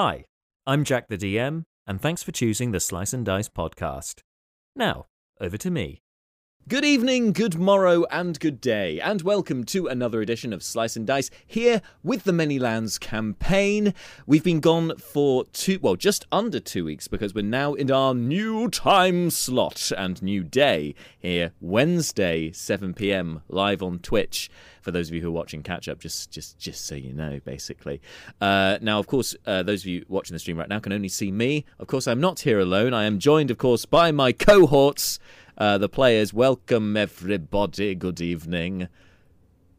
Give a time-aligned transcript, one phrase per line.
[0.00, 0.26] Hi,
[0.64, 4.20] I'm Jack the DM, and thanks for choosing the Slice and Dice podcast.
[4.76, 5.06] Now,
[5.40, 6.02] over to me.
[6.68, 11.06] Good evening, good morrow, and good day, and welcome to another edition of Slice and
[11.06, 13.94] Dice here with the Many Lands campaign.
[14.26, 18.12] We've been gone for two, well, just under two weeks because we're now in our
[18.12, 24.50] new time slot and new day here, Wednesday, 7 pm, live on Twitch.
[24.82, 27.40] For those of you who are watching catch up, just just just so you know,
[27.44, 28.00] basically.
[28.42, 31.08] Uh, now, of course, uh, those of you watching the stream right now can only
[31.08, 31.64] see me.
[31.78, 32.92] Of course, I'm not here alone.
[32.92, 35.18] I am joined, of course, by my cohorts.
[35.58, 37.94] Uh, the players, welcome everybody.
[37.94, 38.86] Good evening.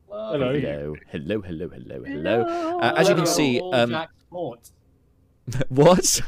[0.10, 0.54] Hello.
[0.54, 2.42] Hello, hello, hello, hello, hello.
[2.80, 3.96] Uh, as you can see, um,
[5.70, 6.22] what?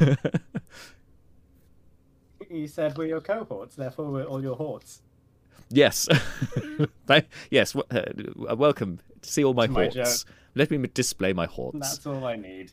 [2.50, 5.02] You said we're your cohorts, therefore we're all your hordes.
[5.70, 6.08] yes,
[7.50, 7.74] yes.
[7.74, 7.88] w-
[8.50, 10.26] Uh, welcome to see all my hordes.
[10.56, 11.80] Let me display my hordes.
[11.80, 12.72] That's all I need.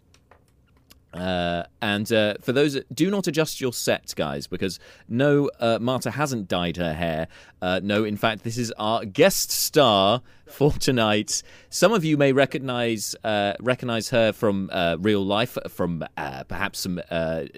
[1.18, 6.12] Uh, and uh, for those, do not adjust your set, guys, because no, uh, Marta
[6.12, 7.28] hasn't dyed her hair.
[7.61, 11.42] Uh, no, in fact, this is our guest star for tonight.
[11.70, 17.00] Some of you may recognize uh, recognize her from uh, real life, from perhaps some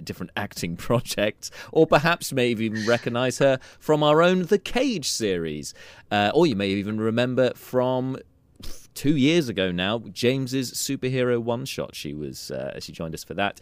[0.03, 5.75] different acting projects, or perhaps may even recognize her from our own The Cage series,
[6.11, 8.17] or you may even remember from
[8.95, 11.95] two years ago now, James's superhero one shot.
[11.95, 13.61] She was uh, she joined us for that.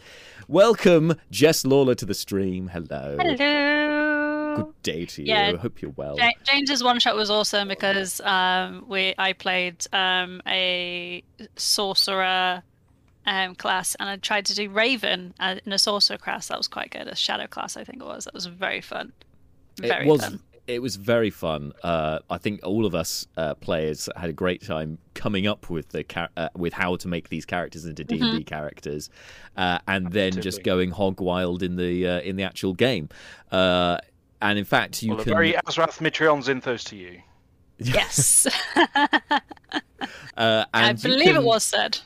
[0.48, 2.68] Welcome, Jess Lawler, to the stream.
[2.68, 3.16] Hello.
[3.20, 4.56] Hello.
[4.56, 5.28] Good day to you.
[5.28, 5.56] Yeah.
[5.56, 6.16] Hope you're well.
[6.18, 11.22] Ja- James's one shot was awesome because um, we I played um, a
[11.56, 12.62] sorcerer
[13.26, 16.48] um, class and I tried to do Raven uh, in a sorcerer class.
[16.48, 17.06] That was quite good.
[17.06, 18.24] A shadow class, I think it was.
[18.24, 19.12] That was very fun.
[19.76, 20.40] Very it was fun.
[20.68, 21.72] It was very fun.
[21.82, 25.88] Uh, I think all of us uh, players had a great time coming up with
[25.88, 29.08] the char- uh, with how to make these characters into D and D characters,
[29.56, 33.08] uh, and then just going hog wild in the uh, in the actual game.
[33.50, 33.96] Uh,
[34.42, 37.22] and in fact, you well, can very Azarath Metrion Zinthos to you.
[37.78, 38.46] Yes.
[38.76, 38.90] uh,
[40.36, 41.98] I and you believe it was said.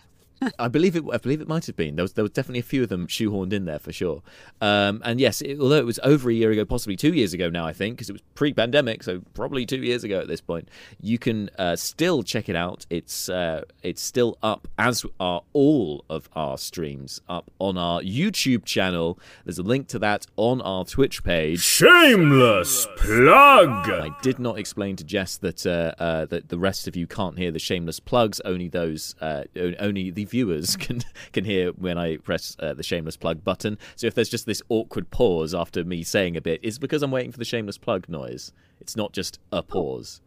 [0.59, 1.05] I believe it.
[1.13, 1.97] I believe it might have been.
[1.97, 4.23] There was there was definitely a few of them shoehorned in there for sure.
[4.61, 7.51] Um, and yes, it, although it was over a year ago, possibly two years ago
[7.51, 10.69] now, I think, because it was pre-pandemic, so probably two years ago at this point.
[11.01, 12.87] You can uh, still check it out.
[12.91, 18.65] It's uh, it's still up, as are all of our streams up on our YouTube
[18.65, 19.19] channel.
[19.45, 21.61] There's a link to that on our Twitch page.
[21.61, 23.91] Shameless plug!
[23.91, 27.39] I did not explain to Jess that uh, uh, that the rest of you can't
[27.39, 28.41] hear the shameless plugs.
[28.45, 33.17] Only those, uh, only the viewers can can hear when I press uh, the shameless
[33.17, 33.79] plug button.
[33.95, 37.11] So if there's just this awkward pause after me saying a bit, it's because I'm
[37.13, 38.53] waiting for the shameless plug noise.
[38.81, 40.21] It's not just a pause.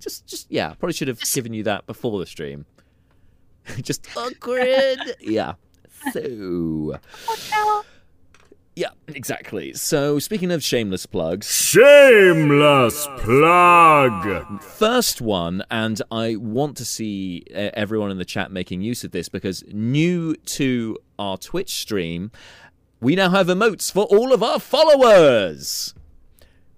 [0.00, 0.74] Just, just yeah.
[0.74, 2.64] Probably should have given you that before the stream.
[3.82, 4.98] just awkward.
[5.20, 5.54] yeah.
[6.12, 6.98] So.
[8.78, 9.72] Yeah, exactly.
[9.74, 14.62] So, speaking of shameless plugs, Shameless plug!
[14.62, 19.10] First one, and I want to see uh, everyone in the chat making use of
[19.10, 22.30] this because new to our Twitch stream,
[23.00, 25.92] we now have emotes for all of our followers.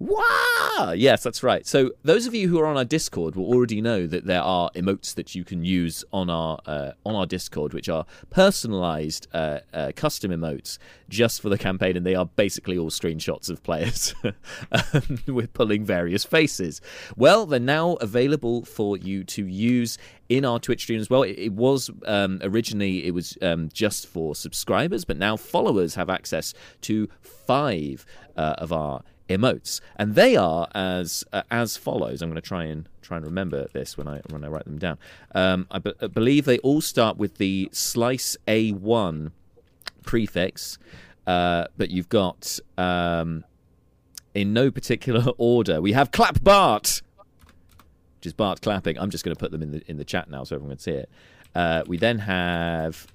[0.00, 0.94] Wow!
[0.96, 1.66] Yes, that's right.
[1.66, 4.70] So those of you who are on our Discord will already know that there are
[4.70, 9.58] emotes that you can use on our uh, on our Discord, which are personalized uh,
[9.74, 10.78] uh, custom emotes
[11.10, 14.14] just for the campaign, and they are basically all screenshots of players
[14.72, 16.80] um, with pulling various faces.
[17.14, 19.98] Well, they're now available for you to use
[20.30, 21.24] in our Twitch stream as well.
[21.24, 26.08] It, it was um, originally it was um, just for subscribers, but now followers have
[26.08, 32.20] access to five uh, of our emotes, and they are as uh, as follows.
[32.20, 34.78] I'm going to try and try and remember this when I when I write them
[34.78, 34.98] down.
[35.34, 35.66] Um,
[36.12, 39.30] believe they all start with the slice A1
[40.04, 40.78] prefix,
[41.26, 43.44] uh, but you've got um,
[44.34, 45.80] in no particular order.
[45.80, 47.00] We have clap Bart,
[48.18, 48.98] which is Bart clapping.
[48.98, 50.82] I'm just going to put them in the in the chat now so everyone can
[50.82, 51.10] see it.
[51.54, 53.06] Uh, we then have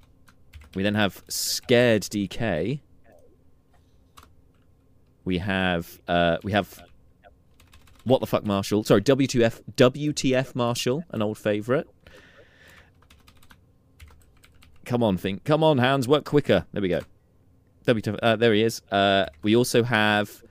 [0.74, 2.80] we then have scared DK.
[5.26, 6.82] We have uh, we have
[8.04, 8.84] what the fuck Marshall?
[8.84, 11.88] Sorry, WTF WTF Marshall, an old favourite.
[14.86, 15.44] Come on, think.
[15.44, 16.66] Come on, hands, work quicker.
[16.72, 17.02] There we go.
[17.88, 18.20] WTF.
[18.22, 18.82] Uh, there he is.
[18.92, 20.44] Uh, we also have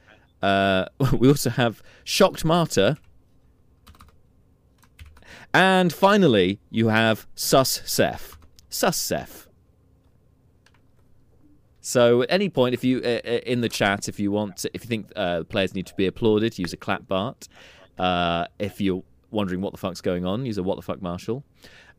[0.43, 0.87] uh,
[1.19, 2.99] we also have shocked Marta.
[5.53, 8.37] And finally, you have Sus Seth.
[8.69, 9.44] Sus Seth.
[11.85, 14.85] So at any point, if you uh, uh, in the chat, if you want, if
[14.85, 17.47] you think uh, players need to be applauded, use a clap Bart.
[17.99, 21.45] Uh, if you're wondering what the fuck's going on, use a what the fuck Marshall.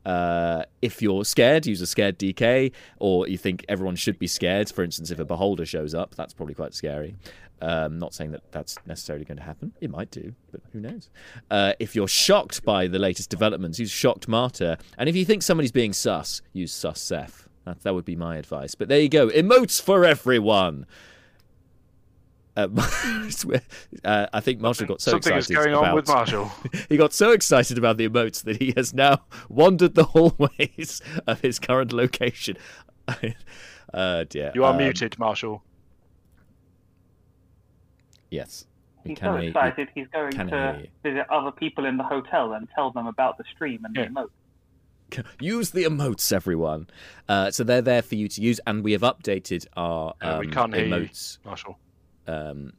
[0.04, 4.72] Uh, if you're scared, use a scared DK, or you think everyone should be scared.
[4.72, 7.16] For instance, if a beholder shows up, that's probably quite scary.
[7.62, 9.72] Um, not saying that that's necessarily going to happen.
[9.82, 11.12] It might do, but who knows?
[11.52, 14.80] Uh, if you're shocked by the latest developments, use shocked Marta.
[14.98, 17.45] And if you think somebody's being sus, use sus Seth.
[17.66, 18.76] That, that would be my advice.
[18.76, 19.28] But there you go.
[19.30, 20.86] Emotes for everyone.
[22.58, 22.68] Uh,
[24.06, 26.50] uh, I think Marshall got so Something is excited going on with Marshall.
[26.90, 31.42] he got so excited about the emotes that he has now wandered the hallways of
[31.42, 32.56] his current location.
[33.94, 34.52] uh, dear.
[34.56, 35.64] You are Um, muted, Marshall.
[38.30, 38.66] Yes.
[39.04, 39.50] He's can so hear you.
[39.50, 40.88] excited he's going can to you.
[41.04, 44.06] visit other people in the hotel and tell them about the stream and Yeah.
[44.06, 44.30] the emote.
[45.40, 46.88] Use the emotes, everyone.
[47.30, 50.48] Uh, so they're there for you to use, and we have updated our Uh, we
[50.48, 50.94] um, can't hear you.
[50.94, 51.38] emotes.
[51.46, 51.78] Marshall.
[52.28, 52.74] um,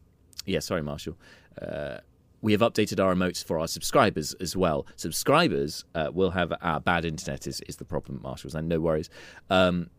[0.45, 1.17] yeah, sorry, Marshall.
[1.61, 1.99] Uh,
[2.43, 4.87] we have updated our emotes for our subscribers as well.
[4.97, 9.11] Subscribers uh, will have our bad internet is, is the problem, Marshall's, and no worries.
[9.51, 9.91] Um,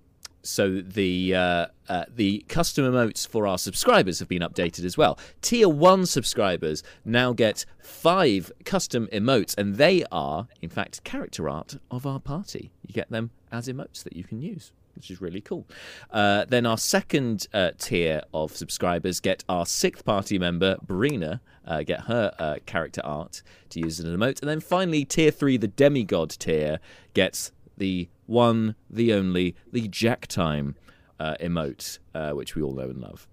[0.43, 5.17] so the uh, uh, the custom emotes for our subscribers have been updated as well.
[5.41, 11.77] Tier one subscribers now get five custom emotes, and they are, in fact, character art
[11.91, 12.71] of our party.
[12.85, 15.67] You get them as emotes that you can use which is really cool.
[16.09, 21.83] Uh, then our second uh, tier of subscribers get our sixth party member, Brina, uh,
[21.83, 24.41] get her uh, character art to use as an emote.
[24.41, 26.79] And then finally, tier three, the demigod tier,
[27.13, 30.75] gets the one, the only, the Jack Time
[31.19, 33.27] uh, emote, uh, which we all know and love.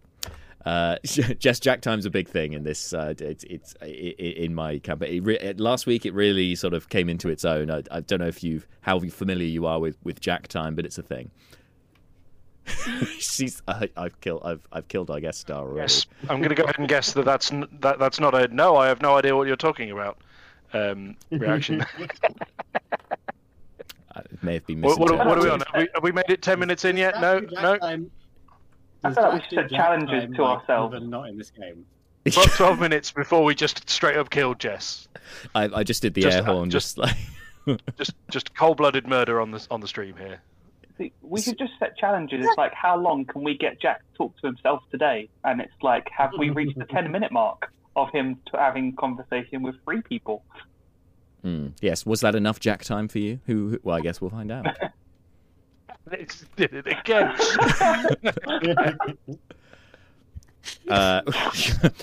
[0.64, 2.94] Uh, just Jack Time's a big thing in this.
[2.94, 5.14] Uh, it's it's i- i- in my campaign.
[5.17, 7.70] It re- it- last week, it really sort of came into its own.
[7.70, 10.87] I, I don't know if you how familiar you are with, with Jack Time, but
[10.87, 11.31] it's a thing.
[13.19, 15.81] She's I, I've killed I've I've killed our guest star already.
[15.81, 18.49] Yes, I'm going to go ahead and guess that that's n- that, that's not a
[18.49, 18.76] no.
[18.76, 20.17] I have no idea what you're talking about.
[20.73, 21.85] Um, reaction.
[24.14, 25.61] Uh, It may have been what, what, what are we on?
[25.61, 27.20] Have we, have we made it ten minutes in yet?
[27.20, 27.78] No, no.
[27.82, 30.94] I feel like we should set challenges to ourselves.
[30.96, 31.84] Even not in this game.
[32.31, 35.08] Twelve, 12 minutes before we just straight up killed Jess.
[35.55, 37.16] I, I just did the Just- air horn, just- just, like
[37.99, 40.40] Just just cold blooded murder on the on the stream here.
[40.99, 42.44] See, we should just set challenges.
[42.46, 45.28] It's like, how long can we get Jack to talk to himself today?
[45.44, 49.62] And it's like, have we reached the 10 minute mark of him to having conversation
[49.62, 50.44] with three people?
[51.44, 51.69] Hmm.
[51.82, 52.06] yes.
[52.06, 53.38] Was that enough Jack time for you?
[53.44, 53.69] Who?
[53.69, 54.67] who well, I guess we'll find out.
[56.12, 57.35] It's, did it again.
[60.88, 61.22] Uh,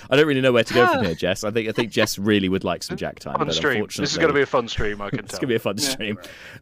[0.10, 1.44] I don't really know where to go from here, Jess.
[1.44, 3.38] I think I think Jess really would like some Jack time.
[3.38, 3.86] fun stream.
[3.86, 5.02] This is going to be a fun stream.
[5.02, 5.26] I can tell.
[5.26, 5.90] It's gonna be a fun Yeah.
[5.90, 6.18] stream.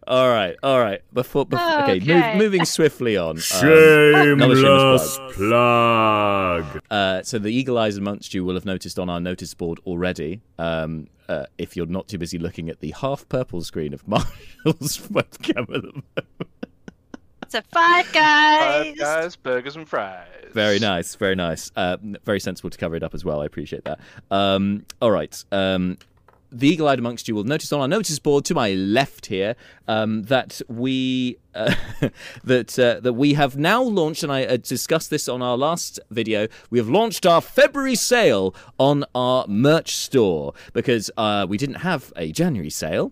[0.07, 1.01] All right, all right.
[1.13, 2.37] Before, before okay, move, Okay.
[2.37, 3.31] moving swiftly on.
[3.31, 5.33] Um, Shameless plug.
[5.33, 6.81] plug.
[6.89, 10.41] uh, so the eagle eyes amongst you will have noticed on our notice board already.
[10.57, 14.97] Um, uh, if you're not too busy looking at the half purple screen of Marshall's
[15.09, 16.05] webcam at the moment.
[17.49, 18.85] So five guys.
[18.85, 20.27] Five guys, burgers and fries.
[20.53, 21.71] Very nice, very nice.
[21.75, 23.41] Uh, very sensible to cover it up as well.
[23.41, 23.99] I appreciate that.
[24.29, 25.43] Um, all right.
[25.51, 25.97] Um,
[26.51, 29.55] the eagle-eyed amongst you will notice on our notice board to my left here
[29.87, 31.73] um, that we uh,
[32.43, 35.99] that uh, that we have now launched, and I uh, discussed this on our last
[36.11, 36.47] video.
[36.69, 42.13] We have launched our February sale on our merch store because uh, we didn't have
[42.15, 43.11] a January sale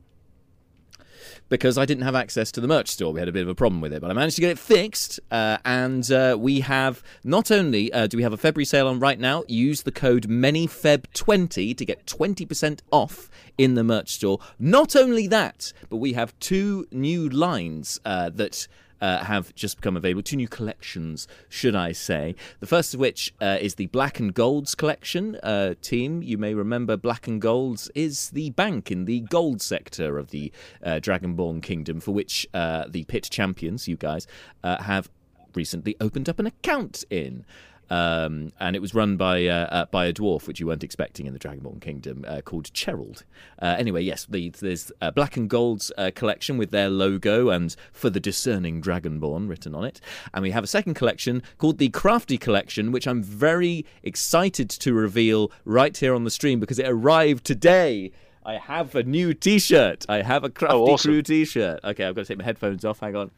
[1.49, 3.13] because I didn't have access to the merch store.
[3.13, 4.59] We had a bit of a problem with it, but I managed to get it
[4.59, 5.19] fixed.
[5.31, 8.99] Uh, and uh, we have not only uh, do we have a February sale on
[8.99, 14.39] right now, use the code ManyFeb20 to get 20% off in the merch store.
[14.59, 18.67] Not only that, but we have two new lines uh, that
[19.01, 20.23] uh, have just become available.
[20.23, 22.35] Two new collections, should I say.
[22.59, 26.21] The first of which uh, is the Black and Golds collection uh, team.
[26.21, 30.51] You may remember Black and Golds is the bank in the gold sector of the
[30.83, 34.27] uh, Dragonborn Kingdom, for which uh, the pit champions, you guys,
[34.63, 35.09] uh, have
[35.55, 37.45] recently opened up an account in.
[37.89, 41.25] Um, and it was run by uh, uh, by a dwarf, which you weren't expecting
[41.25, 43.23] in the Dragonborn Kingdom, uh, called Cherald.
[43.61, 47.75] Uh, anyway, yes, the, there's uh, Black and Gold's uh, collection with their logo and
[47.93, 50.01] for the discerning Dragonborn written on it,
[50.33, 54.93] and we have a second collection called the Crafty Collection, which I'm very excited to
[54.93, 58.11] reveal right here on the stream because it arrived today.
[58.45, 60.05] I have a new T-shirt.
[60.07, 61.11] I have a Crafty awesome.
[61.11, 61.81] Crew T-shirt.
[61.83, 62.99] Okay, I've got to take my headphones off.
[62.99, 63.31] Hang on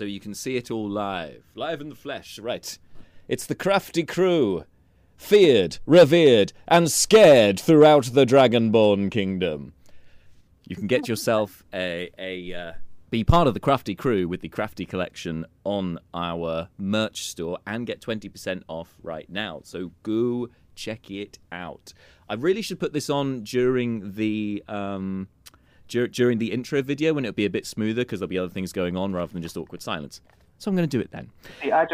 [0.00, 1.44] so you can see it all live.
[1.54, 2.78] Live in the flesh, right.
[3.30, 4.64] It's the crafty crew.
[5.16, 9.72] Feared, revered, and scared throughout the Dragonborn kingdom.
[10.66, 12.72] You can get yourself a, a uh,
[13.08, 17.86] be part of the crafty crew with the crafty collection on our merch store and
[17.86, 19.60] get 20% off right now.
[19.62, 21.92] So go check it out.
[22.28, 25.28] I really should put this on during the um,
[25.86, 28.52] dur- during the intro video when it'll be a bit smoother because there'll be other
[28.52, 30.20] things going on rather than just awkward silence.
[30.58, 31.30] So I'm going to do it then.
[31.62, 31.86] See, I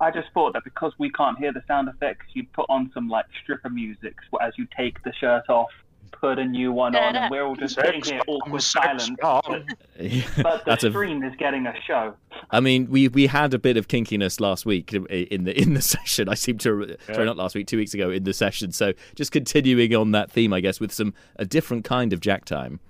[0.00, 3.08] I just thought that because we can't hear the sound effects, you'd put on some
[3.08, 5.68] like stripper music as you take the shirt off,
[6.12, 9.10] put a new one on, and we're all just sitting here awkward silence.
[9.20, 9.64] But
[9.96, 12.14] the That's a stream is getting a show.
[12.50, 15.82] I mean, we we had a bit of kinkiness last week in the in the
[15.96, 16.28] session.
[16.28, 18.72] I seem to sorry, not last week, two weeks ago in the session.
[18.72, 22.46] So just continuing on that theme, I guess, with some a different kind of Jack
[22.46, 22.80] time.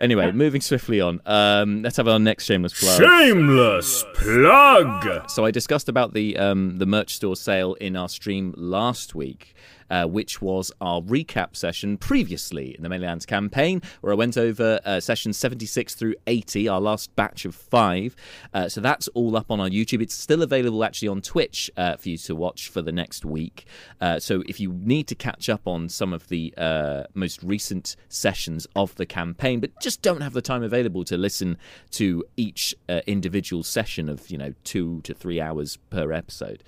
[0.00, 1.20] Anyway, moving swiftly on.
[1.26, 3.00] Um, let's have our next shameless plug.
[3.00, 5.30] Shameless plug.
[5.30, 9.54] So I discussed about the um, the merch store sale in our stream last week.
[9.88, 14.36] Uh, which was our recap session previously in the Many Lands campaign, where I went
[14.36, 18.16] over uh, sessions 76 through 80, our last batch of five.
[18.52, 20.02] Uh, so that's all up on our YouTube.
[20.02, 23.66] It's still available actually on Twitch uh, for you to watch for the next week.
[24.00, 26.52] Uh, so if you need to catch up on some of the
[27.14, 31.56] most recent sessions of the campaign, but just don't have the time available to listen
[31.92, 32.74] to each
[33.06, 36.64] individual session of you know two to three hours per episode,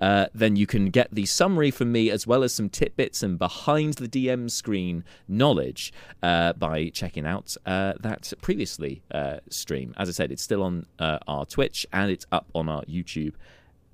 [0.00, 3.94] then you can get the summary from me as well as some tidbits and behind
[3.94, 5.92] the DM screen knowledge
[6.22, 9.94] uh, by checking out uh, that previously uh, stream.
[9.96, 13.34] As I said, it's still on uh, our Twitch and it's up on our YouTube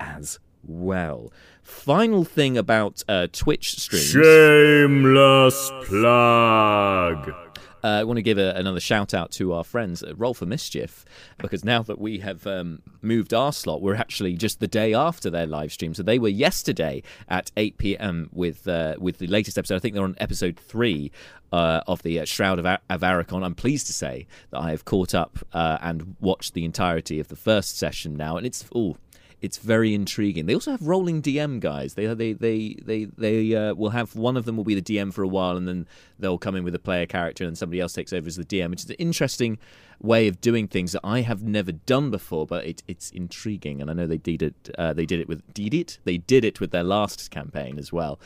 [0.00, 1.32] as well.
[1.62, 4.10] Final thing about uh, Twitch streams.
[4.10, 7.48] Shameless plug.
[7.82, 10.47] Uh, I want to give a, another shout out to our friends at Roll for
[10.47, 11.04] Mischief
[11.38, 15.30] because now that we have um, moved our slot, we're actually just the day after
[15.30, 15.94] their live stream.
[15.94, 18.28] So they were yesterday at 8 p.m.
[18.32, 19.76] with uh, with the latest episode.
[19.76, 21.12] I think they're on episode three
[21.52, 23.44] uh, of the uh, Shroud of, Ar- of Arachon.
[23.44, 27.28] I'm pleased to say that I have caught up uh, and watched the entirety of
[27.28, 28.97] the first session now, and it's oh
[29.40, 30.47] it's very intriguing.
[30.47, 31.95] They also have rolling DM guys.
[31.95, 35.12] They they they they they uh, will have one of them will be the DM
[35.12, 35.87] for a while, and then
[36.18, 38.71] they'll come in with a player character, and somebody else takes over as the DM.
[38.71, 39.59] Which is an interesting
[40.00, 43.80] way of doing things that I have never done before, but it, it's intriguing.
[43.80, 44.71] And I know they did it.
[44.76, 45.99] Uh, they did it with did it.
[46.04, 48.18] They did it with their last campaign as well.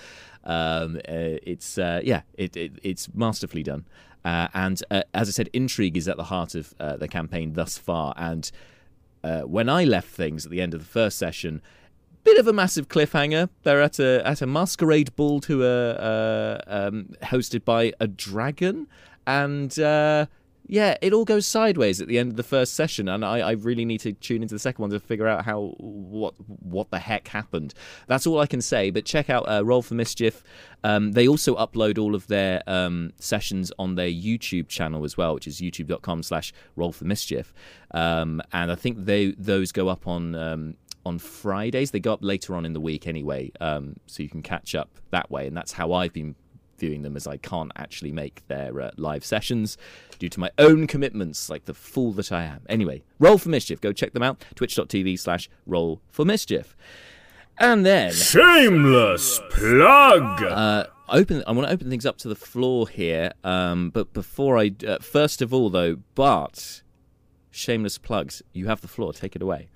[0.44, 3.84] Um, uh, it's uh, yeah, it, it it's masterfully done.
[4.24, 7.54] Uh, and uh, as I said, intrigue is at the heart of uh, the campaign
[7.54, 8.50] thus far, and
[9.24, 11.62] uh, when I left things at the end of the first session,
[12.24, 13.48] bit of a massive cliffhanger.
[13.62, 18.86] They're at a at a masquerade ball to a uh, um, hosted by a dragon,
[19.26, 20.26] and uh,
[20.72, 23.50] yeah, it all goes sideways at the end of the first session, and I, I,
[23.50, 26.98] really need to tune into the second one to figure out how what what the
[26.98, 27.74] heck happened.
[28.06, 28.88] That's all I can say.
[28.88, 30.42] But check out uh, Roll for Mischief.
[30.82, 35.34] Um, they also upload all of their um, sessions on their YouTube channel as well,
[35.34, 37.52] which is youtube.com/slash Roll for Mischief.
[37.90, 41.90] Um, and I think they those go up on um, on Fridays.
[41.90, 44.88] They go up later on in the week anyway, um, so you can catch up
[45.10, 45.46] that way.
[45.46, 46.34] And that's how I've been
[46.82, 49.78] viewing them, as I can't actually make their uh, live sessions
[50.18, 52.62] due to my own commitments, like the fool that I am.
[52.68, 53.80] Anyway, Roll for Mischief.
[53.80, 54.44] Go check them out.
[54.56, 56.76] Twitch.tv slash Roll for Mischief.
[57.56, 60.42] And then shameless plug.
[60.42, 61.44] Uh, open.
[61.46, 63.30] I want to open things up to the floor here.
[63.44, 66.82] Um, but before I, uh, first of all, though, Bart,
[67.52, 68.42] shameless plugs.
[68.52, 69.12] You have the floor.
[69.12, 69.68] Take it away.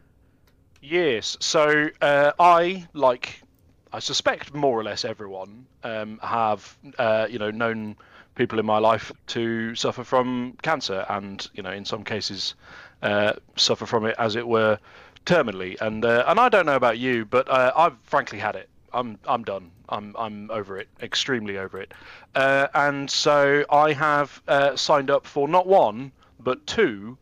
[0.83, 1.37] Yes.
[1.39, 3.43] So uh, I, like,
[3.93, 7.97] I suspect more or less everyone um, have, uh, you know, known
[8.35, 12.55] people in my life to suffer from cancer, and you know, in some cases,
[13.03, 14.79] uh, suffer from it as it were
[15.25, 15.81] terminally.
[15.81, 18.69] And uh, and I don't know about you, but uh, I've frankly had it.
[18.93, 19.71] I'm I'm done.
[19.89, 21.93] I'm I'm over it, extremely over it.
[22.35, 27.19] Uh, and so I have uh, signed up for not one but two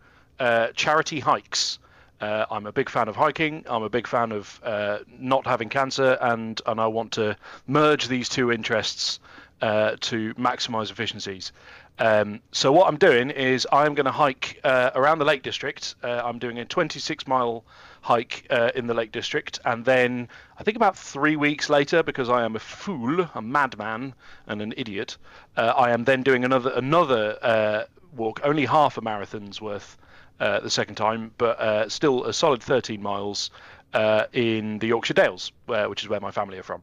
[0.75, 1.78] charity hikes.
[2.21, 3.64] Uh, I'm a big fan of hiking.
[3.68, 8.09] I'm a big fan of uh, not having cancer, and and I want to merge
[8.09, 9.21] these two interests
[9.61, 11.52] uh, to maximize efficiencies.
[11.99, 15.94] Um, so what I'm doing is I'm going to hike uh, around the Lake District.
[16.02, 17.64] Uh, I'm doing a 26 mile
[18.00, 20.28] hike uh, in the Lake District, and then
[20.59, 24.14] I think about three weeks later, because I am a fool, a madman,
[24.47, 25.16] and an idiot,
[25.56, 29.97] I am then doing another another walk, only half a marathon's worth
[30.40, 33.50] uh, the second time, but uh, still a solid 13 miles
[33.92, 36.82] uh, in the Yorkshire Dales, which is where my family are from.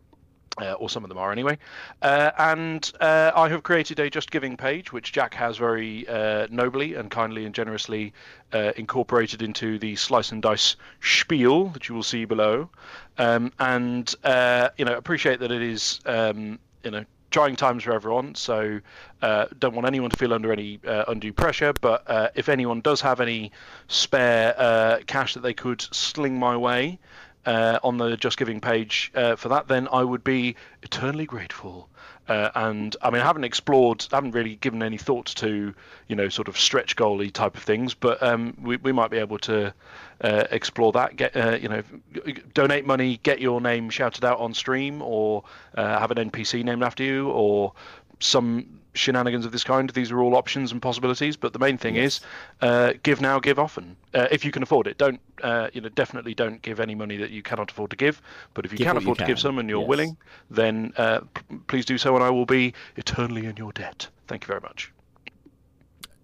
[0.62, 1.58] Uh, or some of them are anyway.
[2.02, 6.06] Uh, and uh, I have created a Just Giving page, which Jack has very
[6.50, 8.14] nobly and kindly and generously
[8.52, 12.70] incorporated into the Slice and Dice spiel that you will see below.
[13.18, 14.14] Um, and
[14.78, 18.80] you know, appreciate that it is um, you know trying times for everyone, so
[19.22, 21.74] uh, don't want anyone to feel under any uh, undue pressure.
[21.74, 23.52] But uh, if anyone does have any
[23.88, 27.00] spare uh, cash that they could sling my way,
[27.46, 31.90] uh, on the Just Giving page uh, for that, then I would be eternally grateful.
[32.32, 35.74] Uh, and I mean, I haven't explored, I haven't really given any thought to,
[36.08, 39.18] you know, sort of stretch goalie type of things, but um, we, we might be
[39.18, 39.74] able to
[40.22, 41.18] uh, explore that.
[41.18, 41.84] Get, uh, you know,
[42.54, 45.44] donate money, get your name shouted out on stream, or
[45.76, 47.74] uh, have an NPC named after you, or
[48.20, 49.90] some shenanigans of this kind.
[49.90, 51.38] These are all options and possibilities.
[51.38, 52.18] But the main thing yes.
[52.18, 52.22] is,
[52.62, 53.96] uh, give now, give often.
[54.14, 55.90] Uh, if you can afford it, don't uh, you know?
[55.90, 58.22] Definitely don't give any money that you cannot afford to give.
[58.54, 59.28] But if you give can afford you to can.
[59.28, 59.90] give some and you're yes.
[59.90, 60.18] willing,
[60.50, 64.08] then uh, p- please do so, and I will be eternally in your debt.
[64.28, 64.92] Thank you very much.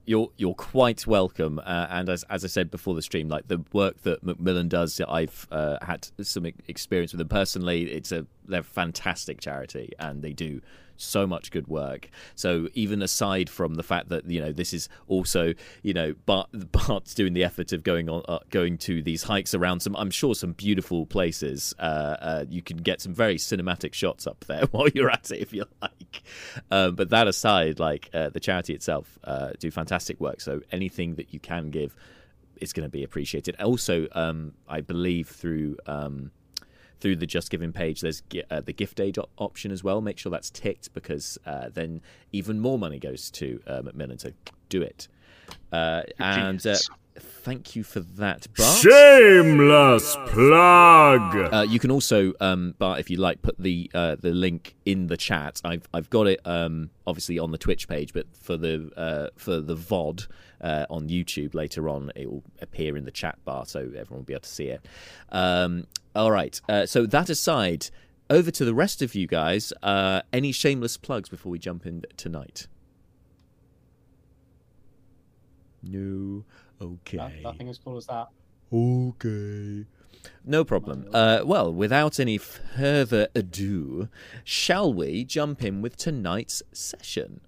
[0.05, 3.63] You're you're quite welcome, uh, and as as I said before the stream, like the
[3.73, 7.91] work that Macmillan does, I've uh, had some experience with them personally.
[7.91, 10.61] It's a they're fantastic charity, and they do
[10.97, 12.09] so much good work.
[12.35, 16.49] So even aside from the fact that you know this is also you know Bart
[16.71, 20.11] Bart's doing the effort of going on uh, going to these hikes around some I'm
[20.11, 21.73] sure some beautiful places.
[21.79, 25.39] Uh, uh, you can get some very cinematic shots up there while you're at it
[25.39, 26.23] if you like.
[26.71, 30.41] Um, but that aside, like uh, the charity itself uh, do fantastic work.
[30.41, 31.95] So anything that you can give
[32.59, 33.55] is going to be appreciated.
[33.61, 35.77] Also, um, I believe through.
[35.85, 36.31] Um,
[36.99, 40.01] through the Just Giving page, there's uh, the gift aid option as well.
[40.01, 42.01] Make sure that's ticked because uh, then
[42.31, 44.19] even more money goes to uh, Macmillan.
[44.19, 44.31] So
[44.69, 45.07] do it.
[45.71, 46.75] Uh, and uh,
[47.19, 48.77] thank you for that, Bart.
[48.79, 51.53] Shameless plug.
[51.53, 55.17] Uh, you can also, um, Bart, if you like, put the the link in the
[55.17, 55.61] chat.
[55.63, 59.75] I've I've got it um, obviously on the Twitch page, but for the for the
[59.75, 60.27] VOD.
[60.59, 62.11] Uh, on YouTube later on.
[62.15, 64.83] It will appear in the chat bar so everyone will be able to see it.
[65.31, 66.59] Um, all right.
[66.67, 67.91] Uh, so that aside,
[68.29, 69.71] over to the rest of you guys.
[69.83, 72.67] Uh, any shameless plugs before we jump in tonight?
[75.83, 76.43] No.
[76.81, 77.41] Okay.
[77.43, 78.27] Nothing as cool as that.
[78.71, 79.85] Okay.
[80.45, 81.07] No problem.
[81.13, 84.09] Uh, well, without any further ado,
[84.43, 87.41] shall we jump in with tonight's session?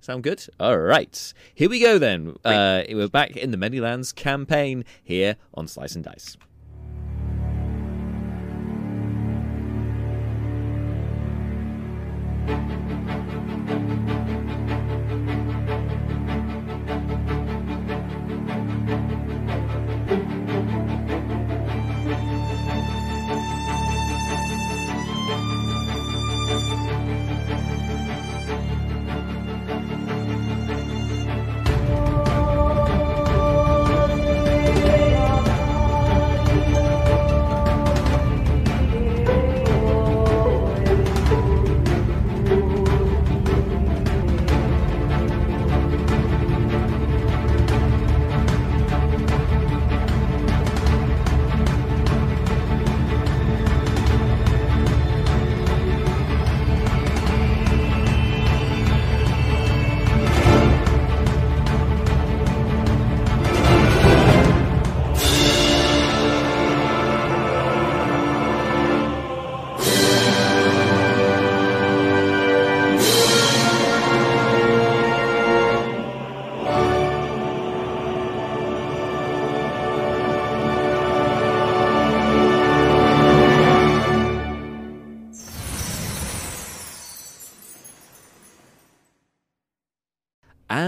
[0.00, 0.46] Sound good?
[0.58, 1.32] All right.
[1.54, 2.36] Here we go then.
[2.44, 6.36] Uh, we're back in the Many Lands campaign here on Slice and Dice.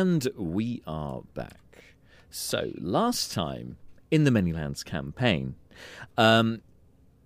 [0.05, 1.83] And we are back.
[2.29, 3.79] So, last time
[4.11, 5.55] in the Many Lands campaign,
[6.19, 6.61] um,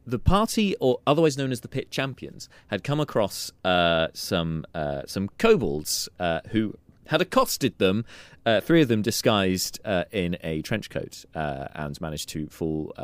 [0.06, 5.02] the party, or otherwise known as the Pit Champions, had come across uh, some uh,
[5.06, 6.72] some kobolds uh, who
[7.08, 8.04] had accosted them.
[8.46, 12.94] Uh, three of them disguised uh, in a trench coat uh, and managed to fool.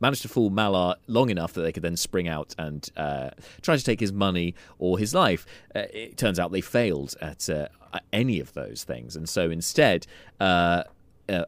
[0.00, 2.90] Managed to fool Malar long enough that they could then spring out and
[3.62, 5.46] try to take his money or his life.
[5.74, 7.48] it turns out they failed at
[8.12, 10.06] any of those things, and so instead,
[10.38, 10.82] uh,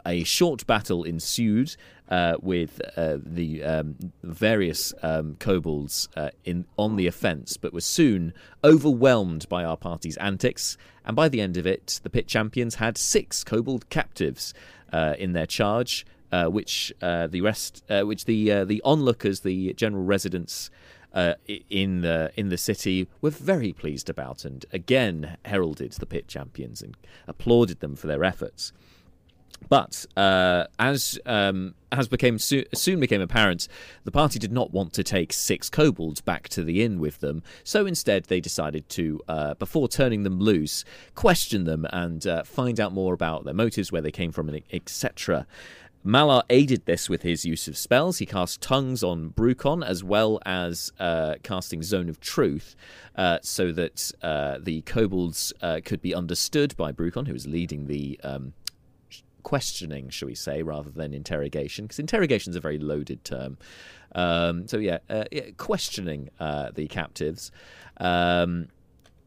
[0.07, 1.77] a short battle ensued
[2.09, 7.85] uh, with uh, the um, various um, kobolds uh, in on the offence, but was
[7.85, 8.33] soon
[8.65, 10.77] overwhelmed by our party's antics.
[11.05, 14.53] And by the end of it, the pit champions had six kobold captives
[14.93, 20.71] uh, in their charge, uh, which the rest, which the the onlookers, the general residents.
[21.15, 21.35] Uh,
[21.71, 26.83] in the in the city were very pleased about, and again heralded the pit champions
[26.83, 28.75] and applauded them for their efforts.
[29.69, 33.69] But uh, as um, as became soon, soon became apparent,
[34.05, 37.43] the party did not want to take six kobolds back to the inn with them.
[37.65, 42.79] So instead, they decided to, uh, before turning them loose, question them and uh, find
[42.81, 45.47] out more about their motives, where they came from, etc.
[46.05, 48.19] Malar aided this with his use of spells.
[48.19, 52.77] He cast Tongues on Brucon as well as uh, casting Zone of Truth
[53.17, 57.87] uh, so that uh, the kobolds uh, could be understood by Brucon, who was leading
[57.87, 58.53] the um,
[59.43, 63.59] questioning, shall we say, rather than interrogation, because interrogation is a very loaded term.
[64.15, 67.51] Um, so, yeah, uh, yeah questioning uh, the captives.
[67.99, 68.69] Um,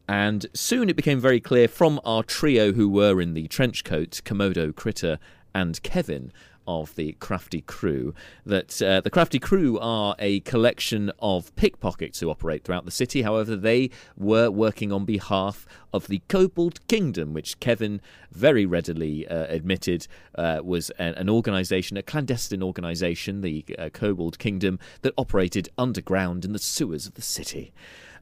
[0.08, 4.20] and soon it became very clear from our trio who were in the trench coat
[4.24, 5.18] Komodo, Critter,
[5.54, 6.32] and Kevin
[6.66, 12.30] of the Crafty Crew that uh, the Crafty Crew are a collection of pickpockets who
[12.30, 13.22] operate throughout the city.
[13.22, 19.46] However, they were working on behalf of the Kobold Kingdom, which Kevin very readily uh,
[19.48, 25.68] admitted uh, was an, an organization, a clandestine organization, the uh, Kobold Kingdom, that operated
[25.76, 27.72] underground in the sewers of the city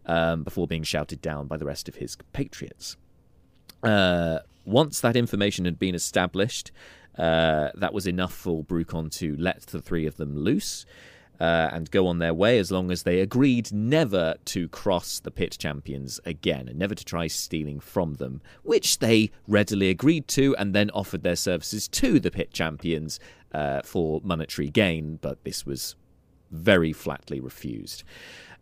[0.07, 2.97] um, before being shouted down by the rest of his patriots.
[3.83, 6.71] Uh, once that information had been established,
[7.19, 10.87] uh, that was enough for Brucon to let the three of them loose.
[11.41, 15.31] Uh, and go on their way as long as they agreed never to cross the
[15.31, 20.55] pit champions again and never to try stealing from them, which they readily agreed to
[20.57, 23.19] and then offered their services to the pit champions
[23.53, 25.97] uh, for monetary gain, but this was
[26.51, 28.03] very flatly refused.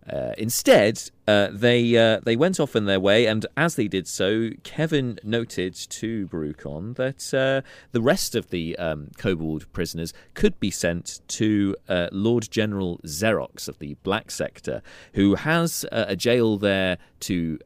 [0.09, 4.07] Uh, instead, uh, they uh, they went off in their way, and as they did
[4.07, 10.59] so, Kevin noted to Brucon that uh, the rest of the um, Kobold prisoners could
[10.59, 14.83] be sent to uh, Lord General Xerox of the Black Sector,
[15.14, 17.59] who has uh, a jail there to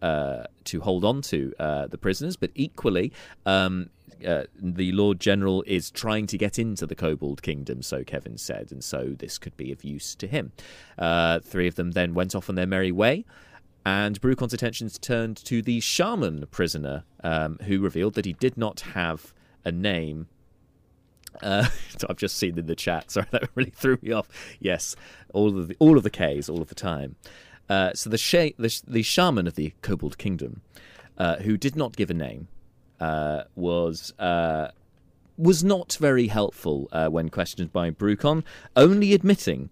[0.64, 3.12] to hold on to the prisoners, but equally.
[3.46, 3.90] Um,
[4.24, 8.70] uh, the Lord General is trying to get into the Kobold Kingdom, so Kevin said,
[8.70, 10.52] and so this could be of use to him.
[10.98, 13.24] Uh, three of them then went off on their merry way,
[13.84, 18.80] and Brucon's attentions turned to the shaman prisoner, um, who revealed that he did not
[18.80, 19.32] have
[19.64, 20.28] a name.
[21.42, 21.68] Uh,
[22.08, 23.10] I've just seen in the chat.
[23.10, 24.28] Sorry, that really threw me off.
[24.60, 24.94] Yes,
[25.32, 27.16] all of the all of the K's, all of the time.
[27.68, 30.60] Uh, so the, sh- the, the shaman of the Kobold Kingdom,
[31.16, 32.48] uh, who did not give a name,
[33.02, 34.68] uh, was uh,
[35.36, 38.44] was not very helpful uh, when questioned by Brucon,
[38.76, 39.70] only admitting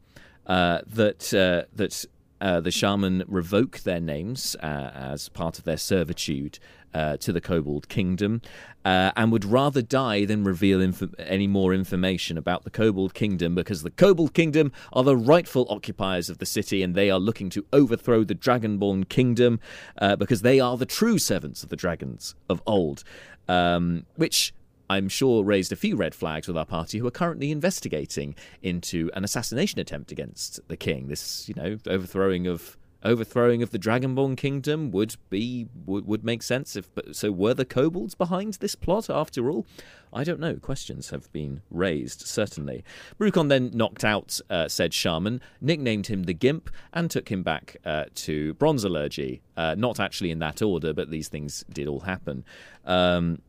[0.49, 2.05] uh, that
[2.41, 6.59] uh, the shaman revoke their names as part of their servitude
[6.95, 8.41] uh, to the Kobold Kingdom,
[8.85, 13.55] uh, and would rather die than reveal inf- any more information about the Kobold Kingdom
[13.55, 17.51] because the Kobold Kingdom are the rightful occupiers of the city and they are looking
[17.51, 19.61] to overthrow the Dragonborn Kingdom
[19.99, 23.05] uh, because they are the true servants of the dragons of old.
[23.49, 24.53] Um, which
[24.91, 29.09] I'm sure raised a few red flags with our party who are currently investigating into
[29.15, 31.07] an assassination attempt against the king.
[31.07, 36.43] This, you know, overthrowing of overthrowing of the Dragonborn kingdom would be would, would make
[36.43, 39.65] sense if so were the kobolds behind this plot after all?
[40.13, 40.57] I don't know.
[40.57, 42.83] Questions have been raised certainly.
[43.17, 47.77] Brucon then knocked out uh, said shaman nicknamed him the Gimp and took him back
[47.85, 52.45] uh, to Bronzalurgy uh, not actually in that order but these things did all happen.
[52.85, 53.41] Um,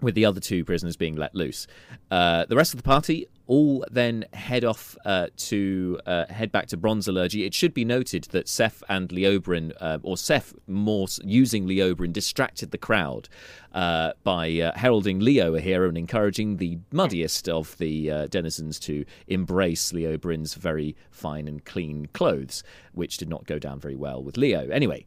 [0.00, 1.66] with the other two prisoners being let loose.
[2.10, 6.68] Uh, the rest of the party all then head off uh, to uh, head back
[6.68, 7.44] to Bronzalurgy.
[7.44, 12.70] It should be noted that Seth and Leobrin, uh, or Seth more using Leobrin, distracted
[12.70, 13.28] the crowd
[13.74, 19.04] uh, by uh, heralding Leo a hero and encouraging the muddiest of the denizens to
[19.26, 24.36] embrace Leobrin's very fine and clean clothes, which did not go down very well with
[24.36, 24.68] Leo.
[24.68, 25.04] Anyway,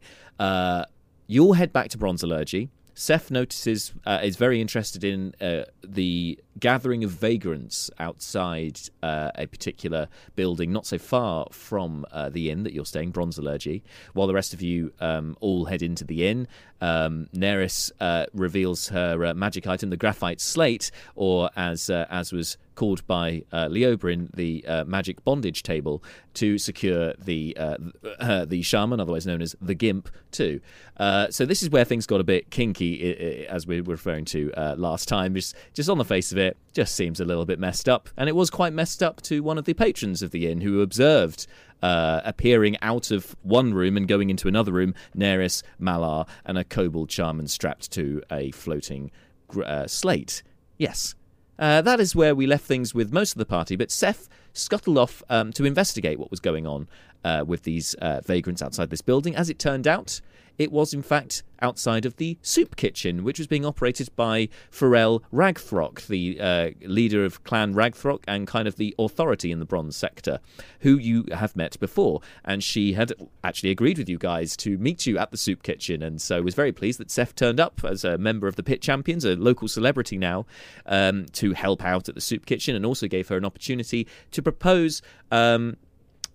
[1.26, 2.68] you'll head back to Bronzalurgy.
[2.94, 9.46] Seth notices uh, is very interested in uh, the gathering of vagrants outside uh, a
[9.46, 13.82] particular building, not so far from uh, the inn that you're staying, Bronzalurgy.
[14.12, 16.48] While the rest of you um, all head into the inn,
[16.80, 22.56] um, Neris uh, reveals her uh, magic item, the graphite slate, or as as was
[22.74, 26.02] called by uh, Leobrin the uh, magic bondage table
[26.34, 27.76] to secure the uh,
[28.18, 30.60] uh the shaman, otherwise known as the Gimp, too.
[30.96, 34.52] Uh, so this is where things got a bit kinky, as we were referring to
[34.54, 35.34] uh, last time.
[35.34, 38.28] Just, just on the face of it, just seems a little bit messed up, and
[38.28, 41.46] it was quite messed up to one of the patrons of the inn who observed.
[41.82, 47.10] appearing out of one room and going into another room, Neris, Malar, and a kobold
[47.10, 49.10] shaman strapped to a floating
[49.86, 50.42] slate.
[50.78, 51.14] Yes,
[51.58, 54.98] uh, that is where we left things with most of the party, but Seth scuttled
[54.98, 56.88] off um, to investigate what was going on
[57.24, 59.36] uh, with these uh, vagrants outside this building.
[59.36, 60.20] As it turned out,
[60.58, 65.22] it was in fact outside of the soup kitchen, which was being operated by Pharrell
[65.32, 69.96] Ragthrock, the uh, leader of Clan Ragthrock and kind of the authority in the bronze
[69.96, 70.40] sector,
[70.80, 72.20] who you have met before.
[72.44, 73.12] And she had
[73.42, 76.54] actually agreed with you guys to meet you at the soup kitchen, and so was
[76.54, 79.68] very pleased that Seth turned up as a member of the Pit Champions, a local
[79.68, 80.44] celebrity now,
[80.86, 84.42] um, to help out at the soup kitchen, and also gave her an opportunity to
[84.42, 85.00] propose.
[85.30, 85.76] Um,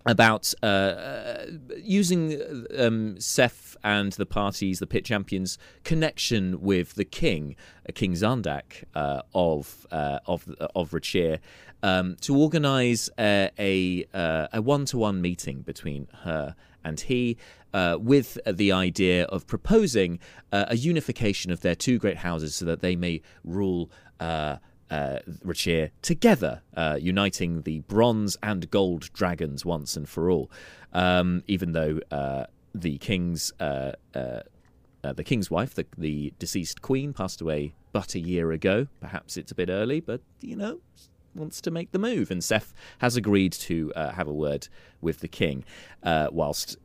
[0.09, 1.45] about uh, uh,
[1.77, 7.55] using um, Seth and the parties, the pit champions, connection with the king,
[7.87, 11.39] uh, King Zandak uh, of uh, of of Rachir,
[11.83, 17.37] um, to organise a a one to one meeting between her and he.
[17.99, 20.19] with the idea of proposing
[20.51, 23.91] a unification of their two great houses so that they may rule
[24.89, 30.49] uh, Rachir together, uh, uniting the bronze and gold dragons once and for all.
[30.93, 34.41] Um, even though uh, the king's uh, uh,
[35.03, 38.87] uh, the king's wife, the, the deceased queen, passed away but a year ago.
[38.99, 40.79] Perhaps it's a bit early, but you know,
[41.33, 44.67] wants to make the move, and Seth has agreed to have a word
[44.99, 45.63] with the king,
[46.03, 46.77] whilst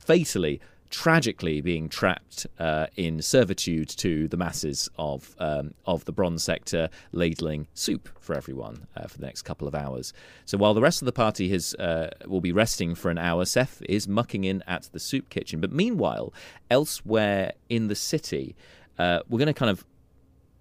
[0.00, 6.42] fatally tragically being trapped uh, in servitude to the masses of um, of the bronze
[6.42, 10.12] sector, ladling soup for everyone uh, for the next couple of hours.
[10.44, 13.44] So while the rest of the party has uh, will be resting for an hour,
[13.44, 15.60] Seth is mucking in at the soup kitchen.
[15.60, 16.32] But meanwhile,
[16.70, 18.56] elsewhere in the city,
[18.98, 19.84] uh, we're going to kind of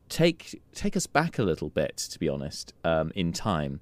[0.10, 3.82] take take us back a little bit, to be honest, um, in time.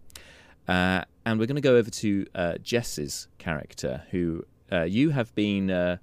[0.67, 4.45] Uh, and we're going to go over to uh, Jess's character, who
[4.87, 5.99] you have been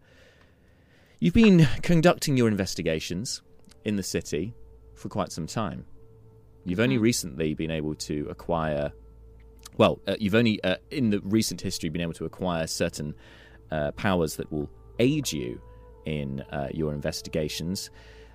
[1.22, 3.42] You've been conducting your investigations
[3.84, 4.56] in the city
[4.96, 5.86] for quite some time.
[6.64, 7.04] You've only mm-hmm.
[7.04, 8.90] recently been able to acquire,
[9.76, 13.14] well, uh, you've only uh, in the recent history been able to acquire certain
[13.70, 15.62] uh, powers that will aid you
[16.06, 17.90] in uh, your investigations.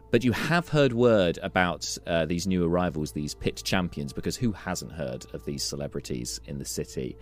[0.09, 4.53] But you have heard word about uh, these new arrivals, these pit champions, because who
[4.53, 7.17] hasn't heard of these celebrities in the city?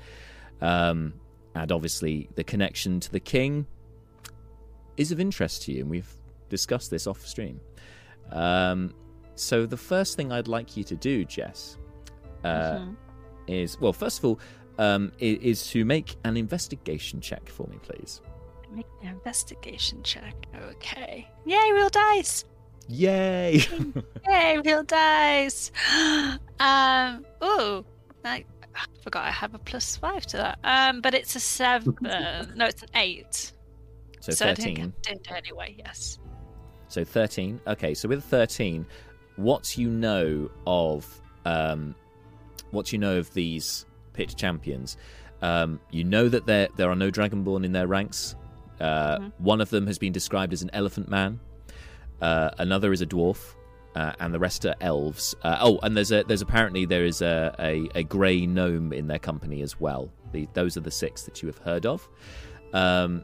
[0.62, 1.15] Um,
[1.56, 3.65] and obviously, the connection to the king
[4.97, 6.13] is of interest to you, and we've
[6.49, 7.60] discussed this off stream.
[8.31, 8.93] Um,
[9.36, 11.77] so the first thing I'd like you to do, Jess,
[12.43, 12.93] uh, mm-hmm.
[13.47, 14.39] is well, first of all,
[14.77, 18.21] um, is, is, to make an investigation check for me, please.
[18.71, 20.36] Make an investigation check.
[20.69, 21.29] Okay.
[21.45, 22.45] Yay, real dice.
[22.88, 23.63] Yay!
[24.27, 25.71] Yay, real dice.
[26.60, 27.25] um.
[27.43, 27.86] Ooh.
[28.23, 28.43] I,
[28.75, 30.60] I forgot I have a plus five to that.
[30.63, 31.01] Um.
[31.01, 31.95] But it's a seven.
[32.01, 33.53] no, it's an eight.
[34.26, 34.92] So, so 13.
[35.04, 36.18] Did anyway, yes.
[36.88, 37.62] So 13.
[37.68, 38.84] Okay, so with 13,
[39.36, 41.94] what you know of um,
[42.72, 44.98] what you know of these pit champions,
[45.44, 48.36] um, you know that there there are no dragonborn in their ranks.
[48.80, 49.44] Uh, mm-hmm.
[49.44, 51.40] One of them has been described as an elephant man.
[52.20, 53.54] Uh, another is a dwarf,
[53.94, 55.36] uh, and the rest are elves.
[55.44, 59.06] Uh, oh, and there's a there's apparently there is a a, a grey gnome in
[59.06, 60.10] their company as well.
[60.32, 62.10] The, those are the six that you have heard of.
[62.74, 63.24] Um,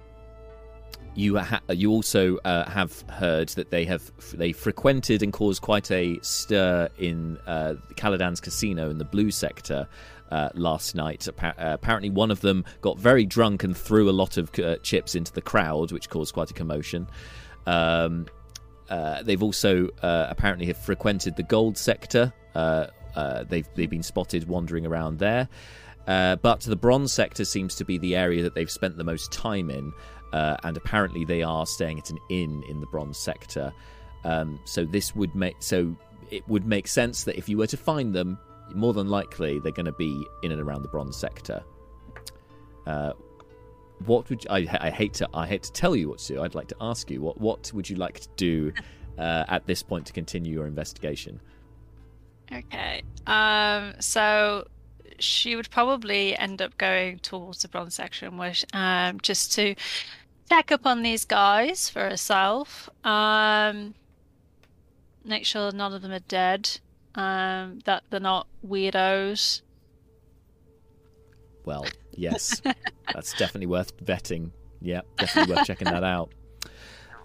[1.15, 5.91] you ha- you also uh, have heard that they have they frequented and caused quite
[5.91, 9.87] a stir in uh, Caladan's casino in the blue sector
[10.31, 11.27] uh, last night.
[11.27, 14.77] Appa- uh, apparently, one of them got very drunk and threw a lot of uh,
[14.77, 17.07] chips into the crowd, which caused quite a commotion.
[17.65, 18.27] Um,
[18.89, 22.33] uh, they've also apparently have frequented the gold sector.
[22.53, 25.49] they've they've been spotted wandering around there.
[26.05, 29.69] but the bronze sector seems to be the area that they've spent the most time
[29.69, 29.93] in.
[30.33, 33.73] Uh, and apparently they are staying at an inn in the bronze sector.
[34.23, 35.95] Um, so this would make so
[36.29, 38.37] it would make sense that if you were to find them,
[38.73, 41.63] more than likely they're going to be in and around the bronze sector.
[42.87, 43.13] Uh,
[44.05, 46.41] what would you, I, I hate to I hate to tell you what to do.
[46.41, 48.73] I'd like to ask you what what would you like to do
[49.17, 51.39] uh, at this point to continue your investigation?
[52.51, 53.03] Okay.
[53.27, 53.93] Um.
[53.99, 54.67] So
[55.19, 59.75] she would probably end up going towards the bronze section, which um just to
[60.51, 62.89] check up on these guys for herself.
[63.05, 63.95] Um,
[65.23, 66.79] make sure none of them are dead.
[67.15, 69.61] Um, that they're not weirdos.
[71.63, 72.61] Well, yes,
[73.13, 74.51] that's definitely worth vetting.
[74.81, 76.33] Yeah, definitely worth checking that out.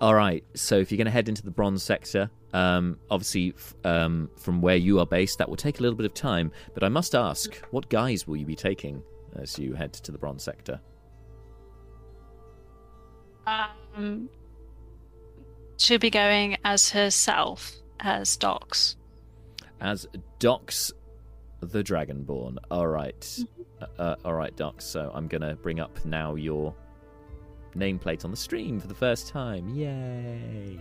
[0.01, 4.31] All right, so if you're going to head into the bronze sector, um, obviously um,
[4.37, 6.53] from where you are based, that will take a little bit of time.
[6.75, 9.03] But I must ask, what guise will you be taking
[9.35, 10.81] as you head to the bronze sector?
[13.46, 14.28] Um,
[15.78, 18.96] she'll be going as herself, as Docs.
[19.80, 20.06] As
[20.38, 20.92] Docs
[21.61, 22.59] the Dragonborn.
[22.70, 23.20] All right.
[23.20, 23.85] mm-hmm.
[23.98, 24.85] uh, uh, all right, Dox.
[24.85, 26.74] So I'm going to bring up now your
[27.74, 29.68] nameplate on the stream for the first time.
[29.68, 30.78] Yay!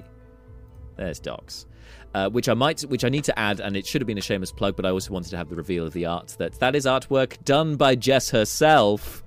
[0.95, 1.65] There's Docs.
[2.13, 4.21] Uh, which I might, which I need to add, and it should have been a
[4.21, 6.75] shameless plug, but I also wanted to have the reveal of the art that that
[6.75, 9.24] is artwork done by Jess herself.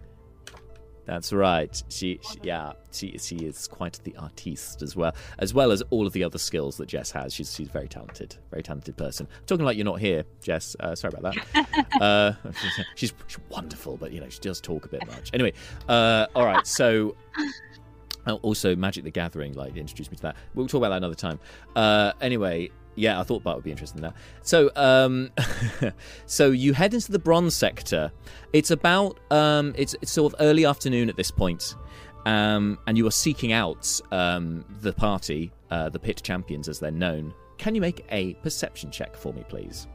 [1.09, 1.83] That's right.
[1.89, 6.07] She, she, yeah, she she is quite the artiste as well, as well as all
[6.07, 7.33] of the other skills that Jess has.
[7.33, 9.27] She's she's very talented, very talented person.
[9.47, 10.77] Talking like you're not here, Jess.
[10.79, 11.87] Uh, sorry about that.
[12.03, 12.33] uh,
[12.95, 15.31] she's, she's wonderful, but you know she does talk a bit much.
[15.33, 15.55] Anyway,
[15.89, 16.67] uh, all right.
[16.67, 17.17] So
[18.27, 20.37] oh, also Magic the Gathering, like introduced me to that.
[20.55, 21.41] We'll talk about that another time.
[21.75, 24.15] Uh, anyway, yeah, I thought Bart would be interested in that.
[24.43, 25.31] So, um,
[26.27, 28.13] so you head into the bronze sector.
[28.53, 31.75] It's about um, it's, it's sort of early afternoon at this point,
[32.27, 36.91] um, and you are seeking out um, the party, uh, the pit champions as they're
[36.91, 37.33] known.
[37.57, 39.87] Can you make a perception check for me, please?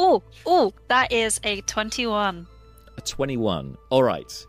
[0.00, 2.46] Oh, oh, that is a 21.
[2.96, 3.76] A 21.
[3.90, 4.46] All right.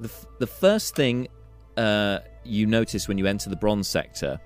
[0.00, 1.28] The, f- the first thing
[1.78, 4.38] uh, you notice when you enter the bronze sector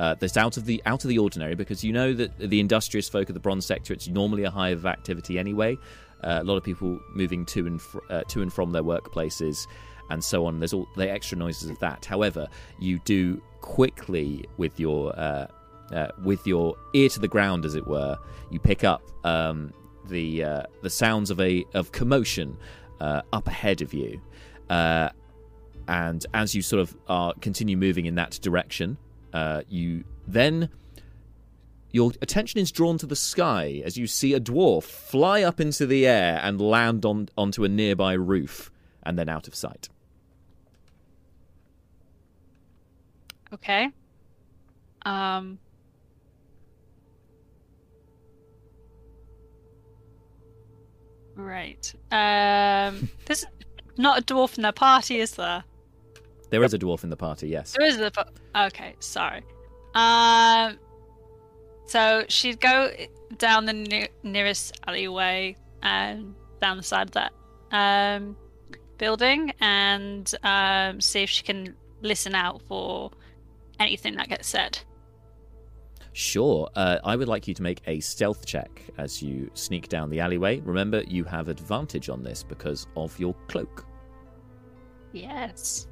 [0.00, 3.08] uh, that's out of the out of the ordinary because you know that the industrious
[3.08, 5.76] folk of the bronze sector it's normally a hive of activity anyway.
[6.24, 9.68] Uh, a lot of people moving to and fr- uh, to and from their workplaces
[10.10, 10.58] and so on.
[10.58, 12.04] There's all the extra noises of that.
[12.04, 12.48] However,
[12.80, 15.16] you do quickly with your
[15.92, 18.16] uh, with your ear to the ground, as it were,
[18.50, 19.72] you pick up um,
[20.08, 22.56] the uh, the sounds of a of commotion
[23.00, 24.20] uh, up ahead of you,
[24.70, 25.08] uh,
[25.88, 28.96] and as you sort of are continue moving in that direction,
[29.32, 30.68] uh, you then
[31.90, 35.86] your attention is drawn to the sky as you see a dwarf fly up into
[35.86, 38.70] the air and land on onto a nearby roof,
[39.02, 39.88] and then out of sight.
[43.52, 43.90] Okay.
[45.04, 45.58] Um.
[51.36, 51.92] Right.
[52.10, 53.08] Um.
[53.26, 53.44] There's
[53.96, 55.64] not a dwarf in the party, is there?
[56.50, 57.74] There is a dwarf in the party, yes.
[57.78, 58.12] There is a.
[58.54, 59.42] Okay, sorry.
[59.94, 60.78] Um.
[61.86, 62.90] So she'd go
[63.38, 67.32] down the ne- nearest alleyway and down the side of that
[67.72, 68.36] um,
[68.98, 73.10] building and um, see if she can listen out for
[73.80, 74.78] anything that gets said.
[76.12, 76.68] Sure.
[76.76, 80.20] Uh, I would like you to make a stealth check as you sneak down the
[80.20, 80.60] alleyway.
[80.60, 83.86] Remember, you have advantage on this because of your cloak.
[85.12, 85.88] Yes.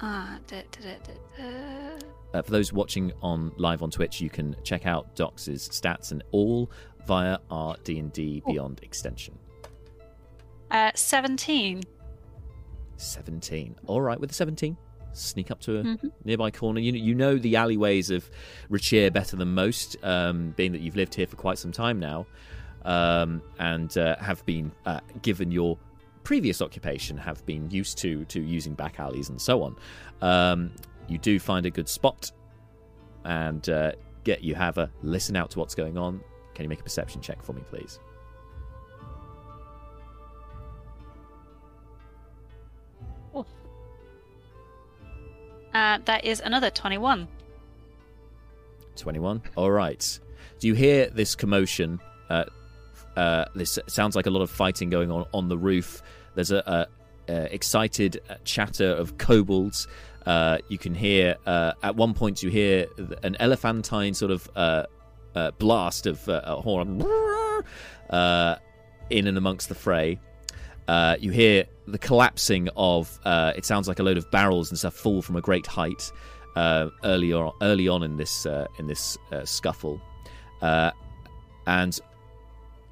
[0.00, 1.98] Ah, da, da, da.
[2.34, 6.22] Uh, for those watching on live on Twitch, you can check out Doc's stats and
[6.32, 6.70] all
[7.06, 9.38] via our D&D Beyond extension.
[10.70, 11.82] Uh, 17.
[12.96, 13.76] 17.
[13.86, 14.76] All right, with the 17,
[15.16, 16.12] sneak up to a Mhm.
[16.24, 16.80] nearby corner.
[16.80, 18.30] You, you know the alleyways of
[18.70, 22.26] Richir better than most, um, being that you've lived here for quite some time now,
[22.84, 25.78] um, and uh, have been uh, given your
[26.24, 29.76] previous occupation, have been used to to using back alleys and so on.
[30.22, 30.72] Um,
[31.08, 32.32] you do find a good spot,
[33.24, 33.92] and uh,
[34.24, 36.20] get you have a listen out to what's going on.
[36.54, 37.98] Can you make a perception check for me, please?
[45.76, 47.28] Uh, that is another 21.
[48.96, 49.42] 21.
[49.56, 50.20] All right.
[50.58, 52.00] Do you hear this commotion?
[52.30, 52.44] Uh,
[53.14, 56.00] uh, this sounds like a lot of fighting going on on the roof.
[56.34, 56.88] There's a,
[57.28, 59.86] a, a excited chatter of kobolds.
[60.24, 62.86] Uh, you can hear uh, at one point you hear
[63.22, 64.84] an elephantine sort of uh,
[65.34, 67.02] uh, blast of horn
[69.10, 70.18] in and amongst the fray.
[70.88, 73.18] Uh, you hear the collapsing of.
[73.24, 76.12] Uh, it sounds like a load of barrels and stuff fall from a great height
[76.54, 77.52] uh, early on.
[77.62, 80.00] Early on in this uh, in this uh, scuffle,
[80.62, 80.90] uh,
[81.66, 81.98] and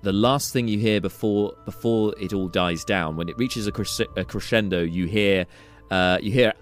[0.03, 3.73] the last thing you hear before before it all dies down, when it reaches a,
[3.73, 5.47] cres- a crescendo, you hear
[5.91, 6.53] uh, you hear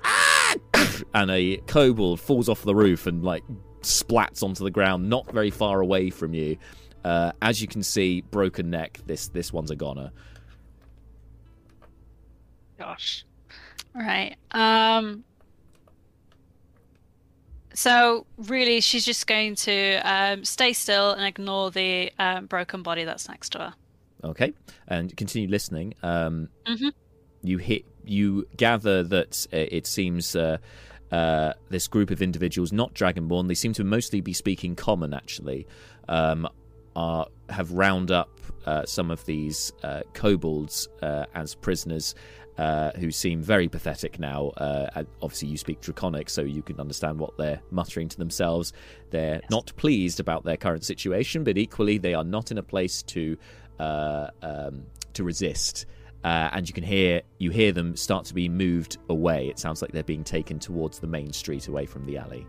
[1.14, 3.42] and a kobold falls off the roof and like
[3.81, 6.57] splats onto the ground, not very far away from you.
[7.05, 9.01] As you can see, broken neck.
[9.07, 10.12] This this one's a goner.
[12.83, 13.25] Gosh.
[13.95, 14.37] Right.
[14.51, 15.23] Um.
[17.75, 23.05] So really, she's just going to um, stay still and ignore the um, broken body
[23.05, 23.75] that's next to her.
[24.25, 24.53] Okay,
[24.88, 25.95] and continue listening.
[26.03, 26.92] Um, Mhm.
[27.42, 27.85] You hit.
[28.05, 30.59] You gather that uh, it seems uh,
[31.12, 35.14] uh, this group of individuals, not Dragonborn, they seem to mostly be speaking Common.
[35.14, 35.66] Actually,
[36.09, 36.49] um,
[36.97, 38.31] are have round up
[38.66, 42.15] uh, some of these uh, kobolds uh, as prisoners.
[42.63, 44.48] Uh, who seem very pathetic now.
[44.50, 48.73] Uh, obviously, you speak Draconic, so you can understand what they're muttering to themselves.
[49.10, 53.02] They're not pleased about their current situation, but equally, they are not in a place
[53.15, 53.37] to
[53.81, 54.85] uh, um,
[55.15, 55.87] to resist.
[56.25, 59.48] Uh, and you can hear you hear them start to be moved away.
[59.48, 62.46] It sounds like they're being taken towards the main street, away from the alley.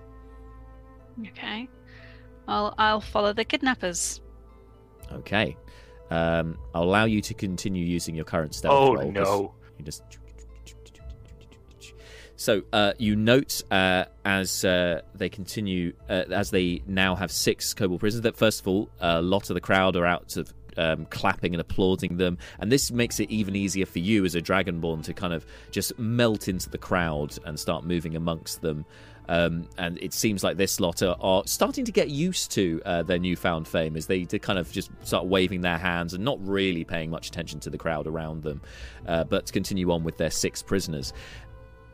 [1.29, 1.67] Okay.
[2.47, 4.21] Well, I'll follow the kidnappers.
[5.11, 5.57] Okay.
[6.11, 9.55] Um, I'll allow you to continue using your current stealth Oh, roll, 'cause no.
[9.77, 10.03] You just.
[12.35, 17.73] So uh, you note uh, as uh, they continue, uh, as they now have six
[17.73, 21.05] Kobold prisoners, that first of all, a lot of the crowd are out of um,
[21.05, 25.03] clapping and applauding them, and this makes it even easier for you as a Dragonborn
[25.03, 28.85] to kind of just melt into the crowd and start moving amongst them.
[29.29, 33.03] Um, and it seems like this lot are, are starting to get used to uh,
[33.03, 36.83] their newfound fame as they, kind of just start waving their hands and not really
[36.83, 38.61] paying much attention to the crowd around them,
[39.07, 41.13] uh, but continue on with their six prisoners.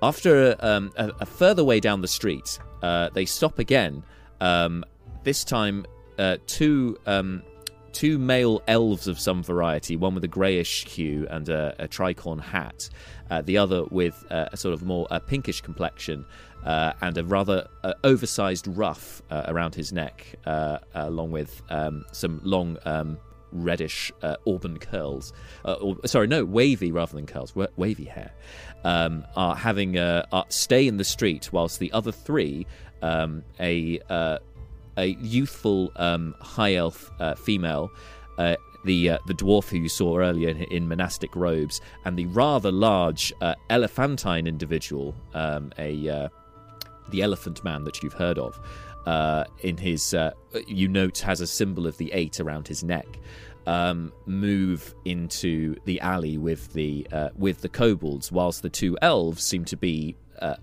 [0.01, 4.03] After um, a, a further way down the street, uh, they stop again.
[4.41, 4.83] Um,
[5.23, 5.85] this time,
[6.17, 7.43] uh, two um,
[7.91, 12.39] two male elves of some variety, one with a greyish hue and a, a tricorn
[12.39, 12.89] hat,
[13.29, 16.25] uh, the other with uh, a sort of more uh, pinkish complexion
[16.65, 22.05] uh, and a rather uh, oversized ruff uh, around his neck, uh, along with um,
[22.11, 22.77] some long.
[22.85, 23.17] Um,
[23.51, 25.33] reddish uh, auburn curls
[25.65, 28.31] uh, or, sorry no wavy rather than curls wa- wavy hair
[28.83, 32.67] um, are having uh, are stay in the street whilst the other three
[33.01, 34.37] um, a uh,
[34.99, 37.91] a youthful um, high elf uh, female,
[38.37, 38.55] uh,
[38.85, 42.71] the uh, the dwarf who you saw earlier in, in monastic robes, and the rather
[42.71, 46.29] large uh, elephantine individual, um, a uh,
[47.11, 48.59] the elephant man that you've heard of.
[49.05, 50.31] Uh, in his, uh,
[50.67, 53.07] you note, has a symbol of the eight around his neck.
[53.65, 59.43] Um, move into the alley with the uh, with the kobolds, whilst the two elves
[59.43, 60.55] seem to be uh,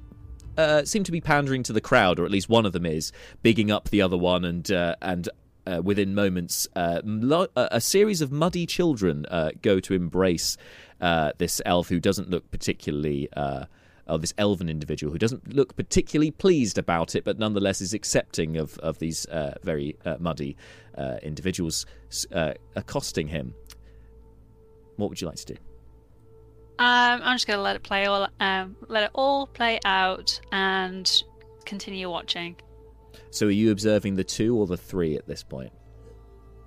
[0.57, 3.13] uh, seem to be pandering to the crowd, or at least one of them is
[3.43, 5.29] bigging up the other one, and uh, and
[5.67, 10.57] uh, within moments, uh, lo- a series of muddy children uh, go to embrace
[11.39, 13.29] this elf who doesn't look particularly.
[14.09, 18.57] Uh, this elven individual who doesn't look particularly pleased about it, but nonetheless is accepting
[18.57, 20.57] of of these uh, very uh, muddy
[20.97, 21.87] uh, individuals
[22.33, 23.53] uh, accosting him.
[24.97, 25.57] What would you like to do?
[26.79, 31.11] Um, I'm just gonna let it play all, um, let it all play out and
[31.65, 32.57] continue watching.
[33.31, 35.73] So, are you observing the two or the three at this point?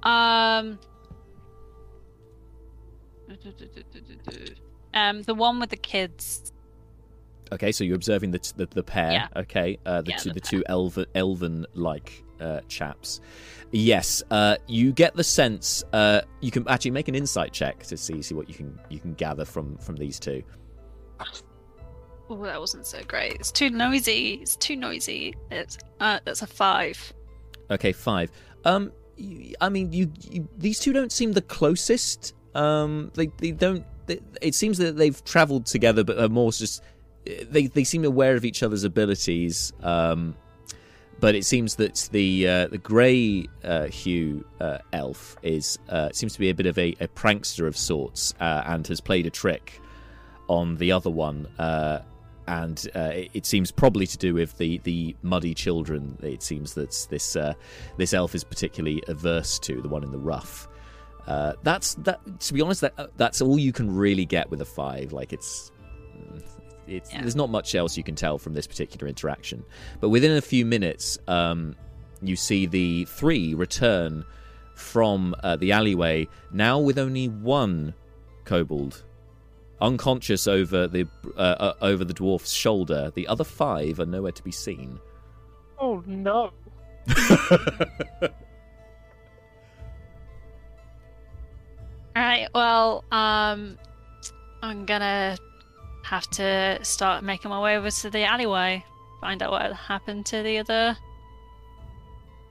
[0.04, 0.80] Um,
[4.94, 6.52] um, the one with the kids.
[7.52, 9.12] Okay, so you're observing the the, the pair.
[9.12, 9.28] Yeah.
[9.36, 13.22] Okay, uh, the Yeah, two the the two elven elven like uh, chaps.
[13.72, 15.84] Yes, uh, you get the sense.
[15.94, 19.00] Uh, you can actually make an insight check to see see what you can you
[19.00, 20.44] can gather from from these two.
[22.30, 23.34] Oh, that wasn't so great.
[23.34, 24.36] It's too noisy.
[24.36, 25.34] It's too noisy.
[25.50, 27.14] It's uh, that's a five.
[27.72, 28.32] Okay, five.
[28.66, 32.36] Um, you, I mean, you, you these two don't seem the closest.
[32.54, 33.86] Um, they they don't.
[34.06, 36.84] They, it seems that they've travelled together, but are more just.
[37.26, 39.74] They they seem aware of each other's abilities.
[39.82, 40.36] Um,
[41.20, 46.34] but it seems that the uh, the grey uh, hue uh, elf is uh, seems
[46.34, 49.30] to be a bit of a, a prankster of sorts, uh, and has played a
[49.30, 49.82] trick
[50.48, 51.48] on the other one.
[51.58, 52.02] Uh,
[52.48, 56.18] and it, seems probably to do with the, the muddy children.
[56.24, 57.38] It seems that this
[57.98, 60.68] this elf is particularly averse to the one in the rough.
[61.28, 62.20] That's that.
[62.40, 65.14] To be honest, that that's all you can really get with a five.
[65.14, 65.72] Like it's
[66.90, 67.22] it's Yeah.
[67.22, 69.64] there's not much else you can tell from this particular interaction.
[70.00, 71.76] But within a few minutes, um,
[72.22, 74.26] you see the three return
[74.76, 77.94] from uh, the alleyway now with only one
[78.46, 79.04] kobold
[79.82, 83.12] unconscious over the uh, uh, over the dwarf's shoulder.
[83.16, 85.00] The other five are nowhere to be seen.
[85.80, 86.52] Oh no.
[92.16, 92.48] All right.
[92.54, 93.78] Well, um,
[94.62, 95.38] I'm gonna
[96.04, 98.84] have to start making my way over to the alleyway,
[99.22, 100.98] find out what happened to the other,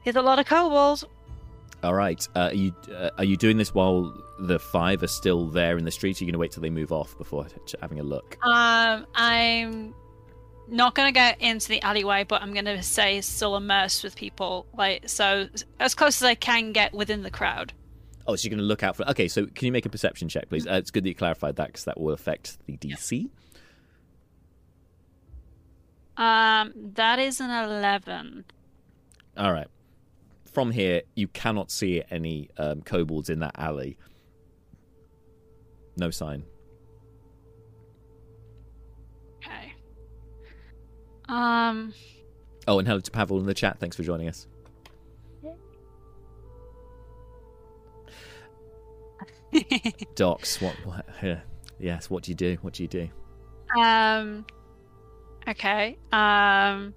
[0.04, 1.04] There's a lot of kobolds.
[1.82, 5.46] All right, uh, are you uh, are you doing this while the five are still
[5.46, 6.20] there in the street?
[6.20, 7.46] Are you going to wait till they move off before
[7.80, 8.36] having a look?
[8.44, 9.94] Um, I'm
[10.66, 15.08] not gonna go into the alleyway, but I'm gonna say still immersed with people, like
[15.08, 17.72] so as close as I can get within the crowd.
[18.28, 19.08] Oh, so you're going to look out for.
[19.08, 20.66] Okay, so can you make a perception check, please?
[20.66, 20.74] Mm-hmm.
[20.74, 23.30] Uh, it's good that you clarified that because that will affect the DC.
[26.18, 28.44] Um, that is an eleven.
[29.36, 29.68] All right.
[30.52, 33.96] From here, you cannot see any um, kobolds in that alley.
[35.96, 36.44] No sign.
[39.38, 39.72] Okay.
[41.28, 41.94] Um.
[42.66, 43.78] Oh, and hello to Pavel in the chat.
[43.78, 44.46] Thanks for joining us.
[50.14, 51.40] Docs, what, what yeah,
[51.78, 52.58] yes, what do you do?
[52.62, 53.08] What do you do?
[53.78, 54.46] Um.
[55.48, 55.98] Okay.
[56.12, 56.94] Um.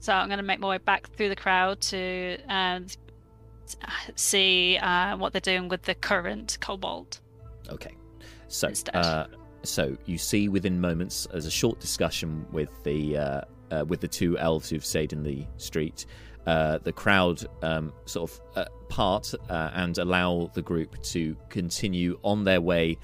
[0.00, 2.86] So I'm going to make my way back through the crowd to um,
[4.14, 7.20] see uh, what they're doing with the current kobold.
[7.68, 7.94] Okay.
[8.46, 8.96] So, Instead.
[8.96, 9.26] uh,
[9.64, 13.40] so you see within moments, as a short discussion with the uh,
[13.70, 16.06] uh, with the two elves who've stayed in the street.
[16.48, 22.18] Uh, the crowd um, sort of uh, part uh, and allow the group to continue
[22.22, 22.96] on their way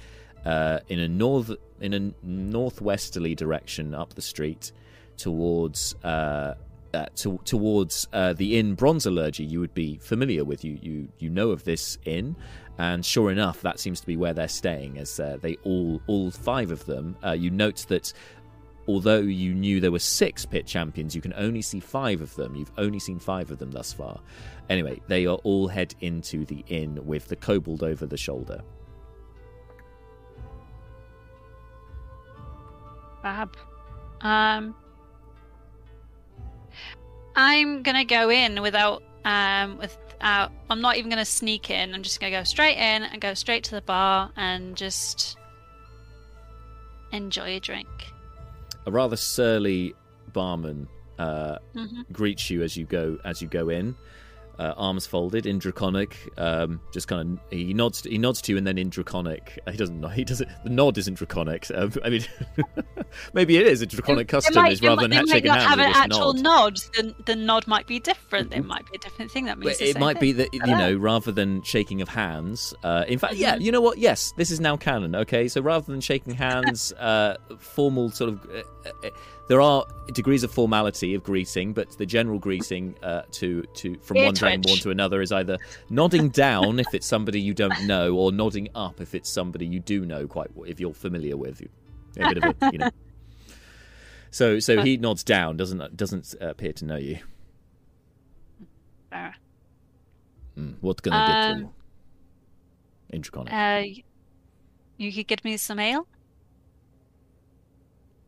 [0.45, 4.71] uh, in a north in a northwesterly direction up the street
[5.15, 6.55] towards uh,
[7.13, 10.65] to, towards the inn Bronzalurgy you would be familiar with.
[10.65, 12.35] You you you know of this inn,
[12.79, 14.97] and sure enough, that seems to be where they're staying.
[14.97, 18.11] As they all all five of them, you note that.
[18.87, 22.55] Although you knew there were six pit champions, you can only see five of them.
[22.55, 24.19] You've only seen five of them thus far.
[24.69, 28.61] Anyway, they are all head into the inn with the kobold over the shoulder.
[33.21, 33.57] Fab.
[34.21, 34.75] Um.
[37.35, 40.51] I'm gonna go in without um without.
[40.69, 41.93] I'm not even gonna sneak in.
[41.93, 45.37] I'm just gonna go straight in and go straight to the bar and just
[47.11, 47.87] enjoy a drink.
[48.85, 49.93] A rather surly
[50.33, 53.95] barman uh, hmm greets you as you go as you go in.
[54.57, 56.17] Uh, arms folded in draconic.
[56.37, 58.01] Um, just kind of he nods.
[58.03, 59.59] He nods to you, and then in draconic.
[59.69, 59.99] He doesn't.
[59.99, 60.49] know- He doesn't.
[60.63, 61.67] The nod isn't draconic.
[61.73, 62.25] Um, I mean,
[63.33, 64.65] maybe it is a draconic custom.
[64.67, 66.43] is rather than might shaking hands, have an actual nod.
[66.43, 66.77] nod.
[66.95, 68.53] The, the nod might be different.
[68.53, 69.45] It might be a different thing.
[69.45, 70.49] That means the it might be thing.
[70.51, 72.73] that you know, rather than shaking of hands.
[72.83, 73.61] Uh, in fact, yeah, Mhm.
[73.61, 73.97] you know what?
[73.97, 75.15] Yes, this is now canon.
[75.15, 78.47] Okay, so rather than shaking hands, uh, formal sort of.
[79.47, 84.17] There are degrees of formality of greeting, but the general greeting uh, to to from
[84.17, 84.81] Ear one dragonborn twitch.
[84.81, 85.57] to another is either
[85.89, 89.79] nodding down if it's somebody you don't know, or nodding up if it's somebody you
[89.79, 91.61] do know quite if you're familiar with.
[91.61, 92.89] A bit of a you know.
[94.31, 97.19] So so he nods down, doesn't doesn't appear to know you.
[100.57, 101.73] Mm, what can I get Um, you?
[103.11, 103.53] In draconic.
[103.53, 103.83] Uh,
[104.97, 106.05] you could get me some ale.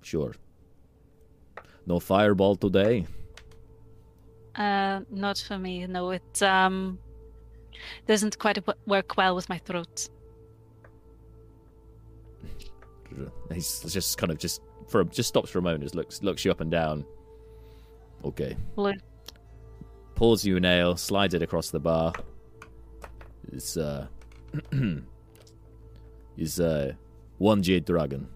[0.02, 0.34] Sure.
[1.88, 3.08] No fireball today.
[4.56, 5.88] Uh, not for me.
[5.88, 7.00] No, it um
[8.08, 10.10] doesn't quite work well with my throat.
[13.54, 16.52] He's just kind of just for just stops for a moment, just looks looks you
[16.52, 17.06] up and down.
[18.26, 18.58] Okay.
[18.76, 18.94] Blue.
[20.16, 22.12] Pours you an ale, slides it across the bar.
[23.54, 24.08] It's uh
[26.38, 26.94] is uh
[27.38, 28.28] one jade dragon.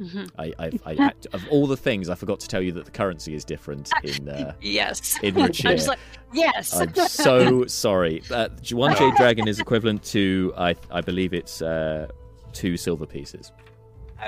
[0.00, 2.90] Hmm I I, I of all the things I forgot to tell you that the
[2.90, 5.18] currency is different in uh Yes.
[5.22, 5.98] in I'm just like,
[6.32, 6.74] yes.
[6.74, 8.22] I'm so sorry.
[8.30, 12.08] Uh, one jade dragon is equivalent to I I believe it's uh,
[12.52, 13.52] two silver pieces.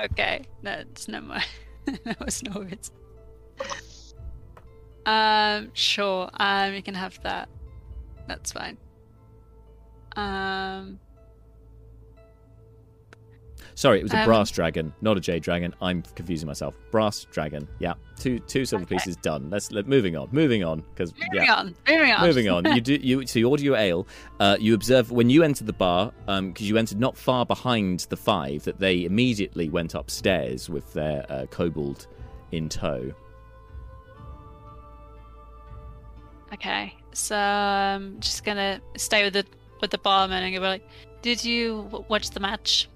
[0.05, 0.43] okay.
[0.61, 1.37] That's no more.
[1.87, 2.91] no, it's no words.
[5.05, 6.29] Um, sure.
[6.39, 7.49] Um, you can have that.
[8.27, 8.77] That's fine.
[10.15, 10.99] Um,
[13.75, 15.73] Sorry, it was a Um, brass dragon, not a jade dragon.
[15.81, 16.75] I'm confusing myself.
[16.91, 17.67] Brass dragon.
[17.79, 18.95] Yeah, two two silver Okay.
[18.95, 19.49] pieces done.
[19.49, 20.29] Let's let moving on.
[20.31, 21.53] Moving on because moving yeah.
[21.55, 21.75] on.
[21.89, 22.21] Moving on.
[22.27, 24.07] Moving on, you do you so you order your ale.
[24.39, 28.17] Uh, you observe when you entered the bar because you entered not far behind the
[28.17, 32.07] five that they immediately went upstairs with their uh, kobold
[32.51, 33.11] in tow.
[36.53, 39.45] Okay, so I'm just gonna stay with the
[39.81, 40.87] with the barman and go like,
[41.23, 42.87] "Did you w- watch the match?"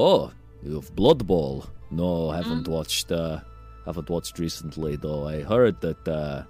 [0.00, 0.30] Oh,
[0.62, 1.66] you've Blood Bowl.
[1.90, 2.76] No, haven't Mm.
[2.76, 3.10] watched.
[3.10, 3.40] Uh,
[3.84, 5.26] haven't watched recently though.
[5.26, 6.42] I heard that uh,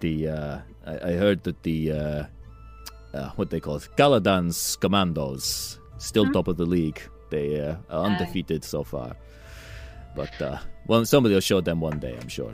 [0.00, 2.24] the uh, I, I heard that the uh,
[3.14, 6.32] uh, what they call it, Galadan's Commandos still Mhm.
[6.32, 7.00] top of the league.
[7.30, 9.14] They uh, are undefeated so far.
[10.16, 12.52] But uh, well, somebody will show them one day, I'm sure.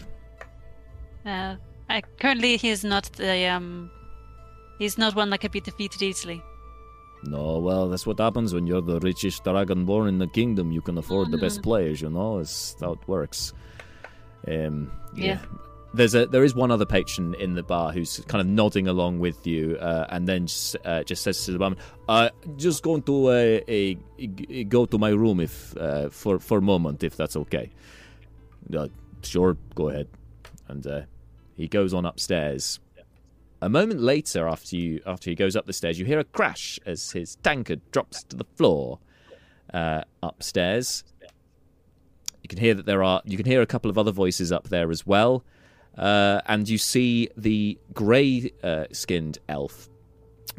[1.24, 1.56] Uh,
[1.88, 3.90] I, currently, he's not the um,
[4.78, 6.42] he's not one that could be defeated easily.
[7.26, 10.70] No, well, that's what happens when you're the richest dragonborn in the kingdom.
[10.72, 11.62] You can afford the best Mhm.
[11.62, 12.38] players, you know.
[12.38, 13.52] It's how it works.
[14.46, 15.24] Um, yeah.
[15.24, 15.38] Yeah.
[15.94, 19.20] There's a there is one other patron in the bar who's kind of nodding along
[19.20, 23.02] with you, uh, and then just, uh, just says to the barman, "Uh, just going
[23.02, 27.16] to uh, a, a- go to my room if uh, for for a moment, if
[27.16, 27.70] that's okay."
[29.22, 30.08] Sure, go ahead.
[30.68, 31.02] And uh,
[31.56, 32.80] he goes on upstairs.
[33.62, 36.78] A moment later, after you after he goes up the stairs, you hear a crash
[36.84, 38.98] as his tankard drops to the floor
[39.72, 41.04] uh, upstairs.
[42.42, 43.22] you can hear that there are.
[43.24, 45.44] You can hear a couple of other voices up there as well,
[45.96, 49.88] uh, and you see the grey-skinned elf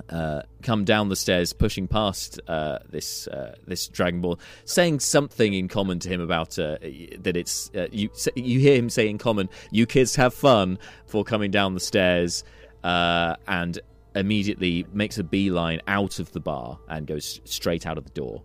[0.09, 5.67] uh, come down the stairs, pushing past uh, this uh, this dragonborn, saying something in
[5.67, 6.77] common to him about uh,
[7.19, 8.09] that it's uh, you.
[8.35, 12.43] You hear him say in common, "You kids have fun," for coming down the stairs,
[12.85, 13.79] uh, and
[14.13, 18.43] immediately makes a beeline out of the bar and goes straight out of the door.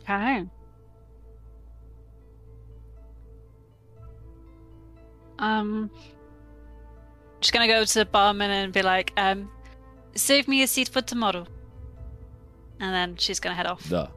[0.00, 0.46] Okay.
[5.38, 5.90] Um,
[7.40, 9.50] just gonna go to the barman and be like, um,
[10.14, 11.46] save me a seat for tomorrow.
[12.80, 13.86] And then she's gonna head off.
[13.86, 14.08] The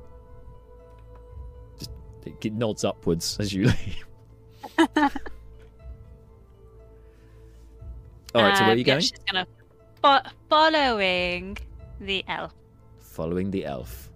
[1.77, 1.91] just
[2.25, 3.65] it nods upwards as you
[4.77, 5.11] leave.
[8.35, 9.01] All right, so where are Um, you yeah, going?
[9.01, 9.47] she's gonna
[10.01, 11.57] fo- following
[11.99, 12.53] the elf
[12.99, 14.09] Following the elf.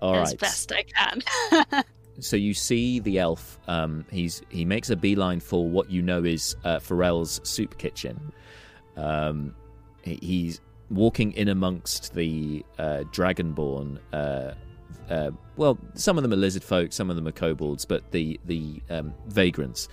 [0.00, 0.38] All as right.
[0.40, 1.84] best I can.
[2.20, 3.58] So you see the elf.
[3.68, 8.32] Um, he's he makes a beeline for what you know is uh, Pharrell's soup kitchen.
[8.98, 9.54] Um,
[10.02, 13.98] he- he's walking in amongst the uh, dragonborn.
[14.12, 14.52] Uh,
[15.10, 18.38] uh, well, some of them are lizard folk, some of them are kobolds, but the
[18.44, 19.88] the um, vagrants.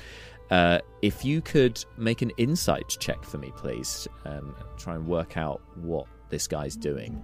[0.51, 5.37] Uh, if you could make an insight check for me, please, um, try and work
[5.37, 7.23] out what this guy's doing.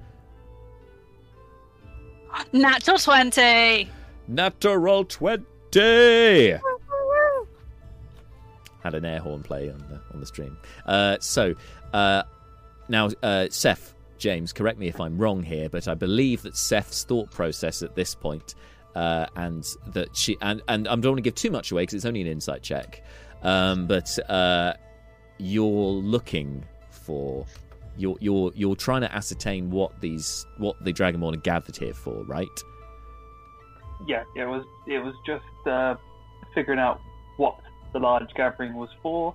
[2.52, 3.90] Natural twenty.
[4.28, 6.58] Natural 20!
[8.84, 10.58] Had an air horn play on the, on the stream.
[10.86, 11.54] Uh, so,
[11.94, 12.24] uh,
[12.88, 17.04] now, uh, Seth, James, correct me if I'm wrong here, but I believe that Seth's
[17.04, 18.56] thought process at this point,
[18.96, 21.96] uh, and that she, and, and I don't want to give too much away because
[21.96, 23.04] it's only an insight check,
[23.44, 24.74] um, but uh,
[25.38, 27.46] you're looking for.
[27.98, 32.26] You're, you're you're trying to ascertain what these what the Dragonborn are gathered here for,
[32.26, 32.48] right?
[34.06, 35.96] Yeah, it was it was just uh,
[36.54, 37.00] figuring out
[37.38, 37.56] what
[37.94, 39.34] the large gathering was for,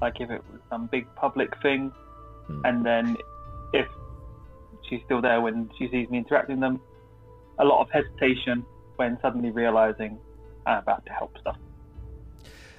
[0.00, 1.92] like if it was some big public thing,
[2.46, 2.60] Hmm.
[2.64, 3.16] and then
[3.74, 3.86] if
[4.88, 6.80] she's still there when she sees me interacting with them,
[7.58, 8.64] a lot of hesitation
[8.98, 10.18] when suddenly realizing
[10.66, 11.56] I'm about to help stuff.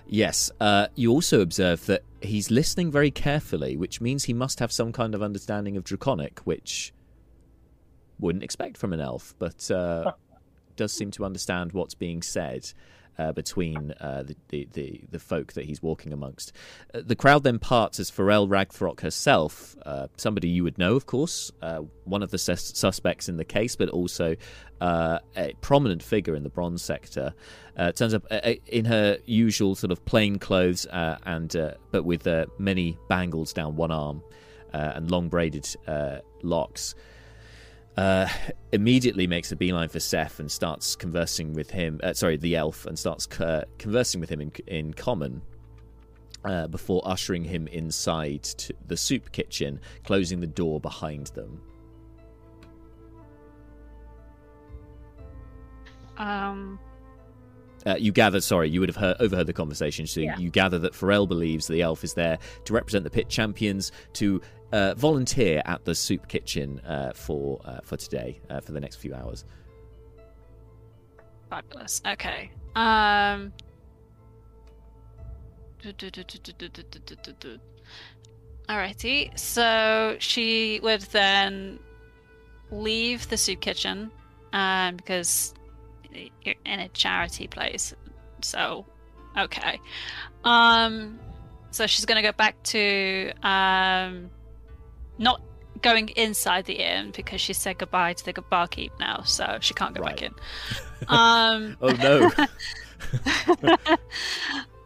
[0.05, 0.51] Yes.
[0.59, 4.91] Uh, you also observe that he's listening very carefully, which means he must have some
[4.91, 6.93] kind of understanding of Draconic, which
[8.19, 10.11] wouldn't expect from an elf, but uh,
[10.75, 12.71] does seem to understand what's being said
[13.19, 16.53] uh, between uh, the, the, the, the folk that he's walking amongst.
[16.93, 21.05] Uh, the crowd then parts as Pharrell Ragthrock herself, uh, somebody you would know, of
[21.05, 24.37] course, uh, one of the sus- suspects in the case, but also
[24.79, 27.33] uh, a prominent figure in the bronze sector.
[27.95, 28.25] Turns up
[28.67, 34.21] in her usual sort of plain clothes, and but with many bangles down one arm
[34.73, 35.65] and long braided
[36.43, 36.93] locks.
[37.97, 38.27] Uh,
[38.71, 41.99] immediately makes a beeline for Seth and starts conversing with him.
[42.01, 45.41] Uh, sorry, the elf, and starts uh, conversing with him in in common.
[46.45, 51.61] Uh, before ushering him inside to the soup kitchen, closing the door behind them.
[56.17, 56.79] Um,
[57.85, 60.05] Uh, you gather, sorry, you would have heard, overheard the conversation.
[60.07, 60.37] So Yeah.
[60.37, 64.41] you gather that Pharrell believes the elf is there to represent the pit champions, to
[64.71, 68.97] uh, volunteer at the soup kitchen uh, for uh, for today, uh, for the next
[68.97, 69.45] few hours.
[71.49, 72.01] fabulous.
[72.05, 72.51] Okay.
[72.75, 73.53] Um.
[78.67, 79.37] Alrighty.
[79.39, 81.79] So she would then
[82.71, 84.11] leave the soup kitchen,
[84.53, 85.53] um, because
[86.11, 87.93] you're in a charity place.
[88.41, 88.85] So,
[89.37, 89.79] okay.
[90.43, 91.19] Um,
[91.71, 94.29] so she's gonna go back to um,
[95.19, 95.41] not
[95.81, 99.95] going inside the inn because she said goodbye to the barkeep now, so she can't
[99.95, 100.33] go back in.
[101.07, 102.29] Um, Oh no!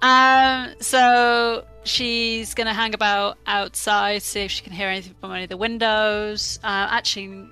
[0.07, 5.43] um, so she's gonna hang about outside, see if she can hear anything from any
[5.43, 6.59] of the windows.
[6.63, 7.47] Uh, actually,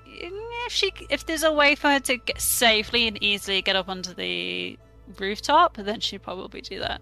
[0.67, 3.89] if she, if there's a way for her to get safely and easily get up
[3.89, 4.77] onto the
[5.19, 7.01] rooftop, then she'd probably do that.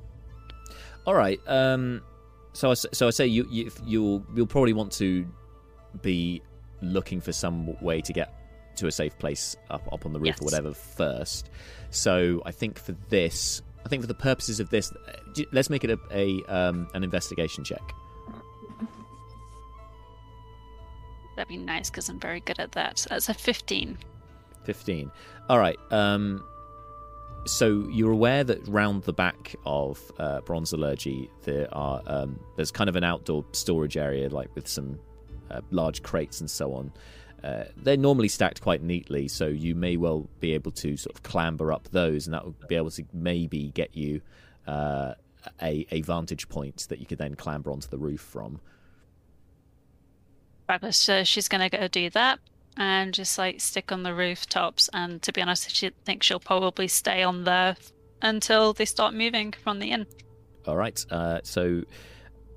[1.05, 1.41] All right.
[1.45, 2.01] Um,
[2.53, 5.27] so I, so I say you, you you'll you'll probably want to
[6.01, 6.41] be
[6.81, 8.33] looking for some way to get
[8.77, 10.41] to a safe place up up on the roof Yes.
[10.41, 11.49] or whatever first.
[11.89, 15.83] So I think for this, I think for the purposes of this, uh, let's make
[15.83, 17.81] it a, a um, an investigation check.
[21.35, 23.05] That'd be nice because I'm very good at that.
[23.09, 23.97] That's a 15.
[24.65, 25.11] 15.
[25.47, 25.77] All right.
[25.91, 26.43] Um,
[27.45, 32.71] so you're aware that round the back of uh, Bronze Allergy, there are um, there's
[32.71, 34.99] kind of an outdoor storage area, like with some
[35.51, 36.91] uh, large crates and so on.
[37.43, 41.23] uh, they're normally stacked quite neatly, so you may well be able to sort of
[41.23, 44.21] clamber up those, and that will be able to maybe get you
[44.67, 45.13] uh,
[45.61, 48.59] a a vantage point that you could then clamber onto the roof from.
[50.67, 50.97] Fabulous.
[50.97, 52.39] So she's gonna go do that
[52.77, 54.89] and just like stick on the rooftops.
[54.93, 57.75] And to be honest, she thinks she'll probably stay on there
[58.21, 60.05] until they start moving from the inn.
[60.67, 61.03] All right.
[61.09, 61.83] Uh, so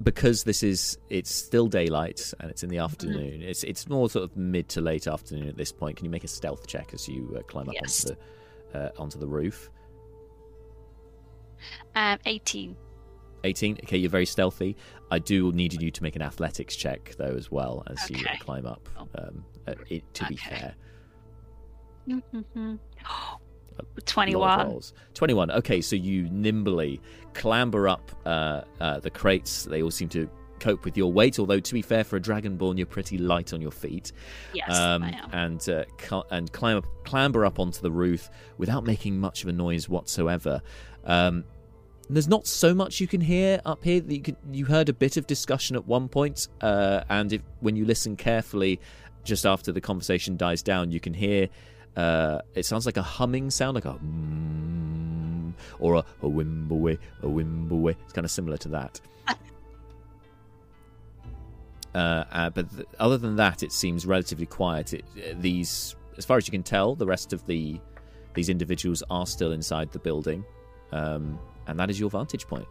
[0.03, 3.49] because this is it's still daylight and it's in the afternoon, mm-hmm.
[3.49, 5.97] it's it's more sort of mid to late afternoon at this point.
[5.97, 8.05] Can you make a stealth check as you uh, climb up yes.
[8.05, 8.21] onto
[8.73, 9.71] the uh, onto the roof?
[11.95, 12.77] Um, eighteen.
[13.45, 14.77] 18 okay you're very stealthy
[15.11, 18.21] i do need you to make an athletics check though as well as okay.
[18.21, 19.09] you climb up oh.
[19.19, 20.35] um, uh, it, to okay.
[20.35, 20.75] be fair
[22.09, 22.75] mm-hmm.
[24.07, 24.81] 21
[25.15, 27.01] 21 okay so you nimbly
[27.35, 30.29] clamber up uh, uh, the crates they all seem to
[30.61, 33.61] cope with your weight although to be fair for a dragonborn you're pretty light on
[33.61, 34.13] your feet
[34.55, 35.31] yes um, I am.
[35.33, 39.49] and uh, cu- and climb up, clamber up onto the roof without making much of
[39.49, 40.63] a noise whatsoever
[41.05, 41.45] um,
[42.09, 44.03] there's not so much you can hear up here.
[44.07, 47.77] You can, you heard a bit of discussion at one point, uh, and if when
[47.77, 48.81] you listen carefully,
[49.25, 51.49] just after the conversation dies down, you can hear.
[51.97, 57.27] Uh, it sounds like a humming sound, like a mm, or a, a wimbleway, a
[57.27, 57.95] wimbleway.
[58.05, 59.01] It's kind of similar to that.
[61.95, 64.95] Uh, uh, but th- other than that, it seems relatively quiet.
[64.95, 67.79] It, uh, these, as far as you can tell, the rest of the
[68.33, 70.43] these individuals are still inside the building.
[70.93, 72.67] Um, and that is your vantage point.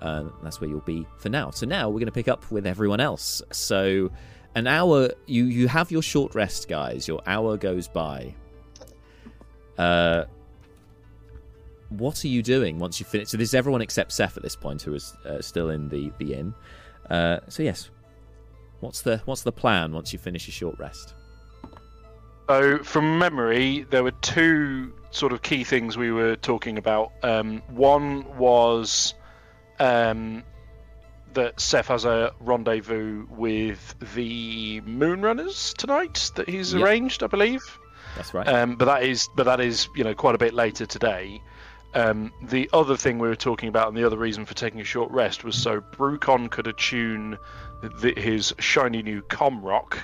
[0.00, 1.50] Uh, that's where you'll be for now.
[1.50, 3.42] So now we're going to pick up with everyone else.
[3.52, 4.10] So
[4.54, 7.06] an hour, you you have your short rest, guys.
[7.06, 8.34] Your hour goes by.
[9.78, 10.24] Uh,
[11.90, 13.28] what are you doing once you finish?
[13.28, 16.12] So this is everyone except Seth at this point, who is uh, still in the
[16.18, 16.54] the inn.
[17.10, 17.90] Uh, so yes,
[18.80, 21.14] what's the what's the plan once you finish your short rest?
[22.48, 27.12] So from memory, there were two sort of key things we were talking about.
[27.22, 29.14] Um, one was
[29.78, 30.42] um,
[31.34, 36.82] that Seth has a rendezvous with the Moonrunners tonight that he's yep.
[36.82, 37.78] arranged, I believe.
[38.16, 38.46] That's right.
[38.46, 41.42] Um, but that is, but that is, you know, quite a bit later today.
[41.94, 44.84] Um, the other thing we were talking about, and the other reason for taking a
[44.84, 47.36] short rest, was so Brucon could attune
[47.82, 49.98] the, his shiny new Comrock,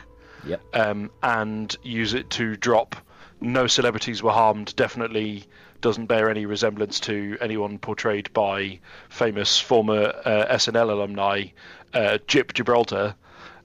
[0.45, 0.61] yep.
[0.75, 2.97] um, and use it to drop
[3.41, 5.45] no celebrities were harmed definitely
[5.81, 11.45] doesn't bear any resemblance to anyone portrayed by famous former uh, SNL alumni
[11.95, 13.15] uh, Jip Gibraltar,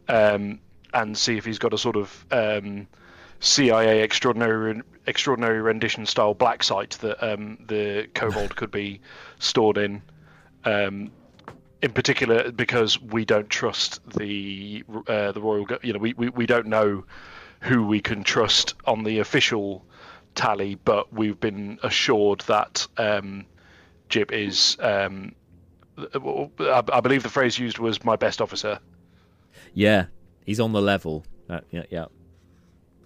[0.07, 0.59] um,
[0.93, 2.87] and see if he's got a sort of um,
[3.43, 9.01] CIA extraordinary extraordinary rendition style black site that um, the kobold could be
[9.39, 10.01] stored in.
[10.63, 11.11] Um,
[11.81, 16.45] in particular, because we don't trust the uh, the royal, you know, we, we, we
[16.45, 17.03] don't know
[17.59, 19.85] who we can trust on the official
[20.35, 23.45] tally, but we've been assured that um,
[24.07, 24.77] Jip is.
[24.79, 25.35] Um,
[25.97, 28.79] I, I, believe the phrase used was "my best officer."
[29.73, 30.05] Yeah,
[30.45, 31.25] he's on the level.
[31.49, 32.05] Uh, yeah, yeah.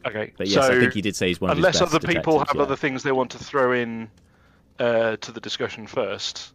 [0.07, 2.39] Okay, but yes, so I think he did say he's one of unless other people
[2.39, 2.61] have yeah.
[2.61, 4.09] other things they want to throw in
[4.79, 6.53] uh, to the discussion first.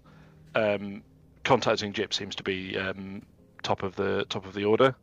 [0.55, 1.03] Um,
[1.45, 3.23] contacting Jip seems to be um,
[3.63, 4.95] top of the top of the order.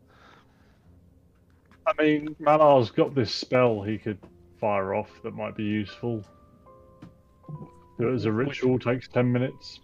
[1.86, 4.20] I mean, Malar's got this spell he could
[4.60, 6.24] fire off that might be useful.
[8.00, 8.84] Do it as a ritual, Which...
[8.84, 9.80] takes 10 minutes.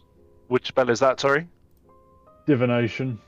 [0.47, 1.47] Which spell is that, sorry?
[2.45, 3.19] Divination.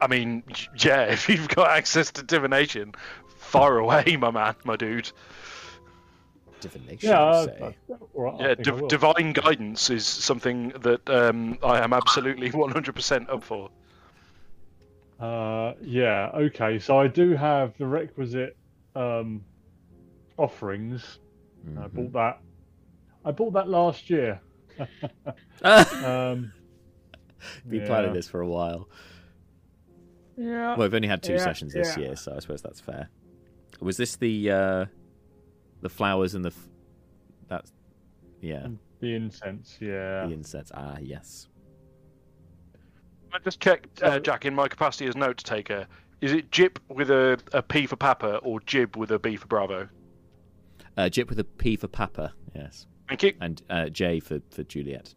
[0.00, 0.42] I mean,
[0.78, 2.94] yeah, if you've got access to divination,
[3.36, 5.10] far away, my man, my dude.
[6.60, 7.72] Divination, yeah, uh,
[8.14, 8.80] right, yeah.
[8.88, 13.70] divine guidance is something that um, I am absolutely 100% up for.
[15.20, 16.80] Uh, yeah, okay.
[16.80, 18.56] So I do have the requisite
[18.96, 19.44] um,
[20.36, 21.18] offerings.
[21.66, 21.78] Mm-hmm.
[21.78, 22.40] I bought that.
[23.24, 24.40] I bought that last year.
[25.62, 26.52] um,
[27.68, 27.86] Been yeah.
[27.86, 28.88] planning this for a while.
[30.38, 30.76] Yeah.
[30.76, 32.04] Well, we've only had two yeah, sessions this yeah.
[32.04, 33.08] year, so I suppose that's fair.
[33.80, 34.84] Was this the uh,
[35.82, 36.68] the flowers and the f-
[37.48, 37.72] that's
[38.40, 38.68] yeah
[39.00, 39.76] the incense?
[39.80, 40.70] Yeah, the incense.
[40.72, 41.48] Ah, yes.
[43.32, 45.86] I just checked, uh, Jack, in my capacity as note taker.
[46.20, 49.46] Is it Jip with a, a P for Papa or Jib with a B for
[49.48, 49.88] Bravo?
[50.96, 52.86] Uh, Jip with a P for Papa, yes.
[53.08, 53.34] Thank you.
[53.40, 55.14] And uh, J for, for Juliet.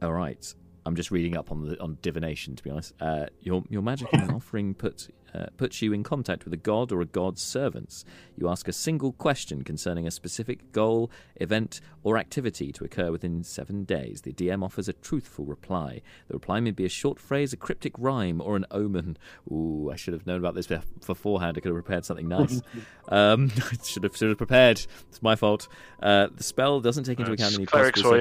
[0.00, 0.54] All right.
[0.88, 2.56] I'm just reading up on the on divination.
[2.56, 6.46] To be honest, uh, your your magic and offering puts uh, puts you in contact
[6.46, 8.06] with a god or a god's servants.
[8.38, 13.44] You ask a single question concerning a specific goal, event, or activity to occur within
[13.44, 14.22] seven days.
[14.22, 16.00] The DM offers a truthful reply.
[16.28, 19.18] The reply may be a short phrase, a cryptic rhyme, or an omen.
[19.52, 21.58] Ooh, I should have known about this beforehand.
[21.58, 22.62] I could have prepared something nice.
[23.08, 24.86] um, I should have should have prepared.
[25.10, 25.68] It's my fault.
[26.02, 28.20] Uh, the spell doesn't take into account any possible.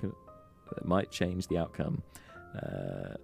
[0.75, 2.03] That might change the outcome.
[2.61, 3.15] Uh,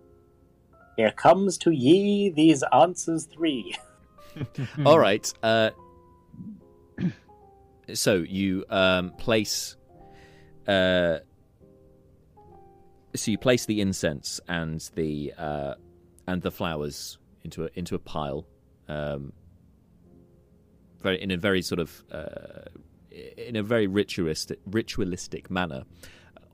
[0.98, 3.76] Here comes to ye these answers three.
[4.86, 5.32] all right.
[5.42, 5.72] Uh,
[7.94, 9.76] so you um, place.
[10.68, 11.20] Uh,
[13.16, 15.76] so you place the incense and the uh,
[16.28, 18.46] and the flowers into a into a pile,
[18.88, 19.34] um,
[21.02, 22.70] very in a very sort of uh,
[23.38, 25.84] in a very ritualistic ritualistic manner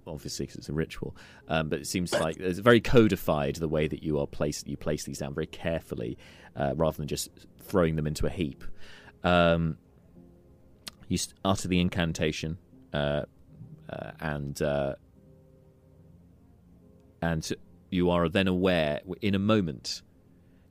[0.09, 1.15] obviously because it's a ritual.
[1.47, 4.67] Um, but it seems like it's very codified the way that you are placed.
[4.67, 6.17] You place these down very carefully,
[6.55, 7.29] uh, rather than just
[7.59, 8.63] throwing them into a heap.
[9.23, 9.77] Um,
[11.07, 12.57] you utter the incantation,
[12.93, 13.23] uh,
[13.89, 14.95] uh, and uh,
[17.21, 17.51] and
[17.89, 19.01] you are then aware.
[19.21, 20.01] In a moment,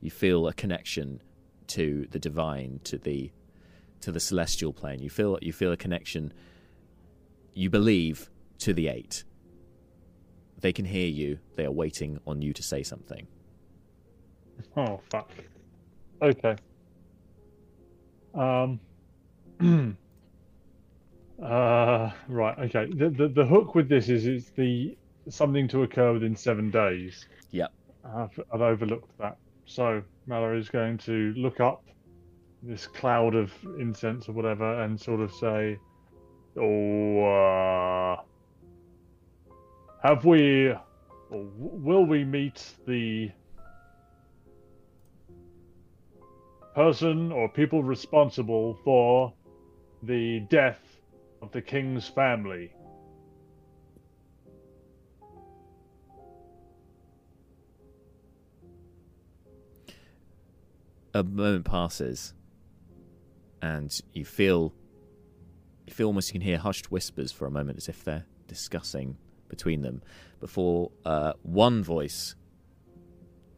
[0.01, 1.21] you feel a connection
[1.67, 3.31] to the divine, to the
[4.01, 4.99] to the celestial plane.
[5.01, 6.33] You feel you feel a connection.
[7.53, 8.29] You believe
[8.59, 9.23] to the eight.
[10.61, 11.39] They can hear you.
[11.55, 13.27] They are waiting on you to say something.
[14.75, 15.31] Oh fuck.
[16.21, 16.55] Okay.
[18.33, 18.79] Um.
[21.41, 22.11] uh.
[22.27, 22.59] Right.
[22.59, 22.91] Okay.
[22.93, 24.97] The, the the hook with this is it's the
[25.29, 27.27] something to occur within seven days.
[27.51, 27.71] Yep.
[28.05, 29.37] I've, I've overlooked that.
[29.65, 31.83] So Malar is going to look up
[32.63, 35.77] this cloud of incense or whatever and sort of say,
[36.57, 38.21] "Oh, uh,
[40.01, 40.73] have we,
[41.29, 43.31] will we meet the
[46.73, 49.33] person or people responsible for
[50.03, 50.79] the death
[51.41, 52.71] of the king's family?"
[61.13, 62.33] A moment passes,
[63.61, 64.73] and you feel
[65.87, 69.17] you feel almost you can hear hushed whispers for a moment as if they're discussing
[69.49, 70.01] between them
[70.39, 72.35] before uh, one voice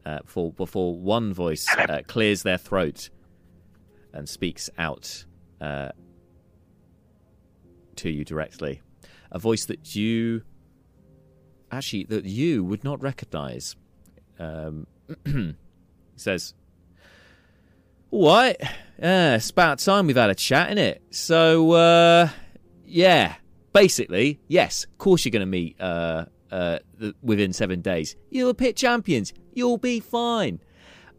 [0.04, 3.08] uh, before, before one voice uh, clears their throat
[4.12, 5.24] and speaks out
[5.60, 5.90] uh,
[7.96, 8.80] to you directly.
[9.30, 10.42] A voice that you
[11.70, 13.76] actually that you would not recognize.
[14.38, 14.86] Um,
[16.16, 16.54] says
[18.10, 18.56] all right
[19.00, 22.28] yeah it's about time we've had a chat in it so uh,
[22.84, 23.34] yeah
[23.72, 28.16] basically, yes, of course you're going to meet uh, uh, the, within seven days.
[28.30, 29.32] You'll pit champions.
[29.54, 30.60] You'll be fine.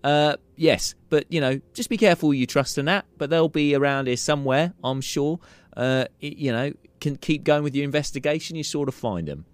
[0.04, 3.06] Uh, yes, but you know, just be careful you trust in that.
[3.18, 5.40] But they'll be around here somewhere, I'm sure.
[5.76, 8.56] Uh, you know, can keep going with your investigation.
[8.56, 9.46] You sort of find them.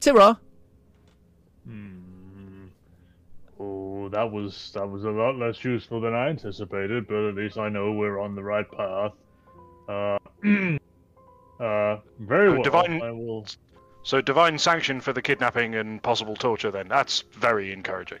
[0.00, 0.38] Tira.
[1.66, 2.66] Hmm.
[3.58, 7.06] Oh, that was that was a lot less useful than I anticipated.
[7.06, 9.12] But at least I know we're on the right path.
[9.88, 10.18] Uh,
[11.58, 12.62] Uh, very well.
[12.62, 13.46] Divine, I will.
[14.02, 16.70] So divine sanction for the kidnapping and possible torture.
[16.70, 18.18] Then that's very encouraging.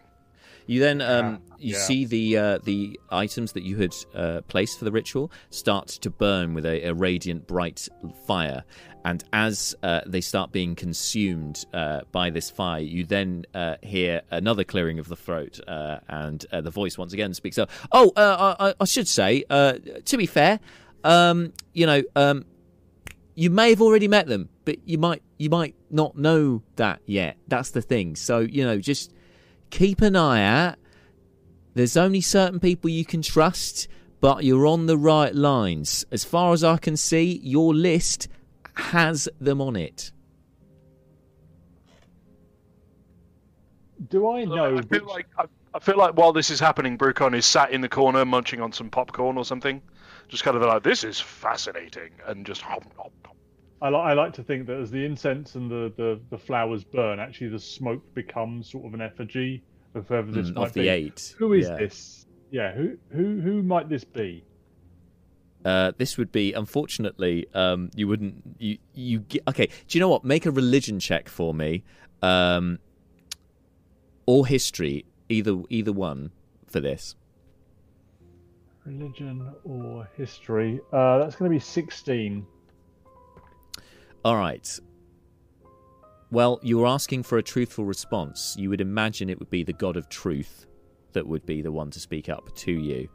[0.66, 1.78] You then um, Yeah, you yeah.
[1.78, 6.10] see the uh, the items that you had uh, placed for the ritual start to
[6.10, 7.88] burn with a, a radiant, bright
[8.26, 8.64] fire,
[9.04, 14.22] and as uh, they start being consumed uh, by this fire, you then uh, hear
[14.32, 17.70] another clearing of the throat, uh, and uh, the voice once again speaks up.
[17.92, 19.74] Oh, uh, I, I should say, uh,
[20.04, 20.58] to be fair,
[21.04, 22.44] um, you know, um,
[23.36, 27.36] you may have already met them, but you might you might not know that yet.
[27.46, 28.16] That's the thing.
[28.16, 29.12] So you know, just
[29.70, 30.76] keep an eye out.
[31.74, 33.86] There's only certain people you can trust,
[34.20, 36.06] but you're on the right lines.
[36.10, 38.28] As far as I can see, your list
[38.74, 40.10] has them on it.
[44.08, 44.78] Do I know?
[44.78, 47.70] I feel which- like I, I feel like while this is happening, Brucon is sat
[47.70, 49.82] in the corner munching on some popcorn or something,
[50.28, 52.62] just kind of like this is fascinating, and just.
[53.82, 56.82] I, li- I like to think that as the incense and the, the, the flowers
[56.82, 59.62] burn, actually the smoke becomes sort of an effigy
[59.94, 60.88] of whoever this Mm, might of the be.
[60.88, 61.34] eight.
[61.38, 61.76] Who is Yeah.
[61.76, 62.26] this?
[62.50, 64.44] Yeah, who who who might this be?
[65.64, 69.66] Uh, this would be unfortunately um, you wouldn't you you get, okay.
[69.66, 70.24] Do you know what?
[70.24, 71.82] Make a religion check for me,
[72.22, 72.78] um,
[74.26, 76.30] or history, either either one
[76.66, 77.16] for this.
[78.86, 80.80] Religion or history?
[80.92, 82.46] Uh, that's going to be sixteen.
[84.24, 84.78] All right.
[86.30, 88.56] Well, you were asking for a truthful response.
[88.58, 90.66] You would imagine it would be the god of truth
[91.12, 93.08] that would be the one to speak up to you,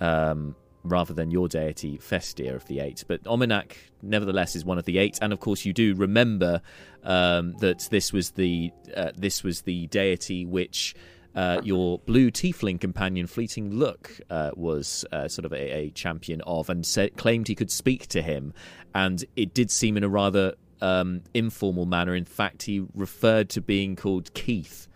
[0.00, 3.04] um, rather than your deity Festia of the Eight.
[3.08, 6.60] But Ominak, nevertheless, is one of the eight, and of course, you do remember
[7.02, 10.94] um, that this was the uh, this was the deity which.
[11.34, 16.40] Uh, your blue tiefling companion, Fleeting Look, uh, was uh, sort of a, a, champion
[16.42, 18.54] of and said, claimed he could speak to him.
[18.94, 22.14] And it did seem in a rather um, informal manner.
[22.14, 24.86] In fact, he referred to being called Keith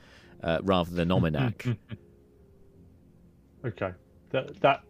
[0.43, 1.77] uh, rather than Ominak.
[3.65, 3.93] okay,
[4.31, 4.83] that that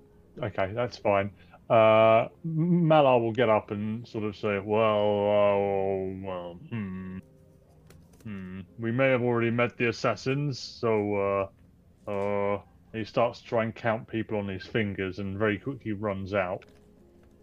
[0.42, 1.30] okay, that's fine.
[1.70, 7.18] Uh, Malar will get up and sort of say, "Well, uh, well, hmm,
[8.22, 8.60] hmm.
[8.78, 11.50] We may have already met the assassins, so
[12.06, 12.60] uh, uh."
[12.94, 16.64] He starts to try and count people on his fingers, and very quickly runs out.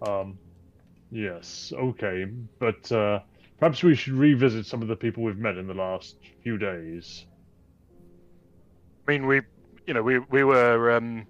[0.01, 0.39] Um,
[1.11, 2.26] yes, okay,
[2.57, 3.19] but uh,
[3.59, 7.26] Perhaps we should revisit some of the people we've met in the last few days.
[9.07, 9.41] I mean, we,
[9.88, 11.26] you know, we we were um,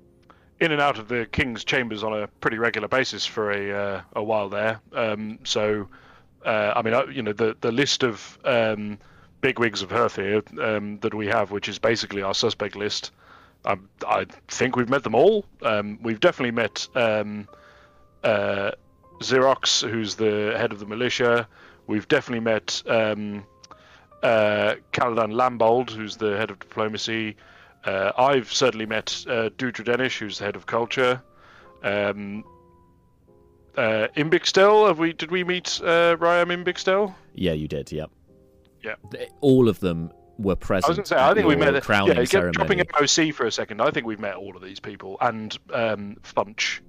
[0.59, 4.01] in and out of the king's chambers on a pretty regular basis for a uh,
[4.15, 4.81] a while there.
[4.93, 5.87] Um, so,
[6.43, 8.97] uh, I mean, you know, the the list of um,
[9.45, 13.11] bigwigs of Herthir um, that we have, which is basically our suspect list.
[13.63, 13.77] I,
[14.07, 15.45] I think we've met them all.
[15.61, 17.47] Um, we've definitely met um,
[18.23, 18.71] uh,
[19.19, 21.47] Xerox, who's the head of the militia.
[21.85, 23.45] We've definitely met um,
[24.23, 27.35] uh, Kaladan Lambold, who's the head of diplomacy.
[27.83, 31.21] Uh, I've certainly met uh, Dudra Denish, who's the head of culture.
[31.83, 32.43] Um,
[33.77, 35.13] uh, Imbixtel, have we?
[35.13, 37.13] Did we meet uh, Ryam Imbixtel?
[37.35, 37.91] Yeah, you did.
[37.91, 38.09] Yep.
[38.85, 39.25] Yeah.
[39.41, 40.85] All of them were present.
[40.85, 41.71] I was going to say, I think we met.
[41.71, 42.53] the Crowning yeah, ceremony.
[42.53, 43.81] dropping an OC for a second.
[43.81, 46.81] I think we've met all of these people and um, Funch.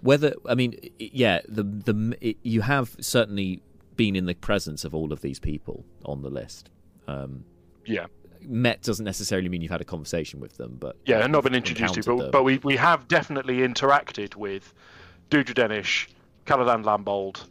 [0.00, 3.62] Whether I mean, yeah, the the it, you have certainly
[3.96, 6.70] been in the presence of all of these people on the list.
[7.06, 7.44] Um,
[7.84, 8.06] yeah.
[8.42, 11.94] Met doesn't necessarily mean you've had a conversation with them, but yeah, not been introduced
[11.94, 14.74] to, but, but we we have definitely interacted with
[15.30, 16.08] Dudra Denish,
[16.44, 17.46] Caladan Lambold,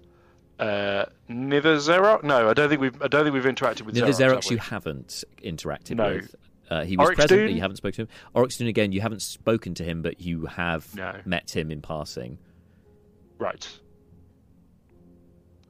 [0.64, 4.43] uh, Nither No, I don't think we've I don't think we've interacted with Nither Xerox.
[4.43, 6.14] Have you haven't interacted no.
[6.16, 6.36] with.
[6.70, 7.47] Uh, he was Oryx present, Dune?
[7.49, 8.20] but you haven't spoken to him.
[8.36, 11.14] Oryxton again, you haven't spoken to him, but you have No.
[11.26, 12.38] met him in passing.
[13.38, 13.68] Right.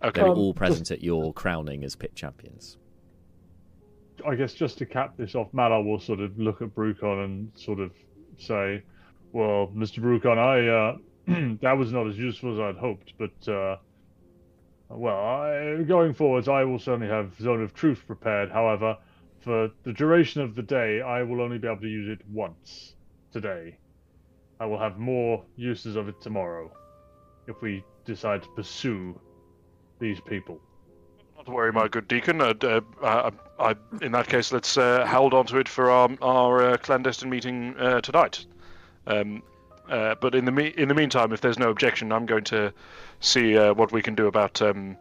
[0.01, 0.21] They Okay.
[0.21, 2.77] were Um, all present at your crowning as pit champions.
[4.25, 7.51] I guess just to cap this off, Malar will sort of look at Brucon and
[7.55, 7.91] sort of
[8.37, 8.83] say,
[9.31, 9.99] "Well, Mr.
[9.99, 13.77] Brucon, I uh, that was not as useful as I'd hoped, but uh,
[14.95, 18.51] well, I, going forwards, I will certainly have Zone of Truth prepared.
[18.51, 18.97] However,
[19.41, 22.95] for the duration of the day, I will only be able to use it once
[23.31, 23.77] today.
[24.59, 26.71] I will have more uses of it tomorrow,
[27.47, 29.19] if we decide to pursue
[29.99, 30.59] these people."
[31.35, 32.39] Not to worry, my good deacon.
[32.39, 33.31] Uh, uh, I,
[33.71, 37.29] I, in that case, let's uh, hold on to it for our, our uh, clandestine
[37.29, 38.45] meeting uh, tonight.
[39.07, 39.43] Um,
[39.89, 42.73] uh, but in the me- in the meantime, if there's no objection, I'm going to
[43.19, 44.97] see uh, what we can do about um,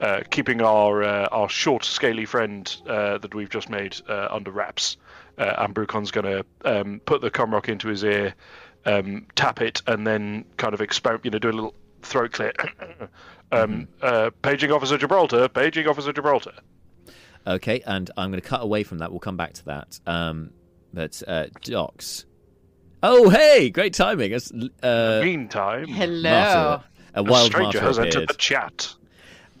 [0.00, 4.50] uh, keeping our uh, our short, scaly friend uh, that we've just made uh, under
[4.50, 4.96] wraps.
[5.38, 8.34] Uh, and Brucon's going to um, put the comrock into his ear,
[8.86, 12.52] um, tap it, and then kind of experiment, you know, do a little throat clear.
[13.52, 16.54] um, uh, paging Officer Gibraltar, paging Officer Gibraltar.
[17.46, 19.10] Okay, and I'm going to cut away from that.
[19.10, 20.00] We'll come back to that.
[20.06, 20.50] Um,
[20.92, 22.24] but uh, Docs.
[23.02, 23.70] Oh, hey!
[23.70, 24.32] Great timing.
[24.32, 24.50] It's,
[24.82, 26.30] uh, Meantime, Hello.
[26.30, 26.84] Marta,
[27.14, 28.94] a a wild stranger Marta has entered the chat.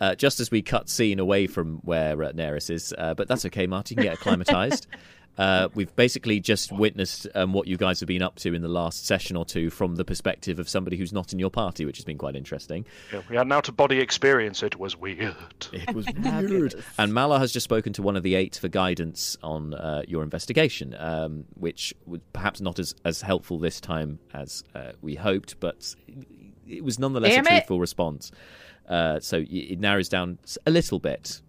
[0.00, 3.44] Uh, just as we cut scene away from where uh, Neris is, uh, but that's
[3.46, 3.94] okay, Marty.
[3.94, 4.86] You can get acclimatized.
[5.38, 8.68] uh, we've basically just witnessed um, what you guys have been up to in the
[8.68, 11.96] last session or two from the perspective of somebody who's not in your party, which
[11.96, 12.84] has been quite interesting.
[13.12, 14.62] Yeah, we had an out of body experience.
[14.62, 15.34] It was weird.
[15.72, 16.74] It was weird.
[16.98, 20.22] And Malar has just spoken to one of the eight for guidance on uh, your
[20.22, 25.60] investigation, um, which was perhaps not as, as helpful this time as uh, we hoped,
[25.60, 25.94] but
[26.66, 27.52] it was nonetheless Damn a it.
[27.52, 28.32] truthful response.
[28.88, 31.42] Uh, so it narrows down a little bit.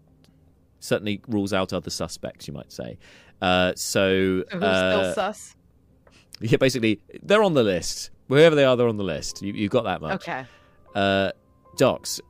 [0.80, 2.98] Certainly rules out other suspects, you might say.
[3.42, 5.56] Uh, so uh, still sus?
[6.42, 8.12] yeah, basically they're on the list.
[8.28, 9.42] Wherever they are, they're on the list.
[9.42, 10.22] You, you've got that much.
[10.22, 10.46] Okay.
[10.94, 11.32] Uh,
[11.78, 12.22] Docs,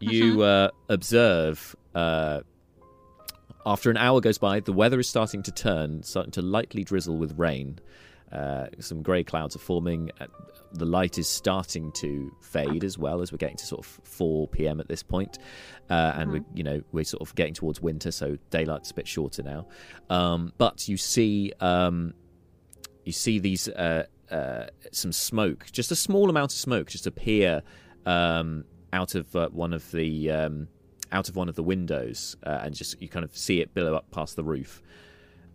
[0.00, 2.40] you uh, observe uh,
[3.66, 7.16] after an hour goes by, the weather is starting to turn, starting to lightly drizzle
[7.16, 7.80] with rain.
[8.32, 10.10] Uh, some grey clouds are forming.
[10.20, 10.26] Uh,
[10.72, 14.48] the light is starting to fade as well as we're getting to sort of 4
[14.48, 14.80] p.m.
[14.80, 15.38] at this point.
[15.88, 19.06] Uh, and we're you know we're sort of getting towards winter, so daylight's a bit
[19.06, 19.66] shorter now.
[20.10, 22.14] Um, but you see um,
[23.04, 27.62] you see these uh, uh, some smoke, just a small amount of smoke, just appear
[28.04, 30.68] um, out of uh, one of the um,
[31.12, 33.94] out of one of the windows, uh, and just you kind of see it billow
[33.94, 34.82] up past the roof.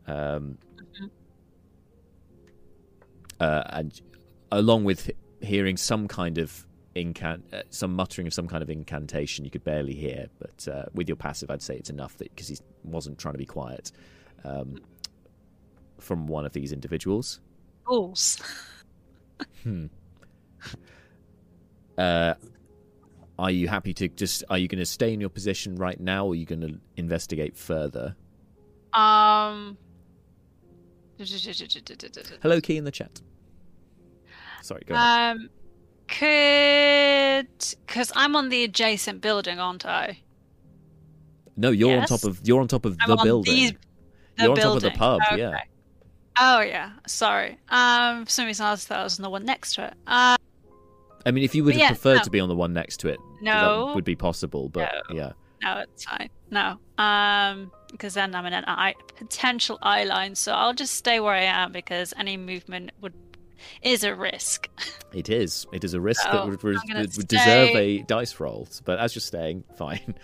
[0.07, 0.57] Um,
[3.41, 4.01] uh, and
[4.51, 5.09] along with
[5.41, 9.63] hearing some kind of incant, uh, some muttering of some kind of incantation, you could
[9.63, 10.27] barely hear.
[10.39, 13.39] But uh, with your passive, I'd say it's enough that because he wasn't trying to
[13.39, 13.91] be quiet.
[14.43, 14.77] Um,
[15.97, 17.41] from one of these individuals.
[17.85, 18.39] Fools.
[19.63, 19.87] hmm.
[21.97, 22.33] Uh,
[23.37, 24.43] are you happy to just?
[24.49, 26.79] Are you going to stay in your position right now, or are you going to
[26.95, 28.15] investigate further?
[28.93, 29.77] Um.
[32.41, 33.21] Hello, key in the chat.
[34.61, 35.37] Sorry, go ahead.
[35.37, 35.49] Um,
[36.07, 37.47] could
[37.87, 40.19] because I'm on the adjacent building, aren't I?
[41.57, 42.11] No, you're Yes.
[42.11, 43.53] on top of you're on top of I'm the on building.
[43.53, 44.63] these- The you're on building.
[44.63, 45.21] top of the pub.
[45.31, 45.39] Okay.
[45.41, 45.57] Yeah.
[46.39, 47.59] Oh yeah, sorry.
[47.69, 49.93] Um, for some reason I thought I was on the one next to it.
[50.07, 50.37] Uh,
[51.25, 52.23] I mean, if you would have yeah, preferred no.
[52.23, 53.87] to be on the one next to it, No.
[53.87, 54.69] that would be possible.
[54.69, 55.15] But No.
[55.15, 55.31] yeah,
[55.63, 56.29] no, it's fine.
[56.49, 61.19] No, um, because then I'm in an eye potential eye line, so I'll just stay
[61.19, 63.13] where I am because any movement would
[63.81, 64.69] is a risk.
[65.13, 65.65] it is.
[65.71, 68.67] It is a risk So, that would, would, would deserve a dice roll.
[68.85, 70.15] But as you're staying, fine.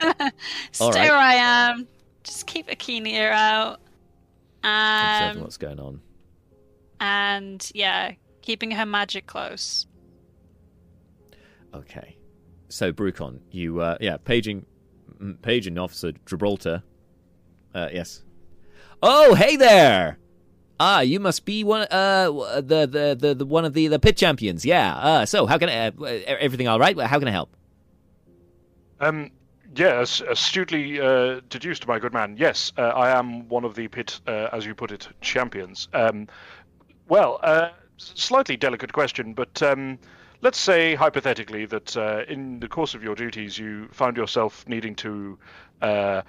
[0.72, 0.94] stay right.
[0.94, 1.86] where I am.
[2.24, 3.80] Just keep a keen ear out.
[4.64, 6.00] Um, what's going on.
[7.00, 8.12] and yeah,
[8.42, 9.86] keeping her magic close.
[11.74, 12.16] Okay.
[12.68, 14.66] So Brucon, you uh yeah, paging
[15.42, 16.82] paging officer Gibraltar.
[17.74, 18.22] Uh yes.
[19.02, 20.18] Oh, hey there.
[20.84, 22.28] Ah, you must be one uh
[22.60, 24.64] the the the, the one of the the pit champions.
[24.64, 24.96] Yeah.
[24.96, 26.98] Uh so how can I uh, everything all right?
[26.98, 27.50] How can I help?
[28.98, 29.30] Um,
[29.76, 32.36] yeah, as- astutely uh, deduced, my good man.
[32.36, 35.88] Yes, uh, I am one of the pit, uh, as you put it, champions.
[35.92, 36.28] Um,
[37.08, 39.98] well, uh, slightly delicate question, but um,
[40.40, 44.94] let's say hypothetically that uh, in the course of your duties you found yourself needing
[44.96, 45.38] to
[45.80, 46.22] uh,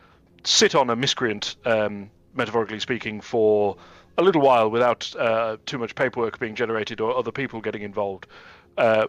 [0.43, 3.77] sit on a miscreant, um, metaphorically speaking, for
[4.17, 8.27] a little while without uh, too much paperwork being generated or other people getting involved.
[8.77, 9.07] Uh,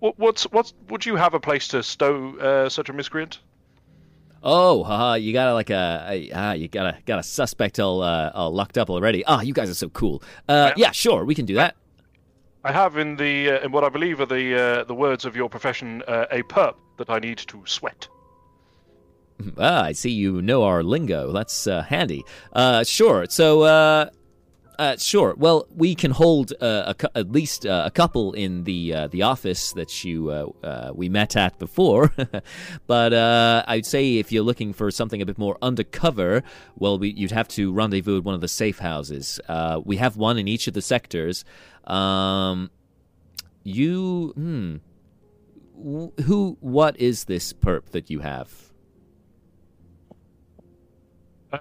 [0.00, 3.40] wh- what's what's would you have a place to stow uh, such a miscreant?
[4.42, 8.30] Oh, haha, you got like a, ah, you got a got a suspect all uh,
[8.34, 9.24] all locked up already.
[9.24, 10.22] Ah, you guys are so cool.
[10.48, 11.74] Uh, yeah, sure, we can do that.
[12.62, 15.34] I have in the uh, in what I believe are the uh, the words of
[15.34, 18.08] your profession uh, a perp that I need to sweat.
[19.58, 21.32] Ah, I see you know our lingo.
[21.32, 22.24] That's uh, handy.
[22.52, 23.26] Uh, sure.
[23.28, 24.10] So, uh,
[24.78, 25.34] uh, sure.
[25.36, 29.06] Well, we can hold uh, a, cou- at least uh, a couple in the uh,
[29.08, 32.12] the office that you uh, uh, we met at before.
[32.86, 36.42] but I'd say if you're looking for something a bit more undercover,
[36.76, 39.40] well, we, you'd have to rendezvous at one of the safe houses.
[39.84, 41.44] We have one in each of the sectors.
[41.84, 42.70] Um,
[43.62, 44.76] you, hmm.
[45.76, 46.56] Wh- Who?
[46.60, 48.72] What is this perp that you have?
[51.52, 51.60] Um,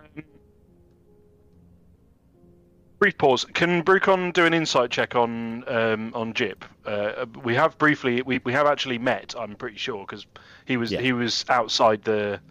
[3.06, 3.46] brief pause.
[3.54, 6.66] Can Brucon do an insight check on um, on Jip?
[6.88, 8.24] Uh, we have briefly.
[8.24, 9.36] We, we have actually met.
[9.38, 10.26] I'm pretty sure because
[10.66, 11.02] he was Yeah.
[11.02, 12.40] he was outside the.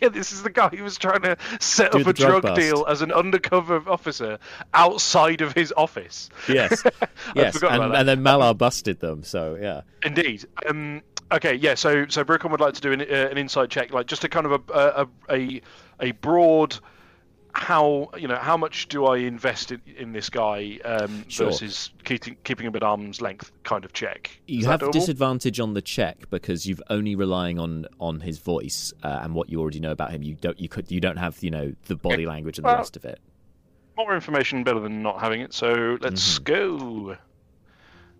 [0.00, 2.56] Yeah, this is the guy who was trying to set Do up a drug, drug
[2.56, 4.38] deal as an undercover officer
[4.72, 6.30] outside of his office.
[6.48, 6.82] Yes,
[7.34, 9.22] yes, and, and then Malar busted them.
[9.24, 10.46] So yeah, Indeed.
[10.66, 11.74] Um, okay, yeah.
[11.74, 14.28] So, so Brucon would like to do an, uh, an insight check, like just a
[14.28, 15.60] kind of a a a,
[16.00, 16.78] a broad
[17.58, 21.46] how you know how much do I invest in, in this guy um, Sure.
[21.46, 24.38] versus keeping keeping him at arm's length kind of check.
[24.46, 24.92] you Is that have doable?
[24.92, 29.48] disadvantage on the check because you've only relying on on his voice uh, and what
[29.48, 30.22] you already know about him.
[30.22, 32.94] You don't you could you don't have you know the body language and the rest
[32.96, 33.18] of it.
[33.96, 35.54] More information better than not having it.
[35.54, 36.44] So let's Mhm.
[36.44, 37.16] go.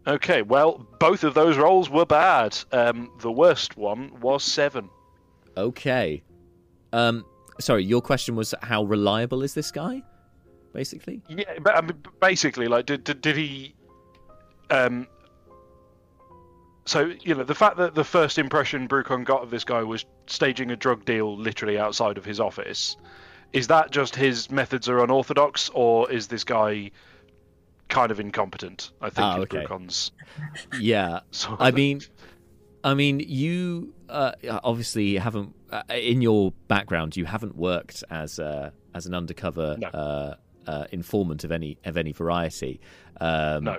[0.06, 2.56] Okay, well, both of those rolls were bad.
[2.72, 4.88] Um, the worst one was seven.
[5.56, 6.22] Okay.
[6.92, 7.24] Um,
[7.58, 10.02] sorry, your question was how reliable is this guy?
[10.72, 11.22] Basically.
[11.28, 13.74] Yeah, but I mean, basically, like, did, did did he?
[14.70, 15.06] Um.
[16.84, 20.04] So you know, the fact that the first impression Brucon got of this guy was
[20.26, 22.96] staging a drug deal literally outside of his office,
[23.52, 26.90] is that just his methods are unorthodox, or is this guy
[27.88, 28.92] kind of incompetent?
[29.00, 29.64] I think is okay.
[29.64, 30.12] Brucon's.
[30.78, 31.20] Yeah.
[31.58, 32.02] I mean,
[32.84, 34.32] I mean, you uh,
[34.64, 37.16] obviously haven't uh, in your background.
[37.16, 39.88] You haven't worked as a, as an undercover No.
[39.88, 40.34] uh,
[40.66, 42.80] uh, informant of any of any variety.
[43.20, 43.78] Um, No.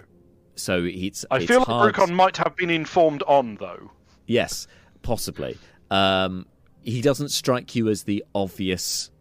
[0.55, 1.25] So it's.
[1.29, 1.93] I it's feel like hard...
[1.93, 3.91] Brucon might have been informed on though.
[4.25, 4.67] Yes,
[5.03, 5.57] possibly.
[5.91, 6.47] Um,
[6.83, 9.11] he doesn't strike you as the obvious,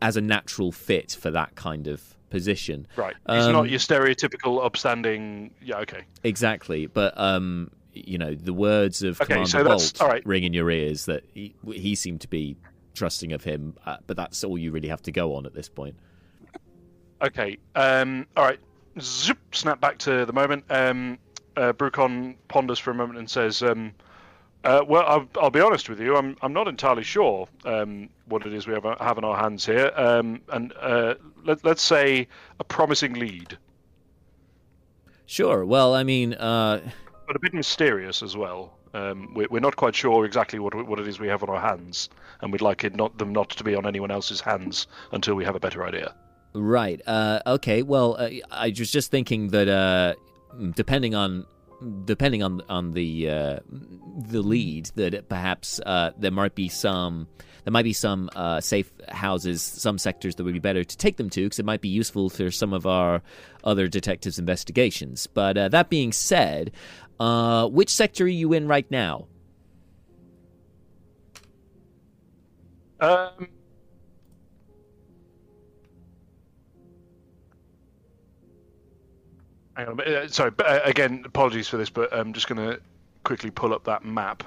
[0.00, 2.86] as a natural fit for that kind of position.
[2.96, 5.52] Right, he's Um, not your stereotypical upstanding.
[5.62, 6.04] Yeah, okay.
[6.24, 10.26] Exactly, but um, you know the words of Okay, Commander so Bolt right.
[10.26, 12.56] ring in your ears that he, he seemed to be
[12.94, 15.68] trusting of him, uh, but that's all you really have to go on at this
[15.68, 15.96] point.
[17.22, 17.58] Okay.
[17.74, 18.60] Um, all right.
[19.00, 20.64] Zoop, snap back to the moment.
[20.70, 21.18] Um,
[21.56, 23.92] uh, Brucon ponders for a moment and says, um,
[24.64, 26.16] uh, "Well, I'll, I'll be honest with you.
[26.16, 29.64] I'm I'm not entirely sure um, what it is we have, have in our hands
[29.66, 29.92] here.
[29.96, 32.28] Um, and uh, let, let's say
[32.60, 33.56] a promising lead,
[35.26, 35.64] Sure.
[35.64, 36.80] Well, I mean, uh,
[37.28, 38.72] but a bit mysterious as well.
[38.94, 41.60] Um, we're, we're not quite sure exactly what what it is we have on our
[41.60, 42.08] hands,
[42.40, 45.44] and we'd like it not them not to be on anyone else's hands until we
[45.44, 46.14] have a better idea."
[46.54, 47.00] Right.
[47.06, 47.82] Uh, okay.
[47.82, 50.14] Well, uh, I was just thinking that uh,
[50.74, 51.44] depending on
[52.06, 57.28] depending on on the uh, the lead, that perhaps uh, there might be some
[57.64, 61.18] there might be some uh, safe houses, some sectors that would be better to take
[61.18, 63.20] them to, because it might be useful for some of our
[63.62, 65.26] other detectives' investigations.
[65.26, 66.70] But uh, that being said,
[67.20, 69.26] uh, which sector are you in right now?
[73.00, 73.48] Um,
[79.76, 80.50] hang on, a minute, uh, sorry.
[80.50, 82.80] but, uh, again, apologies for this, but I'm just going to
[83.24, 84.42] quickly pull up that map,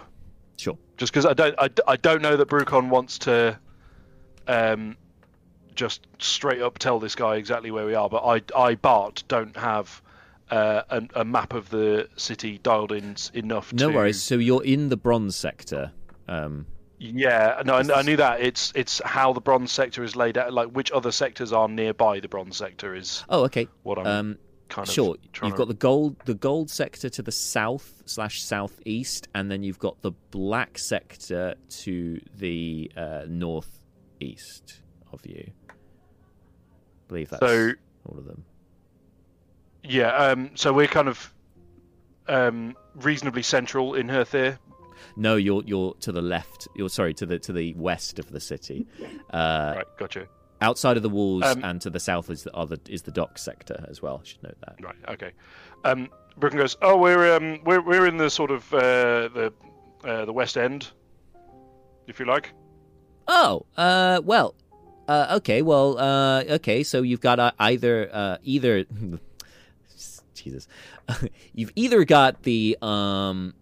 [0.58, 0.78] Sure.
[0.98, 3.58] just because I don't, I, I don't know that Brucon wants to,
[4.48, 4.98] um,
[5.76, 8.10] just straight up tell this guy exactly where we are.
[8.10, 10.02] But I, I Bart, don't have.
[10.52, 13.72] Uh, a, a map of the city dialed in enough.
[13.74, 13.96] No to...
[13.96, 14.22] worries.
[14.22, 15.92] So you're in the bronze sector.
[16.28, 16.66] Um,
[17.00, 18.42] Yeah, no, I, I knew that.
[18.42, 20.52] It's it's how the bronze sector is laid out.
[20.54, 23.68] Like which other sectors are nearby the bronze sector is oh, okay.
[23.84, 24.38] what I'm Um,
[24.68, 28.04] kind of sure trying you've to- got the gold the gold sector to the south
[28.06, 35.52] slash southeast and then you've got the black sector to the uh, northeast of you
[35.70, 35.74] I
[37.08, 37.72] believe that's So-
[38.06, 38.46] all of them
[39.84, 41.34] Yeah, um, so we're kind of
[42.28, 44.58] um, reasonably central in Herthir.
[45.16, 48.40] no you're you're to the left you're sorry to the to the west of the
[48.40, 48.88] city
[49.32, 50.28] uh, right, gotcha.
[50.62, 53.38] outside of the walls Um, and to the south is the other is the dock
[53.38, 55.32] sector as well I should note that Right, okay.
[55.84, 56.10] Um,
[56.40, 59.54] Brucon goes, "Oh, we're um, we're we're in the sort of uh, the
[60.06, 60.90] uh, the west end,
[62.08, 62.54] if you like."
[63.28, 64.56] Oh, uh, well,
[65.08, 66.84] uh, okay, well, uh, okay.
[66.84, 68.86] So you've got uh, either, uh, either,
[70.44, 70.68] Jesus,
[71.54, 73.54] you've either got the um,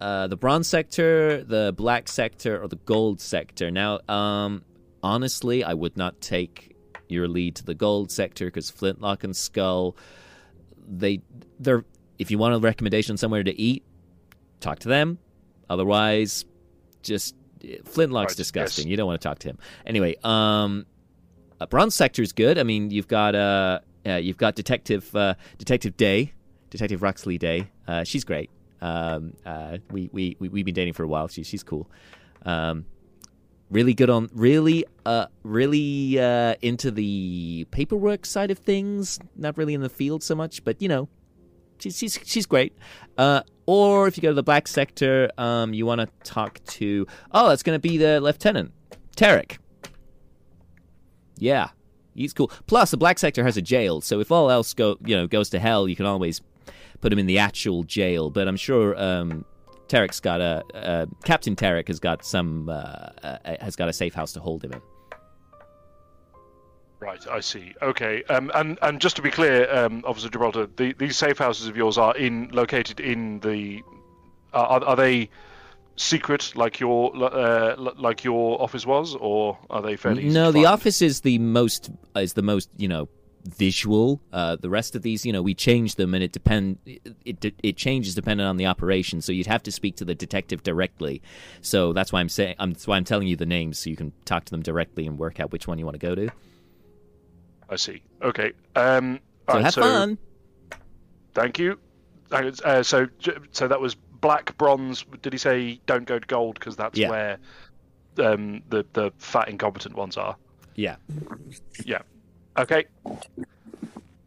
[0.00, 3.70] uh, the bronze sector, the black sector, or the gold sector.
[3.70, 4.64] Now, um,
[5.02, 6.76] honestly, I would not take
[7.08, 9.96] your lead to the gold sector because Flintlock and Skull,
[10.86, 11.22] they,
[11.58, 11.84] they're.
[12.18, 13.84] If you want a recommendation somewhere to eat,
[14.60, 15.18] talk to them.
[15.68, 16.44] Otherwise,
[17.02, 17.34] just
[17.84, 18.86] Flintlock's Right, disgusting.
[18.86, 18.90] yes.
[18.90, 19.58] You don't want to talk to him.
[19.84, 20.86] Anyway, um,
[21.70, 22.58] bronze sector is good.
[22.58, 23.80] I mean, you've got uh
[24.14, 26.32] you've got Detective uh, Detective Day,
[26.70, 27.70] Detective Ruxley Day.
[27.86, 28.50] Uh, she's great.
[28.80, 31.28] Um, uh, we we we we've been dating for a while.
[31.28, 31.90] She, she's cool.
[32.44, 32.86] Um,
[33.70, 39.18] really good on really uh really uh into the paperwork side of things.
[39.34, 41.08] Not really in the field so much, but you know,
[41.78, 42.76] she's she's she's great.
[43.18, 47.06] Uh, or if you go to the black sector, um, you want to talk to
[47.32, 48.72] oh, that's going to be the lieutenant,
[49.16, 49.58] Tarek.
[51.38, 51.70] Yeah,
[52.16, 52.50] he's cool.
[52.66, 55.50] Plus, the black sector has a jail, so if all else go you know goes
[55.50, 56.40] to hell, you can always
[57.00, 58.30] put him in the actual jail.
[58.30, 59.44] But I'm sure um,
[59.88, 64.14] Tarek's got a uh, Captain Tarek has got some uh, uh, has got a safe
[64.14, 64.80] house to hold him in.
[66.98, 67.74] Right, I see.
[67.82, 71.68] Okay, um, and and just to be clear, um, Officer Gibraltar, the, these safe houses
[71.68, 73.82] of yours are in located in the.
[74.52, 75.28] Are, are they
[75.96, 80.28] secret like your uh, like your office was, or are they fairly?
[80.28, 83.08] No, the office is the most is the most you know
[83.46, 84.20] visual.
[84.32, 87.54] Uh, the rest of these, you know, we change them, and it depend it, it
[87.62, 89.20] it changes depending on the operation.
[89.20, 91.22] So you'd have to speak to the detective directly.
[91.60, 93.96] So that's why I'm saying I'm that's why I'm telling you the names so you
[93.96, 96.28] can talk to them directly and work out which one you want to go to.
[97.68, 98.02] I see.
[98.22, 98.52] Okay.
[98.74, 100.18] Um, So alright, have fun.
[101.34, 101.78] Thank you.
[102.30, 103.06] Uh, so
[103.52, 105.04] so that was black, bronze.
[105.22, 107.10] Did he say don't go to gold because that's Yeah.
[107.10, 107.38] where
[108.18, 110.36] um, the the fat incompetent ones are?
[110.74, 110.96] Yeah.
[111.84, 112.02] Yeah.
[112.58, 112.86] Okay.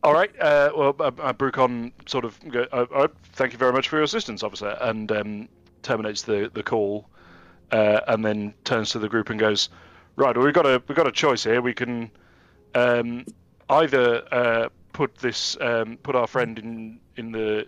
[0.04, 0.32] All right.
[0.40, 3.98] Uh, well, uh, uh, Brucon sort of go, uh, uh, thank you very much for
[3.98, 5.50] your assistance, officer, and um,
[5.84, 7.10] terminates the the call,
[7.72, 9.70] uh, and then turns to the group and goes,
[10.16, 11.62] "Right, well, we've got a we've got a choice here.
[11.62, 12.10] We can
[12.76, 13.26] um,
[13.70, 17.68] either uh, put this um, put our friend in in the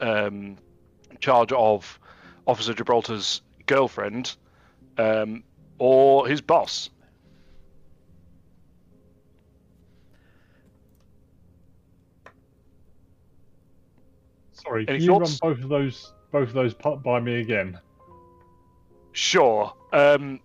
[0.00, 0.58] um,
[1.22, 1.98] charge of
[2.46, 4.36] Officer Gibraltar's girlfriend,
[4.98, 5.42] um,
[5.78, 6.90] or his boss."
[14.52, 15.40] Sorry, Any can you thoughts?
[15.42, 17.78] run both of those both of those by me again?
[19.12, 19.72] Sure.
[19.92, 20.40] Um,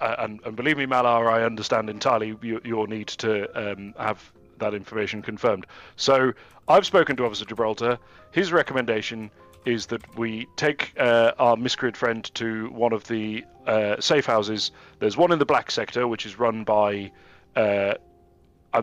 [0.00, 4.72] and, and believe me, Malar, I understand entirely your, your need to um, have that
[4.72, 5.66] information confirmed.
[5.96, 6.32] So
[6.68, 7.98] I've spoken to Officer Gibraltar.
[8.30, 9.30] His recommendation
[9.64, 14.70] is that we take uh, our miscreant friend to one of the uh, safe houses.
[14.98, 17.12] There's one in the black sector, which is run by.
[17.56, 17.94] Uh,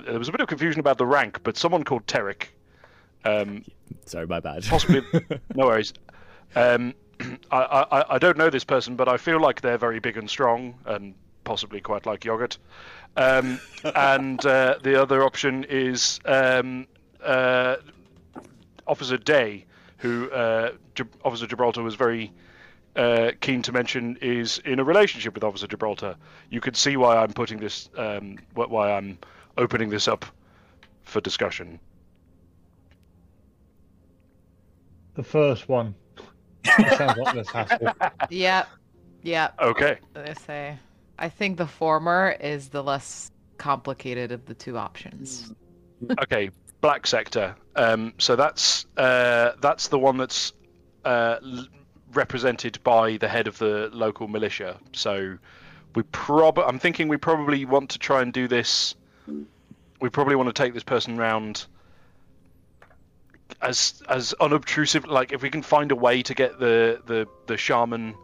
[0.05, 2.47] there was a bit of confusion about the rank, but someone called Tarek.
[3.23, 3.63] Um,
[4.05, 4.65] Sorry, my bad.
[4.65, 5.01] possibly,
[5.55, 5.93] no worries.
[6.55, 6.93] Um,
[7.51, 7.57] I,
[7.91, 10.75] I, I don't know this person, but I feel like they're very big and strong,
[10.85, 12.57] and possibly quite like yogurt.
[13.15, 13.59] Um,
[13.95, 16.85] and uh, the other option is um,
[17.23, 17.77] uh,
[18.85, 19.65] Officer Day,
[19.97, 20.71] who uh,
[21.23, 22.31] Officer Gibraltar was very
[22.95, 26.15] uh, keen to mention is in a relationship with Officer Gibraltar.
[26.49, 29.19] You can see why I'm putting this, um, why I'm
[29.57, 30.25] opening this up
[31.03, 31.79] for discussion.
[35.15, 35.95] The first one.
[36.97, 37.87] sounds like this hassle.
[38.29, 38.67] Yep.
[39.23, 39.55] Yep.
[39.61, 39.97] Okay.
[40.15, 40.77] I say.
[41.19, 45.53] I think the former is the less complicated of the two options.
[46.21, 47.55] okay, black sector.
[47.75, 50.53] Um, so that's uh, that's the one that's
[51.05, 51.37] uh,
[52.13, 54.77] represented by the head of the local militia.
[54.93, 55.37] So
[55.95, 58.95] we prob I'm thinking we probably want to try and do this.
[59.99, 61.65] We probably want to take this person round
[63.61, 65.05] as as unobtrusive.
[65.05, 68.15] Like if we can find a way to get the the the shaman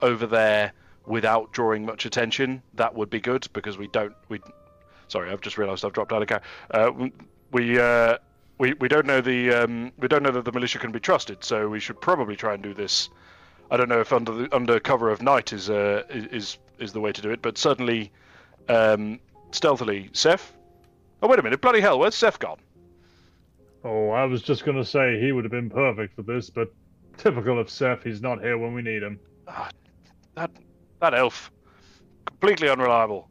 [0.00, 0.72] over there
[1.06, 4.40] without drawing much attention, that would be good because we don't we.
[5.08, 6.42] Sorry, I've just realised I've dropped out of car.
[6.70, 7.08] Uh,
[7.52, 8.18] we uh,
[8.58, 11.44] we we don't know the um, we don't know that the militia can be trusted,
[11.44, 13.08] so we should probably try and do this.
[13.70, 17.00] I don't know if under the, under cover of night is uh, is is the
[17.00, 18.10] way to do it, but certainly
[18.68, 19.20] um,
[19.52, 20.10] stealthily.
[20.12, 20.54] Seth.
[21.22, 21.60] Oh wait a minute!
[21.60, 21.98] Bloody hell!
[21.98, 22.58] Where's Seth gone?
[23.84, 26.72] Oh, I was just gonna say he would have been perfect for this, but
[27.16, 29.18] typical of Seth, he's not here when we need him.
[29.46, 29.70] Ah,
[30.34, 30.50] that
[31.00, 31.50] that elf,
[32.26, 33.28] completely unreliable.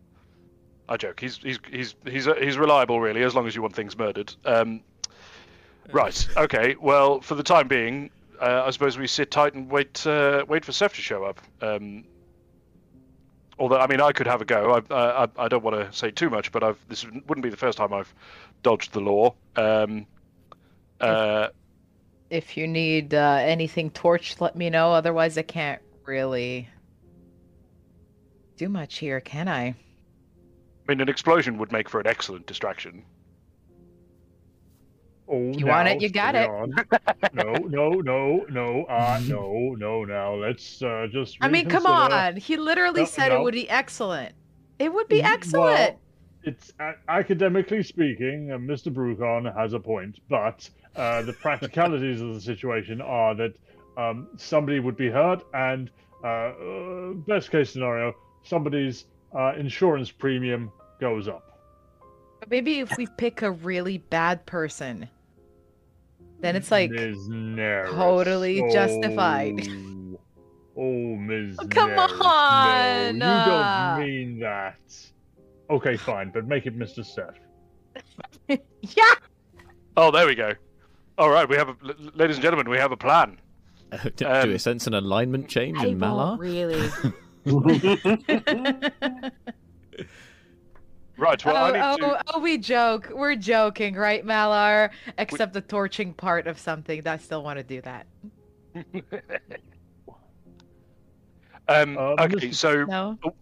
[0.89, 1.19] I joke.
[1.19, 4.33] He's he's he's he's uh, he's reliable, really, as long as you want things murdered.
[4.45, 4.81] Um,
[5.91, 6.27] right.
[6.37, 6.75] Okay.
[6.79, 8.09] Well, for the time being,
[8.41, 11.41] uh, I suppose we sit tight and wait uh, wait for Seth to show up.
[11.61, 12.05] Um,
[13.59, 14.81] although, I mean, I could have a go.
[14.89, 17.57] I I, I don't want to say too much, but I've this wouldn't be the
[17.57, 18.13] first time I've
[18.63, 19.33] dodged the law.
[19.55, 20.05] Um,
[21.01, 21.49] uh,
[22.29, 24.93] if you need uh, anything torched, let me know.
[24.93, 26.67] Otherwise, I can't really
[28.57, 29.75] do much here, can I?
[30.87, 33.03] I mean, an explosion would make for an excellent distraction.
[35.29, 36.49] Oh, you want it, you got it.
[37.33, 40.05] no, no, no, no, uh, no, no.
[40.05, 41.37] Now let's uh, just.
[41.41, 42.37] I mean, come on.
[42.37, 43.39] He literally no, said no.
[43.39, 44.33] it would be excellent.
[44.79, 45.95] It would be excellent.
[45.95, 45.99] Well,
[46.43, 48.93] it's uh, academically speaking, uh, Mr.
[48.93, 53.55] Brucon has a point, but uh, the practicalities of the situation are that
[53.97, 55.89] um, somebody would be hurt, and
[56.23, 59.05] uh, uh, best case scenario, somebody's
[59.37, 61.43] uh, insurance premium goes up.
[62.49, 65.09] Maybe if we pick a really bad person,
[66.39, 69.67] then it's like totally oh, justified.
[70.77, 71.57] Oh, Ms.
[71.59, 73.17] Oh, come Neris, on!
[73.17, 74.79] No, you don't mean that.
[75.69, 77.05] Okay, fine, but make it Mr.
[77.05, 77.39] Seth.
[78.81, 79.13] yeah.
[79.97, 80.53] Oh, there we go.
[81.17, 81.75] All right, we have, a,
[82.13, 83.39] ladies and gentlemen, we have a plan.
[84.15, 86.37] do, um, do we sense an alignment change I in Malar?
[86.37, 86.89] Really.
[91.17, 91.43] Right.
[91.43, 92.23] Well, oh, I need oh, to.
[92.35, 93.09] Oh, we joke.
[93.13, 94.91] We're joking, right, Malar?
[95.17, 95.61] Except we...
[95.61, 97.07] the torching part of something.
[97.07, 98.05] I still want to do that.
[101.67, 102.55] um, uh, okay, Mr.
[102.55, 102.85] so.
[102.85, 103.17] No.
[103.25, 103.33] Oh.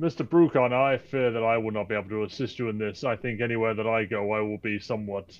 [0.00, 0.26] Mr.
[0.26, 3.04] Brucon, I fear that I will not be able to assist you in this.
[3.04, 5.38] I think anywhere that I go, I will be somewhat.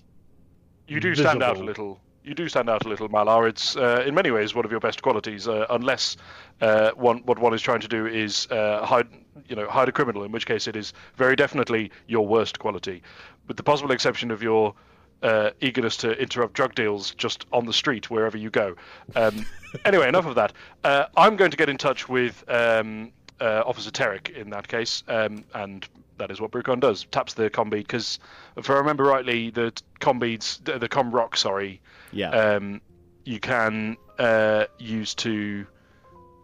[0.87, 1.31] You do visible.
[1.31, 3.49] stand out a little you do stand out a little, Malar.
[3.49, 6.17] It's uh, in many ways one of your best qualities, uh, unless
[6.61, 9.09] uh, one, what one is trying to do is uh, hide,
[9.49, 10.25] you know, hide a criminal.
[10.25, 13.03] In which case, it is very definitely your worst quality,
[13.49, 14.75] with the possible exception of your
[15.23, 18.75] uh, eagerness to interrupt drug deals just on the street wherever you go.
[19.17, 19.47] Um,
[19.85, 20.53] anyway, enough of that.
[20.85, 25.45] Uh, I'm going to get in touch with um, Officer Tarek in that case, um,
[25.55, 25.89] and
[26.19, 27.05] that is what Brucon does.
[27.11, 28.19] Taps the combi because,
[28.57, 31.81] if I remember rightly, the combeads, the, the com rock, sorry,
[32.13, 32.81] yeah, um,
[33.25, 35.67] you can uh, use to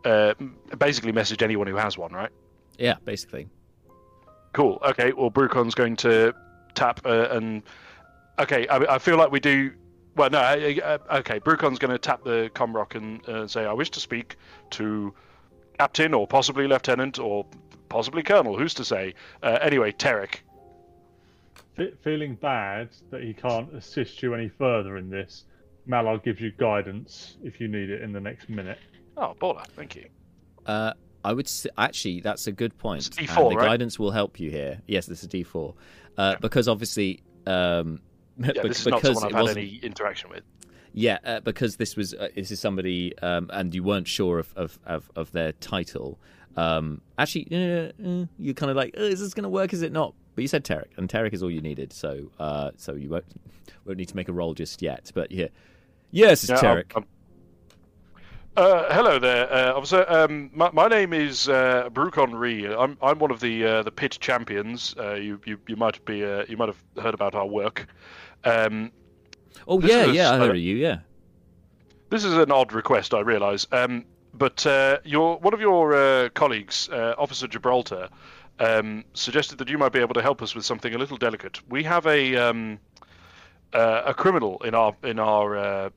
[0.05, 0.35] uh,
[0.79, 2.31] basically message anyone who has one, right?
[2.79, 3.49] Yeah, basically.
[4.53, 4.79] Cool.
[4.87, 5.13] Okay.
[5.13, 6.35] Well, Brucon's going to
[6.75, 7.63] tap uh, and
[8.39, 8.67] okay.
[8.69, 9.73] I, I, feel like we do.
[10.15, 10.39] Well, no.
[10.39, 11.39] Uh, okay.
[11.39, 14.37] Brucon's going to tap the comrock and uh, say, "I wish to speak
[14.71, 15.15] to
[15.79, 17.47] captain or possibly lieutenant or
[17.89, 18.57] possibly colonel.
[18.57, 19.15] Who's to say?
[19.43, 20.37] Uh, anyway, Tarek.
[22.03, 25.45] feeling bad that he can't assist you any further in this,
[25.89, 28.79] Malar gives you guidance if you need it in the next minute.
[29.17, 29.65] Oh, baller!
[29.69, 30.07] Thank you.
[30.67, 30.93] Uh,
[31.25, 33.07] I would say, actually that's a good point.
[33.07, 33.67] It's D4, and the right?
[33.67, 34.81] guidance will help you here.
[34.87, 35.75] Yes, this is D four,
[36.19, 38.01] uh, because obviously, um,
[38.39, 40.43] Yeah, bec- this is not because someone I've had wasn't- any interaction with.
[40.93, 44.53] Yeah, uh, because this was uh, this is somebody, um, and you weren't sure of
[44.57, 46.19] of, of, of their title.
[46.57, 49.75] Um, actually, uh, uh, you're kind of like, oh, is this going to work?
[49.75, 50.15] Is it not?
[50.35, 51.93] But you said Tarek, and Tarek is all you needed.
[51.93, 53.27] So, uh, so you won't
[53.85, 55.11] won't need to make a roll just yet.
[55.15, 55.49] But yeah,
[56.11, 56.93] yes, it's Yeah, Tarek.
[56.95, 57.07] I'm-
[58.57, 60.07] Uh, hello there, uh, officer.
[60.09, 62.67] Um, my, my name is uh, Brucon Ree.
[62.67, 64.95] I'm I'm one of the uh, the pit champions.
[64.99, 67.87] Uh, you, you you might be uh, you might have heard about our work.
[68.45, 68.93] Um,
[69.69, 70.77] oh yeah, is, yeah, I heard of you.
[70.77, 71.01] Yeah.
[72.09, 73.67] This is an odd request, I realise.
[73.73, 78.09] Um, but uh, your one of your uh, colleagues, uh, Officer Gibraltar,
[78.59, 81.61] um, suggested that you might be able to help us with something a little delicate.
[81.69, 82.79] We have a um,
[83.73, 85.91] uh, a criminal in our in our, uh,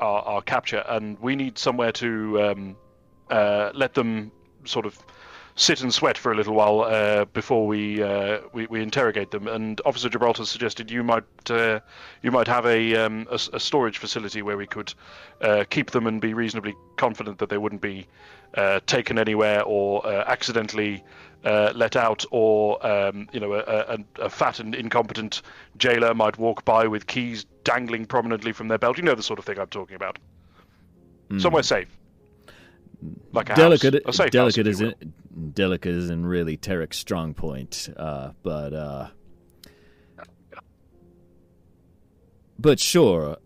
[0.00, 2.76] our our capture, and we need somewhere to um,
[3.30, 4.30] uh, let them
[4.64, 4.98] sort of
[5.56, 9.46] sit and sweat for a little while uh, before we, uh, we we interrogate them.
[9.46, 11.80] And Officer Gibraltar suggested you might uh,
[12.22, 14.94] you might have a, um, a a storage facility where we could
[15.40, 18.06] uh, keep them and be reasonably confident that they wouldn't be
[18.54, 21.02] uh, taken anywhere or uh, accidentally
[21.44, 25.42] uh, let out, or um, you know a, a, a fat and incompetent
[25.76, 28.96] jailer might walk by with keys dangling prominently from their belt.
[28.96, 30.18] You know the sort of thing I'm talking about.
[31.30, 31.38] Hmm.
[31.38, 31.88] Somewhere safe,
[33.32, 37.88] like a delicate, house, a house, delicate if isn't delicate isn't really Tarek's strong point,
[37.96, 39.08] uh, but uh,
[42.58, 43.36] but sure,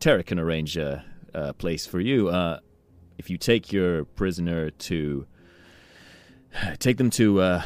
[0.00, 2.28] Tarek can arrange a, a place for you.
[2.28, 2.60] Uh,
[3.18, 5.26] if you take your prisoner to
[6.78, 7.62] take them to uh,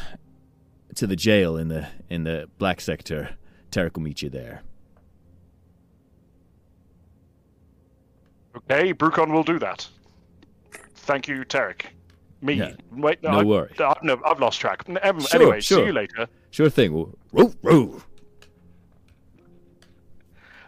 [0.94, 3.36] to the jail in the in the black sector,
[3.70, 4.62] Tarek will meet you there.
[8.56, 9.88] Okay, Brucon will do that.
[11.10, 11.86] Thank you, Tarek.
[12.40, 12.54] Me.
[12.54, 13.72] Yeah, Wait, no I, worry.
[13.80, 14.84] I, no, I've lost track.
[15.02, 15.78] Em- Sure, anyway, sure.
[15.78, 16.28] see you later.
[16.52, 16.92] Sure thing.
[16.92, 18.00] Woo, woo.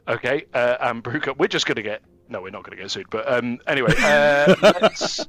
[0.08, 2.02] Okay, uh, and Brucon, we're just going to get.
[2.28, 3.08] No, we're not going to get sued.
[3.08, 5.24] But um, anyway, uh, let's.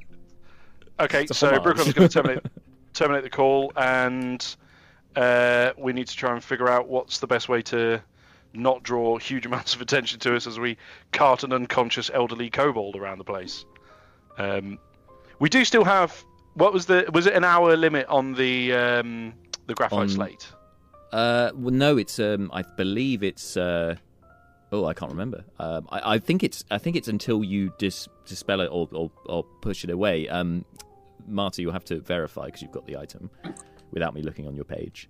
[0.98, 1.60] Okay, so.
[1.60, 2.44] Brucon's going to terminate,
[2.92, 4.44] terminate the call, and
[5.14, 8.02] uh, we need to try and figure out what's the best way to
[8.52, 10.76] not draw huge amounts of attention to us as we
[11.12, 13.64] cart an unconscious elderly kobold around the place.
[14.38, 14.80] Um,
[15.40, 16.24] we do still have.
[16.54, 17.08] What was the?
[17.12, 19.34] Was it an hour limit on the um,
[19.66, 20.48] the graphite On- slate?
[21.12, 23.94] Uh, well, no, it's um, I believe it's uh,
[24.72, 25.44] oh, I can't remember.
[25.58, 29.10] Um, I, I think it's I think it's until you dis- dispel it or, or
[29.26, 30.28] or push it away.
[30.28, 30.64] Um,
[31.26, 33.30] Marta, you'll have to verify because you've got the item
[33.92, 35.08] without me looking on your page.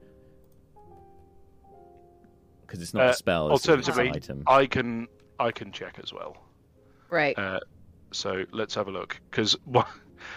[2.66, 3.52] Because it's not Uh, a spell.
[3.54, 4.42] It's, a- an Alternatively, item.
[4.46, 6.36] I can I can check as well.
[7.10, 7.38] Right.
[7.38, 7.60] Uh,
[8.12, 9.56] so let's have a look because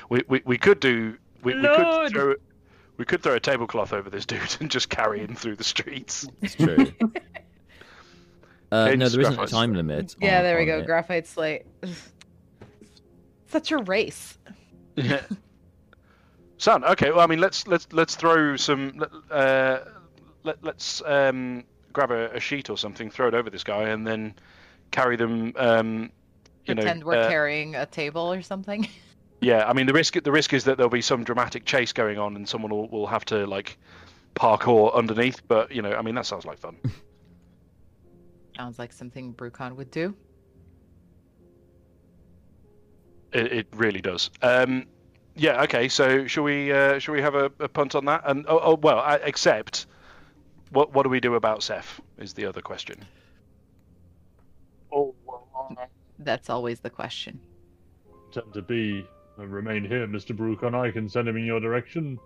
[0.10, 2.34] we, we we could do we, we could throw
[2.98, 6.28] we could throw a tablecloth over this dude and just carry him through the streets.
[6.42, 6.92] It's true.
[8.72, 10.16] uh, no, there isn't a time limit.
[10.20, 10.80] yeah, on- there we go.
[10.80, 10.86] it.
[10.86, 11.66] Graphite slate.
[13.48, 14.38] Such a race.
[14.96, 15.22] Yeah.
[16.58, 17.12] Son, okay.
[17.12, 19.06] Well, I mean, let's let's let's throw some.
[19.30, 19.80] Uh,
[20.44, 24.06] let let's um, grab a, a sheet or something, throw it over this guy, and
[24.06, 24.34] then
[24.92, 25.54] carry them.
[25.56, 26.12] Um,
[26.66, 28.88] you Pretend know, we're uh, carrying a table or something.
[29.40, 32.18] Yeah, I mean the risk the risk is that there'll be some dramatic chase going
[32.18, 33.78] on and someone will, will have to like
[34.36, 35.48] parkour underneath.
[35.48, 36.78] But you know, I mean that sounds like fun.
[38.58, 40.16] Sounds like something Brucon would do.
[43.32, 44.32] It, it really does.
[44.42, 44.88] Um,
[45.36, 45.62] yeah.
[45.62, 45.90] Okay.
[45.90, 48.24] So shall we uh, shall we have a, a punt on that?
[48.26, 49.86] And oh, oh well, I, except
[50.72, 52.02] what what do we do about Seth?
[52.18, 53.06] Is the other question.
[54.92, 55.14] Oh,
[56.18, 57.40] That's always the question.
[58.32, 59.08] tend to be and
[59.46, 60.36] remain here, Mr.
[60.36, 60.74] Brucon.
[60.76, 62.20] I can send him in your direction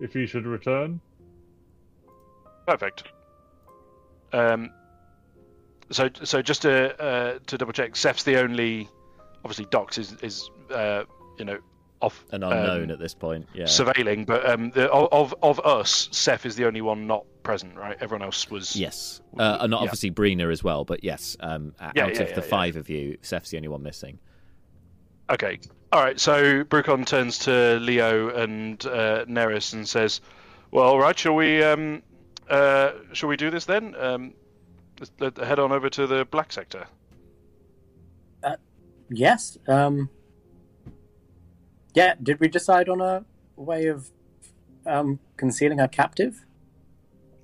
[0.00, 1.00] if he should return.
[2.66, 3.04] Perfect.
[4.32, 4.70] Um,
[5.90, 8.88] so so just to uh, to double check, Seth's the only.
[9.44, 11.04] Obviously, Docs is is uh,
[11.38, 11.58] you know
[12.00, 13.46] off An unknown um, at this point.
[13.54, 13.64] Yeah.
[13.64, 17.74] surveilling, but um, the, of of- of us, Seth is the only one not present,
[17.76, 17.96] right?
[18.00, 18.76] Everyone else was.
[18.76, 19.78] Yes, uh, and Yeah.
[19.78, 20.84] obviously Brina as well.
[20.84, 22.40] But yes, um, out Yeah, of yeah, the yeah, yeah.
[22.42, 24.18] five of you, Seth's the only one missing.
[25.30, 25.58] Okay.
[25.90, 26.20] All right.
[26.20, 30.20] So Brucon turns to Leo and uh, Neris and says,
[30.70, 31.18] "Well, all right.
[31.18, 32.02] Shall we um,
[32.48, 33.94] uh, shall we do this then?
[33.98, 34.34] Um,
[35.00, 36.86] let's, head on over to the black sector."
[39.10, 39.56] Yes.
[39.66, 40.10] Um.
[41.94, 42.14] Yeah.
[42.22, 43.24] Did we decide on a
[43.56, 44.10] way of
[44.86, 46.44] um concealing our captive?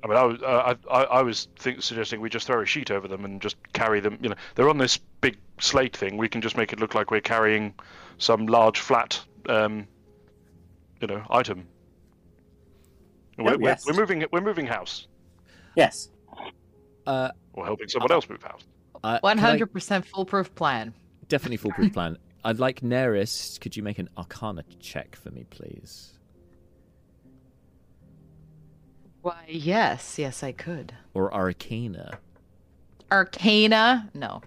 [0.05, 2.91] I mean, I was, uh, I, I was think, suggesting we just throw a sheet
[2.91, 4.19] over them and just carry them.
[4.21, 6.19] You know, they're on this big slate thing.
[6.19, 7.73] We can just make it look like we're carrying
[8.19, 9.19] some large flat,
[9.49, 9.89] um,
[11.01, 11.67] you know, item.
[13.39, 13.87] Oh, we're, yes.
[13.87, 14.25] we're, we're moving.
[14.31, 15.09] We're moving house.
[15.75, 16.11] Yes.
[17.07, 18.63] Uh, or helping someone else move house.
[19.03, 20.93] uh, One can I- hundred percent foolproof plan.
[21.29, 22.19] Definitely foolproof plan.
[22.45, 23.59] I'd like Neris.
[23.59, 26.13] Could you make an Arcana check for me, please?
[29.25, 30.93] Why, yes, yes, I could.
[31.15, 32.19] Or Arcana?
[33.11, 34.11] Arcana?
[34.13, 34.43] No,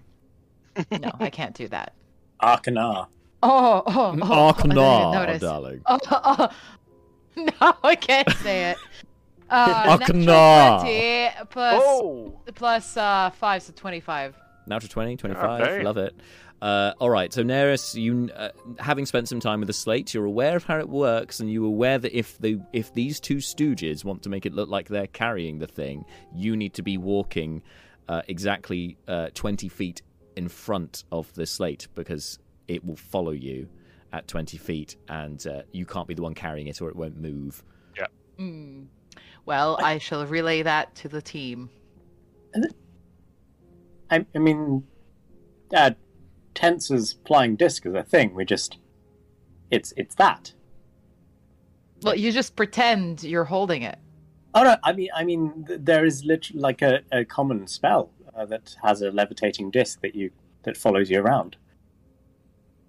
[0.91, 1.93] no, I can't do that.
[2.43, 3.07] Arcana.
[3.41, 4.33] Oh, oh, oh!
[4.33, 5.81] I Arcana, darling.
[5.87, 6.49] Oh, oh,
[7.37, 8.77] no, I can't say it.
[9.49, 10.79] Uh, natural Arcana.
[10.81, 14.35] 20 plus Oh, plus uh five, so twenty-five.
[14.67, 15.61] Natural 20, 25.
[15.61, 15.83] Okay.
[15.83, 16.13] Love it.
[16.61, 20.25] Uh, all right, so Neris, you uh, having spent some time with the slate, you're
[20.25, 24.03] aware of how it works, and you're aware that if the if these two stooges
[24.03, 26.03] want to make it look like they're carrying the thing,
[26.33, 27.61] you need to be walking
[28.09, 30.01] uh, exactly uh, 20 feet
[30.35, 33.69] in front of the slate because it will follow you
[34.11, 37.17] at 20 feet, and uh, you can't be the one carrying it or it won't
[37.17, 37.63] move.
[38.37, 38.83] Hmm.
[39.45, 41.69] Well, I shall relay that to the team.
[44.11, 44.83] I, I mean,
[45.75, 45.91] uh,
[46.57, 48.33] Tenser's flying disc is a thing.
[48.33, 48.79] We just,
[49.69, 50.53] it's it's that.
[52.01, 53.99] Well, you just pretend you're holding it.
[54.55, 58.45] Oh no, I mean, I mean, there is literally like a, a common spell uh,
[58.45, 60.31] that has a levitating disc that you
[60.63, 61.57] that follows you around.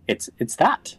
[0.06, 0.96] It's it's that.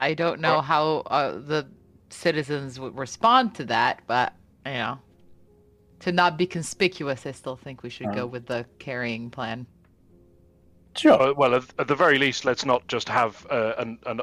[0.00, 1.68] I don't know how uh, the
[2.08, 4.34] citizens would respond to that, but
[4.66, 4.98] you know,
[6.00, 9.66] to not be conspicuous, I still think we should go with the carrying plan.
[10.96, 11.20] Sure.
[11.20, 14.20] Uh, well, at, at the very least, let's not just have uh, an, an,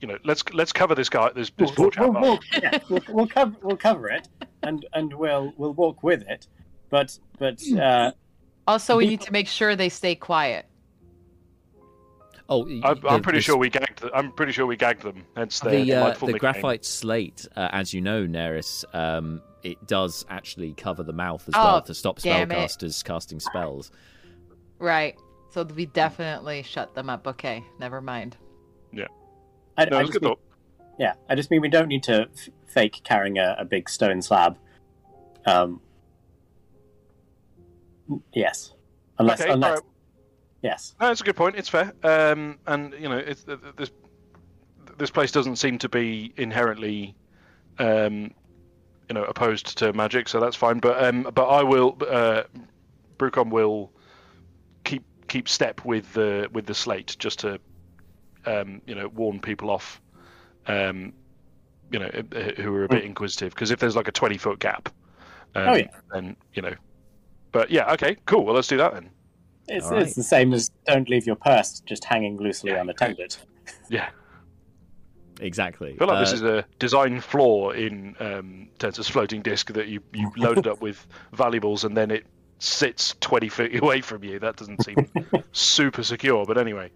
[0.00, 2.10] you know, let's let's cover this guy, this, this poor We'll, chap.
[2.10, 4.28] we'll, we'll, yeah, we'll, we'll cover we'll cover it,
[4.62, 6.46] and and we'll we'll walk with it.
[6.90, 8.12] But but uh,
[8.66, 10.66] Also, we need to make sure they stay quiet.
[12.50, 13.98] Oh, y- I'm, the- I'm pretty the sure we gagged.
[14.00, 15.24] th- I'm pretty sure we gagged them.
[15.36, 16.38] Hence their the uh, the nickname.
[16.38, 21.54] graphite slate, uh, as you know, Neris, um, it does actually cover the mouth as
[21.56, 23.90] Oh, well to stop spellcasters casting spells.
[24.78, 25.16] Right.
[25.50, 27.26] So we definitely shut them up.
[27.26, 28.36] Okay, never mind.
[29.76, 30.40] I, No, I just good mean, thought.
[30.98, 34.20] yeah, I just mean we don't need to f- fake carrying a, a big stone
[34.20, 34.58] slab.
[35.46, 35.80] Um,
[38.32, 38.72] yes,
[39.18, 39.84] unless Okay, unless alright.
[40.62, 40.94] Yes.
[41.00, 41.56] No, it's a good point.
[41.56, 41.92] It's fair.
[42.02, 43.90] Um, and you know, it's, th- th- this
[44.98, 47.14] this place doesn't seem to be inherently,
[47.78, 48.32] um,
[49.08, 50.78] you know, opposed to magic, so that's fine.
[50.78, 52.42] But um, but I will, uh,
[53.16, 53.92] Brucon will
[54.84, 57.60] keep keep step with the with the slate just to,
[58.46, 60.00] um, you know, warn people off,
[60.66, 61.12] um,
[61.92, 63.54] you know, uh, who are a bit inquisitive.
[63.54, 64.88] Because if there's like a twenty foot gap,
[65.54, 65.86] um, Oh, yeah.
[66.12, 66.74] then you know.
[67.52, 68.44] But yeah, okay, cool.
[68.44, 69.10] Well, let's do that then.
[69.68, 70.02] It's All right.
[70.02, 72.80] it's the same as don't leave your purse just hanging loosely Yeah.
[72.80, 73.36] unattended.
[73.90, 74.08] Yeah.
[75.40, 75.92] Exactly.
[75.94, 79.86] I feel like this Uh, is a design flaw in um, Tenser's floating disk that
[79.88, 82.26] you, you load it up with valuables and then it
[82.58, 84.38] sits 20 feet away from you.
[84.38, 84.96] That doesn't seem
[85.52, 86.90] super secure, but anyway.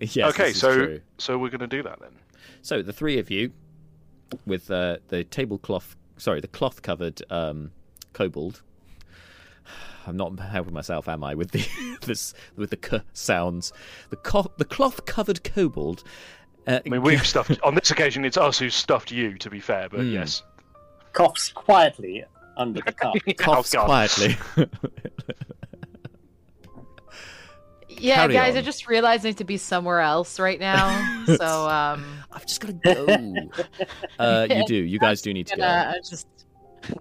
[0.00, 1.00] yes, okay, so true.
[1.18, 2.12] so we're going to do that then.
[2.62, 3.52] So the three of you,
[4.46, 7.72] with uh, the tablecloth, sorry, the cloth-covered um,
[8.12, 8.62] kobold.
[10.06, 11.34] I'm not helping myself, am I?
[11.34, 11.66] With the
[12.06, 13.72] this with the k sounds,
[14.10, 16.02] the co- the cloth-covered kobold.
[16.66, 19.60] Uh, I mean, we've stuffed, on this occasion, it's us who stuffed you, to be
[19.60, 20.10] fair, but Hmm.
[20.12, 20.42] yes.
[21.12, 22.24] Coughs quietly
[22.56, 23.14] under the cup.
[23.38, 24.36] coughs Oh, quietly.
[27.88, 28.58] Yeah, Carry guys, on.
[28.58, 31.24] I just realized I need to be somewhere else right now.
[31.26, 33.64] so um, I've just got to go.
[34.18, 34.74] uh, you do.
[34.76, 36.26] You guys do need to gonna uh, just
[36.88, 36.94] go.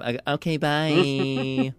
[0.00, 1.72] Uh, Okay, bye.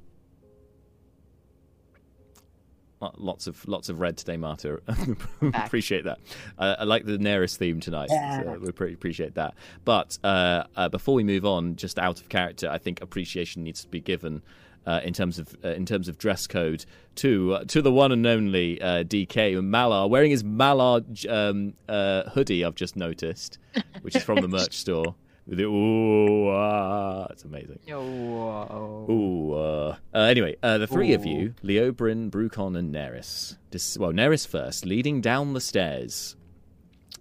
[3.18, 4.80] Lots of lots of red today, Marta.
[5.54, 6.20] appreciate that.
[6.58, 8.10] Uh, I like the Neris theme tonight.
[8.12, 8.44] Yeah.
[8.44, 9.56] So we pretty appreciate that.
[9.86, 13.82] But uh, uh, before we move on, just out of character, I think appreciation needs
[13.82, 14.42] to be given
[14.86, 18.12] uh, in terms of uh, in terms of dress code to uh, to the one
[18.12, 22.66] and only uh, DK Malar wearing his Malar um, uh, hoodie.
[22.66, 23.58] I've just noticed,
[24.02, 25.16] which is from the merch store.
[25.48, 27.80] With the ooh, ah, it's amazing.
[27.92, 29.54] oh, Ooh.
[29.54, 33.58] Uh, uh, anyway, uh, the three of you, Leobrin, Brucon, and Neris.
[33.72, 36.36] Dis- well, Neris first, leading down the stairs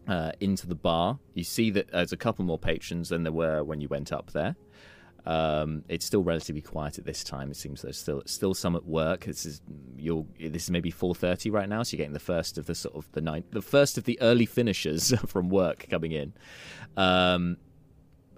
[0.07, 1.19] uh, into the bar.
[1.35, 4.33] You see that there's a couple more patrons than there were when you went up
[4.33, 4.55] there.
[5.27, 7.51] Um, it's still relatively quiet at this time.
[7.51, 9.25] It seems there's still still some at work.
[9.25, 9.61] This is
[9.97, 12.75] you're this is maybe four thirty right now, so you're getting the first of the
[12.75, 16.33] sort of the night, the first of the early finishers from work coming in.
[16.97, 17.57] Um,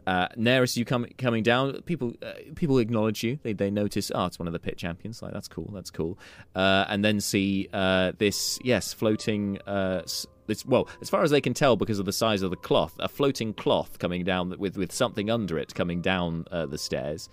[0.06, 1.80] Uh, Neris, you come coming down.
[1.82, 3.38] People uh, people acknowledge you.
[3.42, 4.10] They they notice.
[4.14, 5.22] Oh, it's one of the pit champions.
[5.22, 5.70] Like that's cool.
[5.72, 6.18] That's cool.
[6.54, 9.60] Uh, and then see uh, this yes floating.
[9.62, 10.02] Uh,
[10.46, 12.94] this well, as far as they can tell, because of the size of the cloth,
[12.98, 17.28] a floating cloth coming down with with something under it coming down uh, the stairs,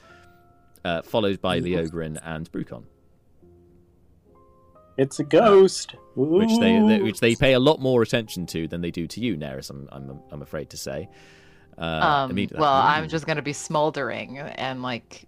[0.85, 2.83] uh, followed by the Leobrin and Brucon.
[4.97, 5.95] It's a ghost.
[6.15, 9.19] which they, they which they pay a lot more attention to than they do to
[9.21, 9.69] you, Neris.
[9.69, 11.09] I'm I'm I'm afraid to say.
[11.79, 12.73] Uh, um, well.
[12.73, 15.25] I'm just gonna be smoldering and like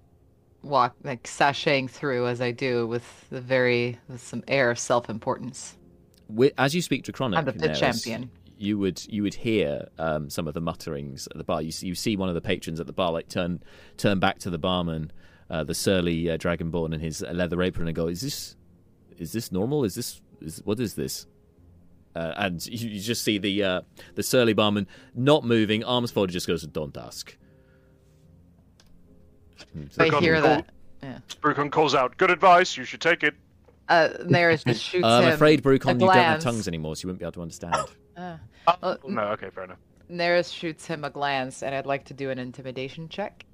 [0.63, 5.77] walk like sashaying through as I do with the very with some air of self-importance.
[6.57, 8.29] As you speak Draconic, I'm the pit champion.
[8.57, 11.61] You would you would hear um, some of the mutterings at the bar.
[11.61, 13.63] You see, you see one of the patrons at the bar like turn
[13.97, 15.11] turn back to the barman,
[15.49, 18.55] uh, the surly uh, dragonborn in his leather apron, and go, "Is this
[19.17, 19.83] is this normal?
[19.83, 21.25] Is this is what is this?"
[22.15, 23.81] Uh, and you, you just see the uh,
[24.15, 27.37] the surly barman not moving, arms folded, just goes, to "Don't ask."
[29.73, 30.69] Hmm, so- I hear call- that.
[31.03, 31.17] Yeah.
[31.41, 32.77] Brucon calls out, "Good advice.
[32.77, 33.33] You should take it."
[33.89, 37.07] Uh, Neris just shoots I'm afraid, a Brucon, you don't have tongues anymore, so you
[37.07, 37.75] wouldn't be able to understand.
[38.17, 39.77] Uh, Oh, Uh, no, okay, fair enough.
[40.11, 43.45] Neris shoots him a glance, and I'd like to do an intimidation check.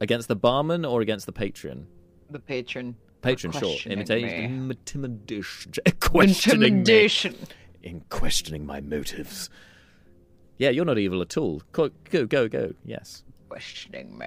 [0.00, 1.86] Against the barman or against the patron?
[2.28, 2.96] The patron.
[3.22, 3.60] Patron, sure.
[3.62, 4.74] questioning Imitation, me.
[4.74, 7.36] intimidation, questioning me, Intimidation.
[7.82, 9.50] In questioning my motives.
[10.58, 11.62] Yeah, you're not evil at all.
[11.72, 12.72] Go, go, go, go.
[12.84, 13.22] Yes.
[13.48, 14.26] Questioning me.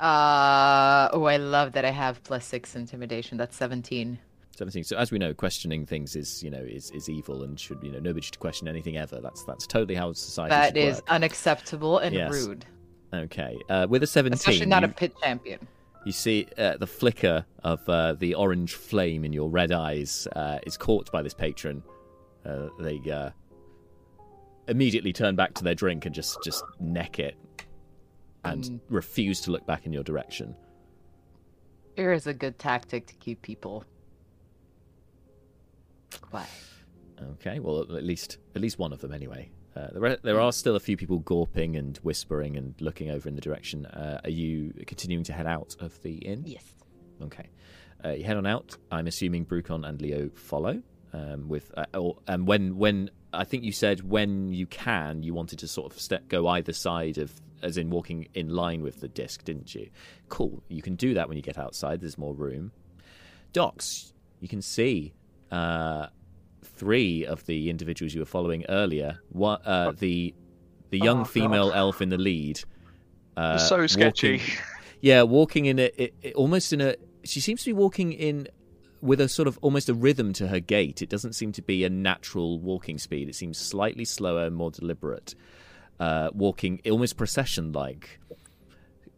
[0.00, 3.38] Uh oh, I love that I have plus six intimidation.
[3.38, 4.18] That's seventeen.
[4.56, 4.84] Seventeen.
[4.84, 7.90] So as we know, questioning things is you know is, is evil and should you
[7.90, 9.20] know nobody should question anything ever.
[9.20, 11.04] That's that's totally how society That should is work.
[11.08, 12.32] unacceptable and Yes.
[12.32, 12.66] rude.
[13.14, 13.58] Okay.
[13.68, 15.66] Uh, with a seventeen, Especially not you, a pit champion.
[16.04, 20.58] you see uh, the flicker of uh, the orange flame in your red eyes uh,
[20.66, 21.82] is caught by this patron.
[22.44, 23.30] Uh, they uh,
[24.68, 27.36] immediately turn back to their drink and just just neck it
[28.44, 28.80] and Mm.
[28.88, 30.56] refuse to look back in your direction.
[31.96, 33.84] Here is a good tactic to keep people
[36.20, 36.48] quiet.
[37.34, 39.50] Okay, well at least at least one of them anyway.
[39.74, 43.26] Uh, there, are, there are still a few people gawping and whispering and looking over
[43.28, 43.86] in the direction.
[43.86, 46.42] Uh, are you continuing to head out of the inn?
[46.44, 46.64] Yes.
[47.22, 47.48] Okay.
[48.04, 48.76] Uh, you head on out.
[48.90, 50.82] I'm assuming Brucon and Leo follow.
[51.14, 55.34] Um, with uh, or, and when when I think you said when you can, you
[55.34, 57.32] wanted to sort of step go either side of,
[57.62, 59.90] as in walking in line with the disc, didn't you?
[60.30, 60.62] Cool.
[60.68, 62.00] You can do that when you get outside.
[62.00, 62.72] There's more room.
[63.52, 65.12] Docs, you can see
[65.50, 66.06] uh,
[66.64, 69.18] three of the individuals you were following earlier.
[69.28, 70.34] What uh, the
[70.90, 71.76] the young Oh, female God.
[71.78, 72.60] elf in the lead.
[73.36, 74.38] Uh, so sketchy.
[74.38, 74.54] walking-
[75.00, 76.96] yeah, walking in a it, it- almost in a.
[77.24, 78.48] She seems to be walking in
[79.02, 81.02] with a sort of almost a rhythm to her gait.
[81.02, 83.28] It doesn't seem to be a natural walking speed.
[83.28, 85.34] It seems slightly slower, more deliberate.
[86.00, 88.18] Uh, walking almost procession-like,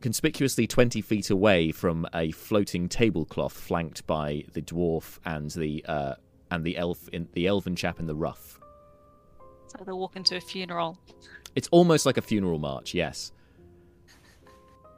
[0.01, 6.15] conspicuously twenty feet away from a floating tablecloth, flanked by the dwarf and the uh,
[6.51, 8.59] and the elf in the elven chap in the ruff.
[9.66, 10.98] So they walk into a funeral.
[11.55, 12.93] It's almost like a funeral march.
[12.94, 13.32] Yes.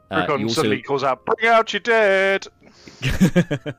[0.09, 2.47] Uh, Brucon you also- suddenly calls out, "Bring out your dead!"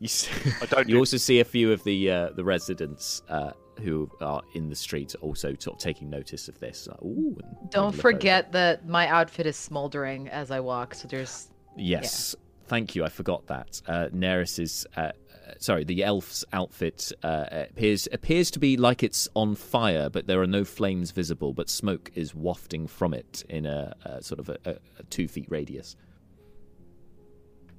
[0.00, 0.30] you, see,
[0.62, 3.52] I don't you do- also see a few of the uh, the residents uh,
[3.82, 6.86] who are in the streets also sort of taking notice of this.
[6.88, 7.36] Like, Ooh,
[7.70, 8.00] Don't look over.
[8.00, 12.34] forget that my outfit is smoldering as I walk, so there's Yes,
[12.66, 13.04] thank you.
[13.04, 13.82] I forgot that.
[13.86, 15.12] Uh, Neris's, uh, uh,
[15.58, 20.40] sorry, the elf's outfit uh, appears appears to be like it's on fire, but there
[20.40, 21.52] are no flames visible.
[21.52, 25.28] But smoke is wafting from it in a, a sort of a, a, a two
[25.28, 25.96] feet radius.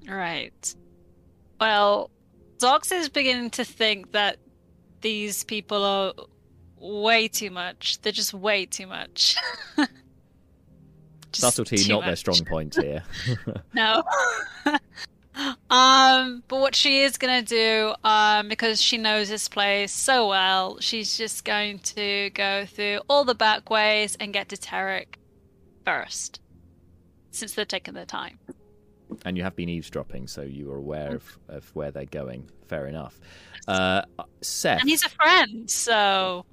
[0.07, 0.75] Right.
[1.59, 2.11] Well,
[2.59, 4.38] Zox is beginning to think that
[5.01, 6.13] these people are
[6.79, 8.01] way too much.
[8.01, 9.35] They're just way too much.
[11.34, 13.03] Just Subtlety, too not their strong point here.
[13.73, 14.01] No.
[15.69, 20.79] um, but what she is gonna do, um, because she knows this place so well,
[20.79, 25.15] she's just going to go through all the back ways and get to Tarek
[25.84, 26.39] first,
[27.31, 28.39] since they're taking their time.
[29.26, 32.49] And you have been eavesdropping, so you are aware of, of where they're going.
[32.68, 33.19] Fair enough.
[33.68, 34.03] Uh,
[34.41, 36.45] Seth, And he's a friend, so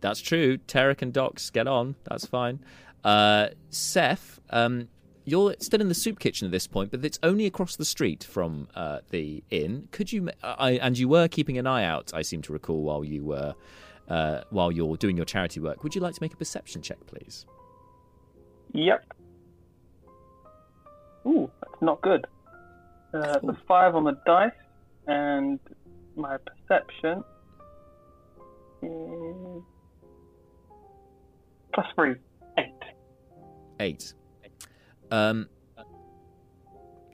[0.00, 0.58] that's true.
[0.58, 1.96] Tarek and Docs get on.
[2.04, 2.60] That's fine.
[3.04, 4.88] Uh, Seth, um,
[5.24, 8.24] you're still in the soup kitchen at this point, but it's only across the street
[8.24, 9.88] from uh, the inn.
[9.90, 10.30] Could you?
[10.42, 12.12] I, and you were keeping an eye out.
[12.14, 13.54] I seem to recall while you were
[14.08, 15.82] uh, while you're doing your charity work.
[15.82, 17.46] Would you like to make a perception check, please?
[18.72, 19.04] Yep.
[21.26, 22.26] Ooh, that's not good.
[23.14, 24.50] Uh, the five on the dice,
[25.06, 25.58] and
[26.16, 27.24] my perception
[28.82, 29.62] is
[31.72, 32.14] plus three,
[32.58, 32.72] eight.
[33.80, 34.14] Eight.
[35.10, 35.48] um,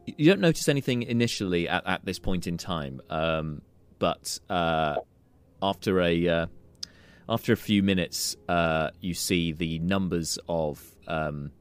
[0.07, 3.63] you don't notice anything initially at, at this point in time, um,
[3.99, 4.97] but uh,
[5.63, 6.47] after a uh,
[7.29, 11.53] after a few minutes, uh, you see the numbers of um,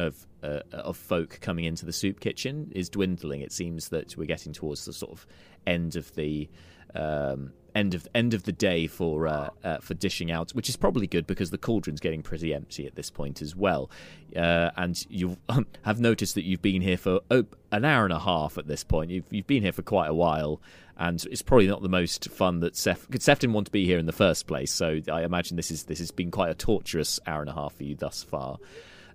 [0.00, 3.40] of uh, of folk coming into the soup kitchen is dwindling.
[3.42, 5.26] It seems that we're getting towards the sort of
[5.66, 6.48] end of the
[6.94, 10.76] um, end of end of the day for uh, uh, for dishing out, which is
[10.76, 13.90] probably good because the cauldron's getting pretty empty at this point as well.
[14.34, 15.36] Uh, and you
[15.84, 18.84] have noticed that you've been here for oh, an hour and a half at this
[18.84, 19.10] point.
[19.10, 20.60] You've you've been here for quite a while,
[20.96, 23.06] and it's probably not the most fun that Seth.
[23.20, 25.84] Seth didn't want to be here in the first place, so I imagine this is
[25.84, 28.58] this has been quite a torturous hour and a half for you thus far.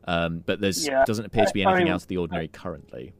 [0.07, 1.03] Um, but there's Yeah.
[1.05, 3.13] doesn't appear to be anything I- out of the ordinary currently.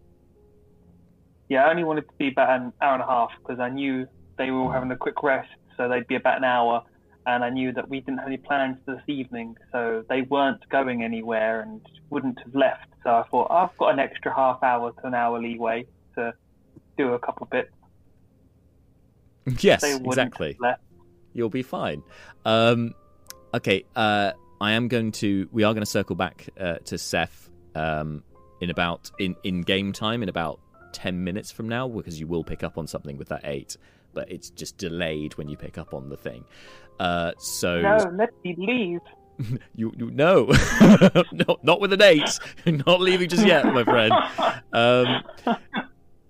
[1.50, 4.08] Yeah, I only wanted to be about an hour and a half because I knew
[4.38, 6.84] they were all having a quick rest, so they'd be about an hour.
[7.28, 11.04] And I knew that we didn't have any plans this evening, so they weren't going
[11.04, 11.82] anywhere and
[12.12, 12.88] wouldn't have left.
[13.04, 16.34] So I thought I've got an extra half hour to an hour leeway to
[16.98, 17.72] do a couple bits.
[19.60, 20.54] yes, They exactly.
[20.54, 20.82] have left.
[21.34, 22.02] You'll be fine.
[22.46, 22.94] Um,
[23.54, 25.48] okay, uh, I am going to.
[25.52, 28.24] We are going to circle back uh, to Seth um,
[28.62, 30.60] in about in in game time in about
[30.94, 33.78] ten minutes from now because you will pick up on something with that eight,
[34.14, 36.46] but it's just delayed when you pick up on the thing.
[37.00, 39.02] Uh, so No, let me leave.
[39.76, 40.46] you, you no,
[41.32, 42.40] not, not with an eight.
[42.66, 44.14] not leaving just yet, my friend.
[44.72, 45.24] Um,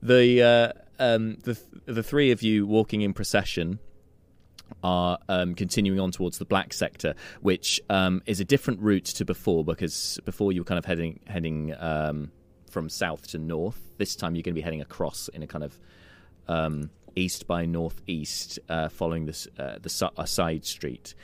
[0.02, 3.80] the uh, um, the the three of you walking in procession
[4.85, 9.25] are um, continuing on towards the black sector, which um, is a different route to
[9.25, 12.31] before because before you were kind of heading heading um,
[12.69, 13.81] from south to north.
[13.97, 15.79] This time you're going to be heading across in a kind of
[16.47, 21.15] um, east by northeast, uh, following this uh, the a side street.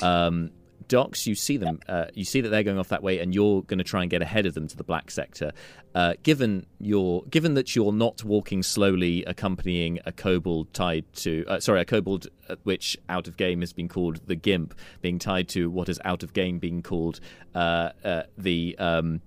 [0.00, 0.52] Um,
[0.86, 1.80] Docs, you see them.
[1.88, 4.10] Uh, you see that they're going off that way, and you're going to try and
[4.10, 5.52] get ahead of them to the black sector.
[5.94, 11.58] Uh, given your, given that you're not walking slowly, accompanying a kobold tied to, uh,
[11.58, 15.48] sorry, a kobold uh, which out of game has been called the Gimp, being tied
[15.48, 17.20] to what is out of game being called
[17.54, 18.76] uh, uh, the.
[18.78, 19.20] Um,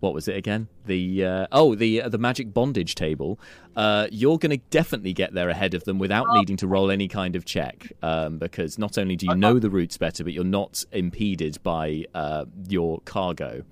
[0.00, 0.68] what was it again?
[0.86, 3.38] The uh, oh, the uh, the magic bondage table.
[3.76, 7.06] Uh, you're going to definitely get there ahead of them without needing to roll any
[7.06, 10.44] kind of check, um, because not only do you know the routes better, but you're
[10.44, 13.62] not impeded by uh, your cargo.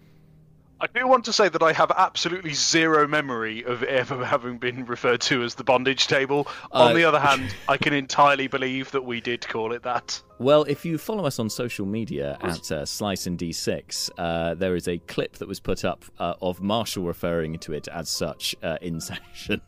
[0.78, 4.84] I do want to say that I have absolutely zero memory of ever having been
[4.84, 6.46] referred to as the bondage table.
[6.70, 10.20] On Uh, the other hand, I can entirely believe that we did call it that.
[10.38, 14.76] Well, if you follow us on social media at uh, Slice and D6, uh, there
[14.76, 18.54] is a clip that was put up uh, of Marshall referring to it as such
[18.62, 19.62] uh, in session,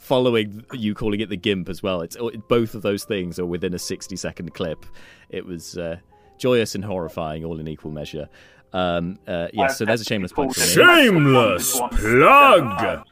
[0.00, 2.00] following you calling it the GIMP as well.
[2.00, 2.16] It's
[2.48, 4.84] both of those things are within a sixty-second clip.
[5.28, 5.98] It was uh,
[6.38, 8.28] joyous and horrifying, all in equal measure.
[8.72, 10.54] Um, uh, yes, so there's a shameless plug.
[10.54, 13.04] Shameless plug!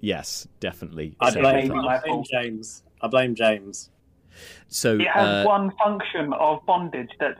[0.00, 1.16] Yes, definitely.
[1.20, 1.84] I blame, plug.
[1.84, 2.82] I blame James.
[3.02, 3.90] I blame James.
[4.68, 7.38] So It has uh, one function of bondage that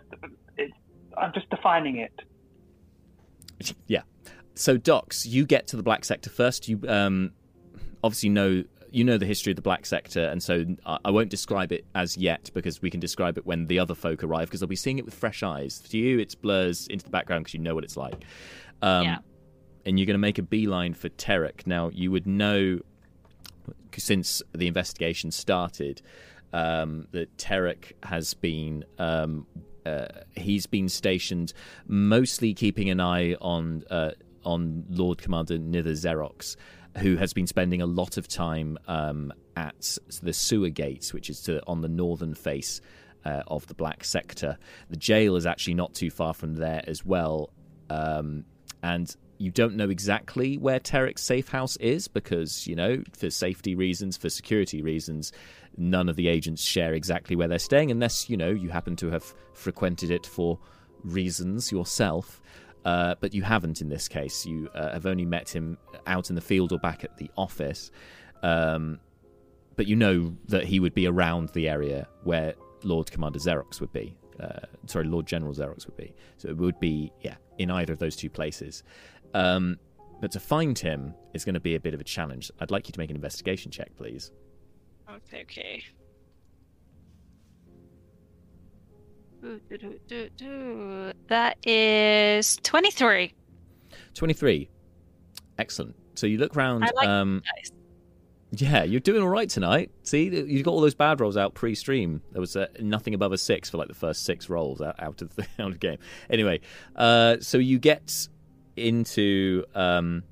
[0.57, 0.73] it's.
[1.17, 2.13] I'm just defining it.
[3.87, 4.03] Yeah.
[4.55, 6.69] So Docs, you get to the black sector first.
[6.69, 7.33] You um,
[8.05, 11.31] obviously know you know the history of the black sector, and so I, I won't
[11.31, 14.61] describe it as yet because we can describe it when the other folk arrive because
[14.61, 15.79] they'll be seeing it with fresh eyes.
[15.79, 18.25] To you, it blurs into the background because you know what it's like.
[18.83, 19.19] Um, Yeah.
[19.87, 21.67] And you're going to make a beeline for Tarek.
[21.67, 22.81] Now you would know
[23.97, 26.03] since the investigation started
[26.53, 29.47] um, that Tarek has been um,
[29.87, 30.07] uh,
[30.37, 31.53] he's been stationed
[31.87, 34.11] mostly keeping an eye on uh,
[34.45, 36.57] on Lord Commander Nither Xerox,
[36.99, 41.41] who has been spending a lot of time um, at the sewer gates, which is
[41.43, 42.81] to, on the northern face
[43.25, 44.59] uh, of the Black Sector.
[44.89, 47.51] The jail is actually not too far from there as well,
[47.89, 48.45] um,
[48.83, 53.75] and you don't know exactly where Tarek's safe house is because, you know, for safety
[53.75, 55.33] reasons, for security reasons,
[55.79, 59.11] none of the agents share exactly where they're staying unless, you know, you happen to
[59.11, 60.59] have frequented it for
[61.05, 62.43] reasons yourself.
[62.85, 64.47] Uh, but you haven't in this case.
[64.47, 65.77] You uh, have only met him
[66.07, 67.91] out in the field or back at the office.
[68.43, 68.99] Um,
[69.77, 73.93] but you know that he would be around the area where Lord Commander Xerox would
[73.93, 74.17] be.
[74.39, 76.15] Uh, sorry, Lord General Xerox would be.
[76.39, 78.83] So it would be, yeah, in either of those two places.
[79.35, 79.79] Um,
[80.21, 82.51] but to find him is going to be a bit of a challenge.
[82.61, 84.33] I'd like you to make an investigation check, please.
[85.11, 85.45] Okay,
[91.29, 93.33] That is 23.
[94.15, 94.69] 23.
[95.59, 95.97] Excellent.
[96.15, 96.91] So you look round.
[96.95, 97.43] Like um.
[98.53, 99.93] Yeah, you're doing all right tonight.
[100.03, 102.21] See, you got all those bad rolls out pre-stream.
[102.33, 105.23] There was uh, nothing above a six for like the first six rolls out, out
[105.23, 105.99] of the out of the game.
[106.29, 106.61] Anyway,
[106.97, 108.27] uh, so you get
[108.77, 110.25] into um,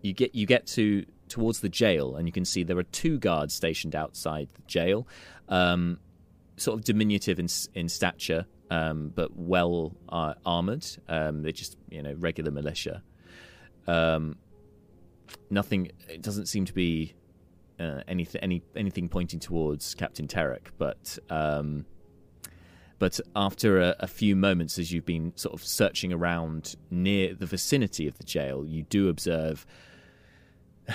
[0.00, 3.18] you get you get to towards the jail, and you can see there are two
[3.18, 5.06] guards stationed outside the jail,
[5.50, 5.98] um,
[6.56, 10.86] sort of diminutive in in stature, um, but well uh, armored.
[11.08, 13.02] Um, they're just you know regular militia.
[13.86, 14.36] Um,
[15.50, 15.90] nothing.
[16.08, 17.14] It doesn't seem to be
[17.78, 21.18] uh, anything any anything pointing towards Captain Tarek, but.
[21.30, 21.86] Um,
[23.00, 27.44] but after a, a, few moments, as you've been sort of searching around near the
[27.44, 29.66] vicinity of the jail, you do observe,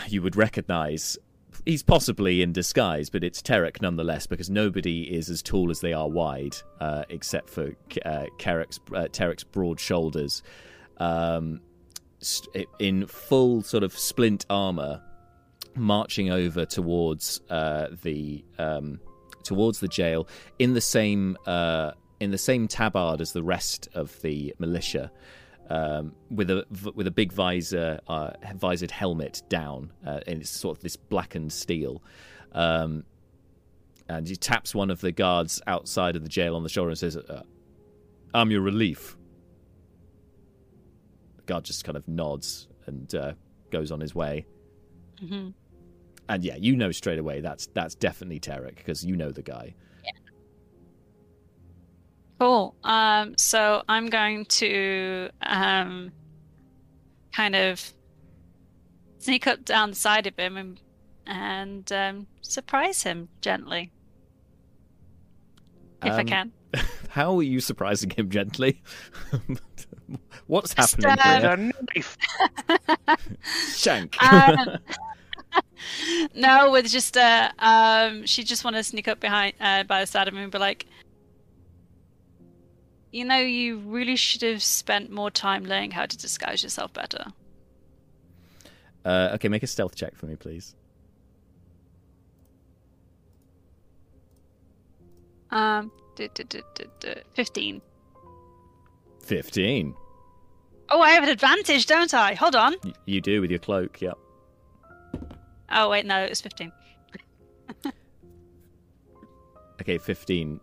[0.07, 1.17] you would recognize,
[1.65, 5.93] he's possibly in disguise, but it's Tarek nonetheless, because nobody is as tall as they
[5.93, 7.75] are wide, uh, except for
[8.05, 10.43] uh, uh, Tarek's broad shoulders.
[10.97, 11.61] Um,
[12.79, 15.01] in full sort of splint armor,
[15.75, 18.99] marching over towards uh, the um,
[19.43, 20.27] towards the jail
[20.57, 25.11] in the same uh, in the same tabard as the rest of the militia,
[25.69, 26.65] um, with a
[26.95, 31.53] with a big visor uh, visored helmet down, uh, and it's sort of this blackened
[31.53, 32.03] steel.
[32.53, 33.03] Um,
[34.07, 36.97] and he taps one of the guards outside of the jail on the shoulder and
[36.97, 37.43] says, uh,
[38.33, 39.15] "I'm your relief."
[41.37, 43.33] The guard just kind of nods and uh,
[43.71, 44.45] goes on his way.
[45.23, 45.49] Mm-hmm
[46.29, 49.73] and yeah, you know straight away that's that's definitely Tarek because you know the guy.
[52.39, 52.45] Yeah.
[52.45, 52.75] Cool.
[52.83, 56.11] Um, so I'm going to um,
[57.33, 57.93] kind of
[59.19, 60.81] sneak up down the side of him and
[61.27, 63.91] and um, surprise him gently,
[66.03, 66.51] if I Um, can.
[67.09, 68.81] How are you surprising him gently?
[70.47, 72.03] What's Just, happening uh, here?
[73.75, 74.21] Shank.
[74.23, 74.77] Um,
[76.33, 80.07] no, with just uh, um, she just want to sneak up behind uh, by the
[80.07, 80.87] side of him and be like,
[83.11, 87.25] you know, you really should have spent more time learning how to disguise yourself better.
[89.05, 90.75] Uh, okay, make a stealth check for me, please.
[95.51, 97.81] Um, duh, duh, duh, duh, duh, fifteen.
[99.23, 99.95] Fifteen.
[100.89, 102.33] Oh, I have an advantage, don't I?
[102.35, 102.75] Hold on.
[102.83, 103.99] Y- you do with your cloak.
[104.01, 104.17] Yep.
[105.71, 106.71] Oh wait, no, it was fifteen.
[109.81, 110.59] Okay, fifteen.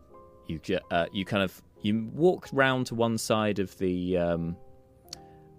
[0.47, 0.61] You.
[0.91, 4.57] Uh, you kind of you walk round to one side of the um,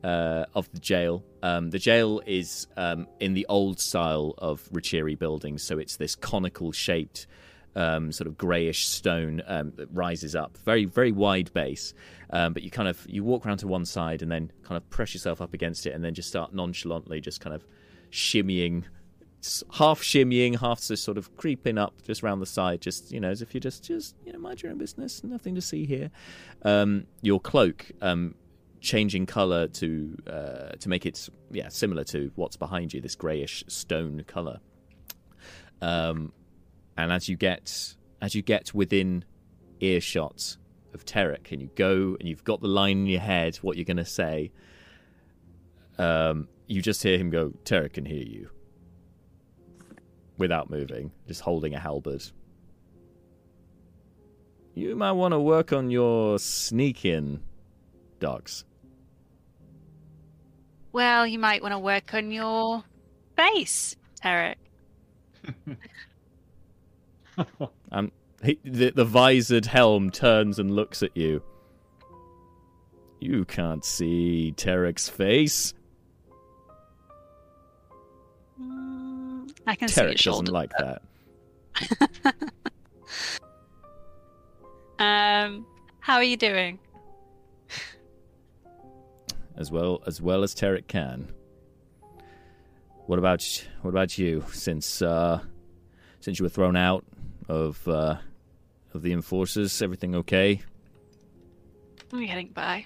[0.04, 1.24] uh, of the jail.
[1.41, 6.16] Um, the jail is um, in the old style of Richiri buildings, so it's this
[6.16, 7.28] conical shaped.
[7.76, 11.94] Um, sort of greyish stone um, that rises up, very very wide base.
[12.32, 14.90] Um, but you kind of you walk around to one side and then kind of
[14.90, 17.64] press yourself up against it, and then just start nonchalantly just kind of
[18.10, 18.84] shimmying,
[19.74, 23.30] half shimmying, half just sort of creeping up just round the side, just you know
[23.30, 26.10] as if you just just you know mind your own business, nothing to see here.
[26.64, 28.36] Um, your cloak um,
[28.82, 33.64] changing color to uh, to make it yeah similar to what's behind you, this greyish
[33.68, 34.60] stone color.
[35.82, 36.32] Um,
[36.98, 39.24] and as you get as you get within
[39.80, 40.57] earshot
[40.94, 43.86] of Tarek, and you go and you've got the line in your head what you're
[43.86, 44.52] going to say,
[45.98, 48.49] um, you just hear him go, "Tarek can hear you,"
[50.38, 52.24] without moving, just holding a halberd.
[54.76, 57.42] You might want to work on your sneaking,
[58.20, 58.64] Docs.
[60.92, 62.84] Well, you might want to work on your
[63.36, 64.58] face, Eric.
[67.92, 68.12] Um,
[68.44, 71.44] he, the, the visored helm turns and looks at you.
[73.20, 75.74] You can't see Tarek's face.
[79.68, 81.02] I can see Tarek your doesn't like that.
[84.99, 85.68] Um,
[85.99, 86.80] how are you doing?
[89.57, 91.34] as well as well as Tarek can.
[93.07, 94.45] What about what about you?
[94.52, 95.41] Since uh,
[96.19, 97.03] since you were thrown out
[97.49, 98.18] of uh,
[98.94, 100.61] of the enforcers, everything okay?
[102.11, 102.85] I'm getting by.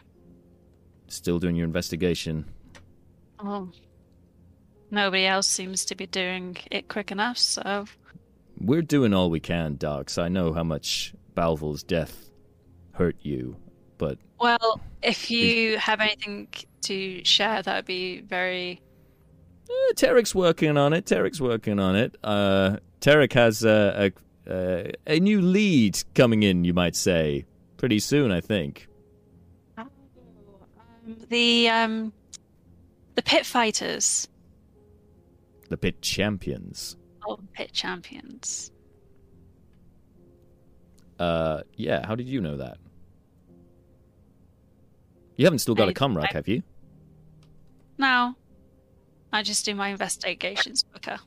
[1.07, 2.45] Still doing your investigation.
[3.39, 3.69] Oh,
[4.91, 7.38] nobody else seems to be doing it quick enough.
[7.38, 7.85] So
[8.59, 10.18] We're doing all we can, Docs.
[10.18, 12.30] I know how much Balval's death
[12.93, 13.55] hurt you,
[13.97, 16.47] but Well, if you have anything
[16.81, 18.81] to share, that would be very.
[19.69, 21.05] Eh, Tarek's working on it.
[21.05, 22.18] Tarek's working on it.
[22.23, 24.11] Uh, Tarek has a,
[24.47, 27.45] a, a a new lead coming in, you might say,
[27.77, 28.31] pretty soon.
[28.31, 28.88] I think.
[31.30, 32.13] The um,
[33.15, 34.27] the pit fighters.
[35.72, 36.98] The pit champions.
[37.26, 38.73] Oh, pit champions.
[41.18, 42.06] Uh, yeah.
[42.06, 42.77] How did you know that?
[45.38, 46.61] You haven't still got a I- Comrock, I- have you?
[47.98, 48.35] No.
[49.31, 51.18] I just do my investigations quicker.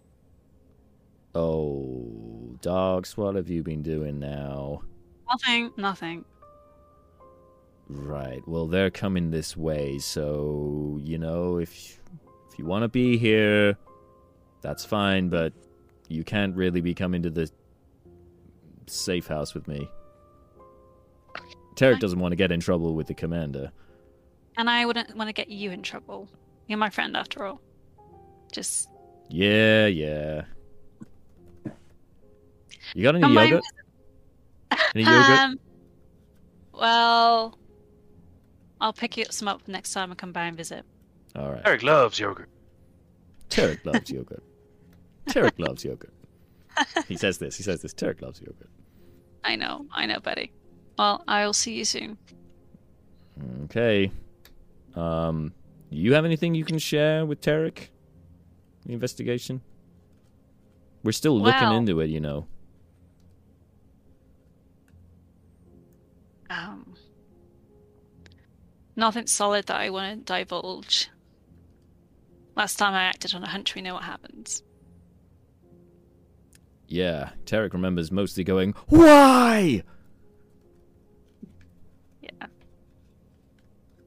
[1.35, 4.83] Oh, Docs, what have you been doing now?
[5.27, 5.71] Nothing.
[5.79, 6.25] Nothing.
[7.89, 8.47] Right.
[8.47, 11.99] Well, they're coming this way, so you know if
[12.53, 13.79] if you want to be here,
[14.65, 15.29] that's fine.
[15.29, 15.53] But
[16.09, 17.51] you can't really be coming to the
[18.87, 19.89] safe house with me.
[21.77, 23.71] Tarek doesn't want to get in trouble with the commander.
[24.57, 26.29] And I wouldn't want to get you in trouble.
[26.67, 27.61] You're my friend after all.
[28.53, 28.89] Just
[29.29, 30.45] Yeah, yeah.
[32.95, 33.65] You got any Come by yogurt?
[34.95, 35.39] Any yogurt?
[35.39, 35.59] Um,
[36.73, 37.59] well,
[38.81, 40.85] I'll pick you some up next time I come by and visit.
[41.35, 41.63] All right.
[41.65, 42.49] Eric loves yogurt.
[43.51, 44.43] Tarek loves yogurt.
[45.27, 46.13] Tarek loves yogurt.
[47.09, 47.57] He says this.
[47.57, 47.95] He says this.
[47.95, 48.71] Tarek loves yogurt.
[49.45, 50.53] I know, I know, buddy.
[50.99, 52.19] Well, I will see you soon.
[53.65, 54.11] Okay.
[54.95, 55.53] Um,
[55.91, 57.89] you have anything you can share with Tarek?
[58.87, 59.61] The investigation.
[61.03, 62.47] We're still looking into it, you know.
[66.49, 66.95] Um,
[68.97, 71.11] nothing solid that I want to divulge.
[72.57, 74.63] Last time I acted on a hunch, we know what happens.
[76.87, 79.83] Yeah, Tarek remembers mostly going, "Why?"
[82.21, 82.47] Yeah.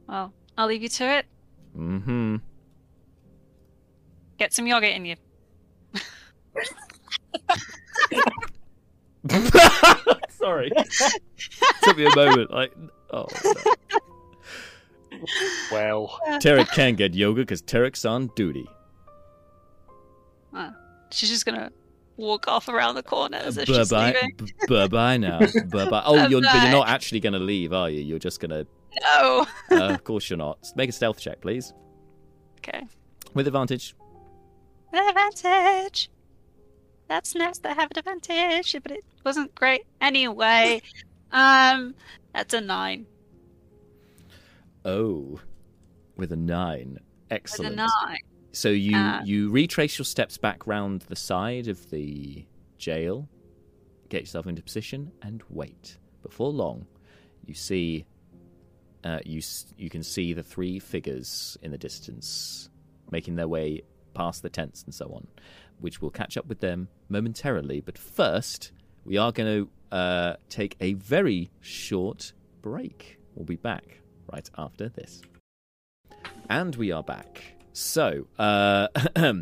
[0.08, 1.26] Well, I'll leave you to it.
[1.78, 2.38] Mm-hmm.
[4.38, 5.16] Get some yogurt in you.
[10.30, 10.72] Sorry.
[11.84, 12.52] Took me a moment.
[12.52, 12.74] Like,
[13.12, 13.26] oh.
[13.44, 13.54] no.
[15.72, 18.68] Well, Tarek can get yoga because Tarek's on duty.
[20.54, 20.72] Uh,
[21.12, 21.72] she's just gonna
[22.18, 24.14] walk off around the corner as if Bye she's bye.
[24.14, 24.54] leaving.
[24.68, 25.40] Bye bye now.
[25.70, 26.04] Bye bye.
[26.06, 28.02] Oh, you're, but you're not actually going to leave, are you?
[28.02, 28.68] You're just going to.
[29.02, 29.46] No.
[29.72, 30.60] Uh, of course you're not.
[30.76, 31.74] Make a stealth check, please.
[32.60, 32.86] Okay.
[33.34, 33.96] With advantage.
[34.94, 36.10] Advantage.
[37.08, 40.82] That's nice to have an advantage, but it wasn't great anyway.
[41.30, 41.94] Um,
[42.34, 43.06] that's a nine.
[44.86, 45.42] Oh,
[46.16, 47.00] with a nine.
[47.30, 47.72] Excellent.
[47.76, 48.18] With a nine.
[48.52, 49.22] So you Ah.
[49.24, 52.46] you retrace your steps back round the side of the
[52.78, 53.30] jail,
[54.10, 55.98] get yourself into position, and wait.
[56.24, 56.88] Before long,
[57.46, 58.06] you see,
[59.04, 59.42] uh, you
[59.78, 62.70] you can see the three figures in the distance
[63.12, 63.82] making their way
[64.14, 65.28] past the tents and so on,
[65.80, 67.80] which will catch up with them momentarily.
[67.82, 68.72] But first,
[69.06, 73.20] we are going to uh, take a very short break.
[73.36, 74.02] We'll be back
[74.34, 75.22] right after this.
[76.50, 77.57] And we are back.
[77.78, 78.88] So, uh,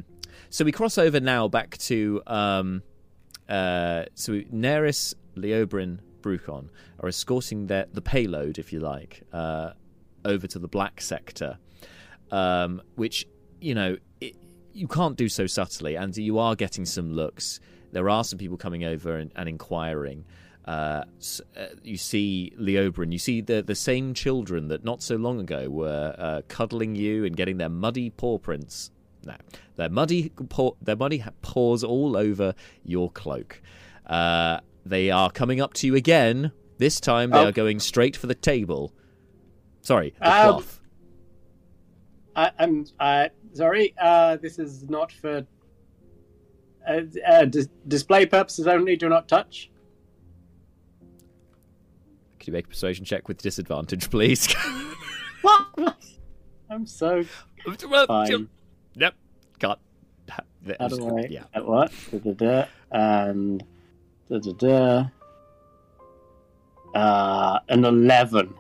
[0.49, 2.84] so we cross over now back to um,
[3.48, 6.68] uh, so Neris, Leobrin, Brucon
[6.99, 9.72] are escorting their the payload, if you like, uh,
[10.26, 11.57] over to the black sector,
[12.30, 13.26] um, which
[13.62, 14.36] you know it,
[14.74, 17.62] you can't do so subtly, and you are getting some looks.
[17.94, 20.26] There are some people coming over and, and inquiring.
[20.66, 21.04] Uh,
[21.56, 25.70] uh, you see Leobrin, you see the the same children that not so long ago
[25.70, 28.90] were uh, cuddling you and getting their muddy paw prints.
[29.24, 29.36] No,
[29.76, 33.62] their muddy paw, their muddy paws all over your cloak.
[34.08, 36.52] Uh, they are coming up to you again.
[36.80, 37.48] This time they Oh.
[37.48, 38.92] are going straight for the table.
[39.82, 40.82] Sorry, the Um, cloth.
[42.36, 43.94] I, I'm uh, sorry.
[44.02, 45.46] Uh, this is not for
[46.88, 48.96] uh, uh, dis- display purposes only.
[48.96, 49.70] Do not touch.
[52.46, 54.54] Could you make a persuasion check with disadvantage, please?
[55.42, 55.96] What?
[56.70, 57.24] I'm so
[57.88, 58.50] Well, fine.
[58.96, 59.16] Yep.
[59.60, 59.80] Cut.
[60.80, 61.28] How do I?
[61.30, 61.44] Yeah.
[61.54, 61.92] At what?
[62.12, 63.64] Da, da, da, and
[64.30, 64.52] da, da,
[66.94, 67.00] da.
[67.00, 68.56] Uh, an eleven.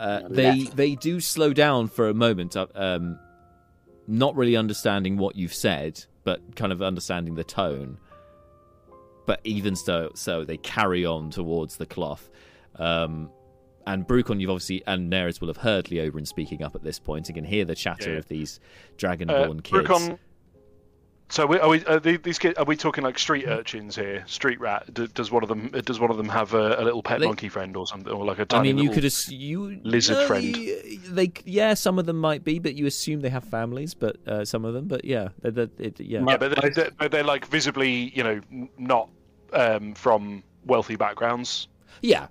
[0.00, 3.20] Uh, they they do slow down for a moment, uh, um,
[4.08, 7.98] not really understanding what you've said, but kind of understanding the tone.
[9.28, 12.30] But even so, so they carry on towards the cloth.
[12.76, 13.30] Um,
[13.86, 17.28] and Brucon, you've obviously and Neris will have heard Leobrin speaking up at this point
[17.28, 18.18] and can hear the chatter Yeah.
[18.20, 19.86] of these uh, dragonborn kids.
[19.86, 20.18] Brucon.
[21.30, 22.56] So we, are we are these kids?
[22.56, 24.24] Are we talking like street urchins here?
[24.26, 24.94] Street rat?
[25.12, 25.68] Does one of them?
[25.84, 28.24] Does one of them have a, a little pet They- monkey friend or something, or
[28.24, 30.54] like a I tiny mean, you could ass- you lizard uh, friend?
[30.54, 33.92] They yeah, some of them might be, but you assume they have families.
[33.92, 36.24] But uh, some of them, but yeah, they're, they're- it, yeah.
[36.26, 38.40] Yeah, but they're, they're, they're like visibly, you know,
[38.78, 39.10] not
[39.52, 41.68] um, from wealthy backgrounds.
[42.02, 42.26] yeah,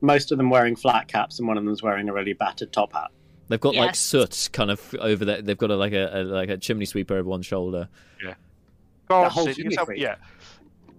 [0.00, 2.92] Most of them wearing flat caps, and one of them's wearing a really battered top
[2.92, 3.10] hat.
[3.48, 5.42] They've got like soot kind of over there.
[5.42, 7.88] They've got a, like a, a like a chimney sweeper over one shoulder.
[8.22, 8.34] Yeah.
[9.08, 10.16] God, whole Sid, chimney yourself- yeah.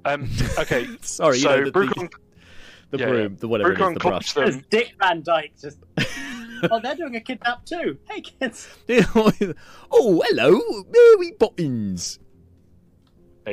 [0.06, 0.30] Um,
[0.60, 0.88] okay.
[1.02, 2.18] Sorry, you so know, the, Brucon, the,
[2.92, 4.52] the yeah, broom, the whatever it is, the clops brush.
[4.52, 4.64] There's.
[4.70, 5.80] Dick Van Dyke just
[6.70, 7.98] oh, they're doing a kidnap too.
[8.10, 8.68] Hey, kids.
[8.90, 9.32] oh,
[10.28, 12.20] hello, Mary Poppins.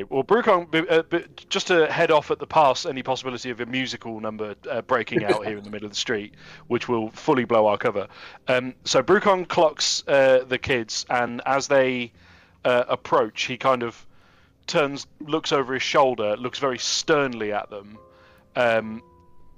[0.09, 4.55] Well, Brucon, just to head off at the pass any possibility of a musical number
[4.71, 6.33] uh, breaking out here in the middle of the street,
[6.67, 8.09] which will fully blow our cover.
[8.49, 12.13] Um, so Brucon clocks uh, the kids, and as they
[12.65, 14.07] uh, approach, he kind of
[14.67, 17.99] turns, looks over his shoulder, looks very sternly at them,
[18.57, 19.03] um,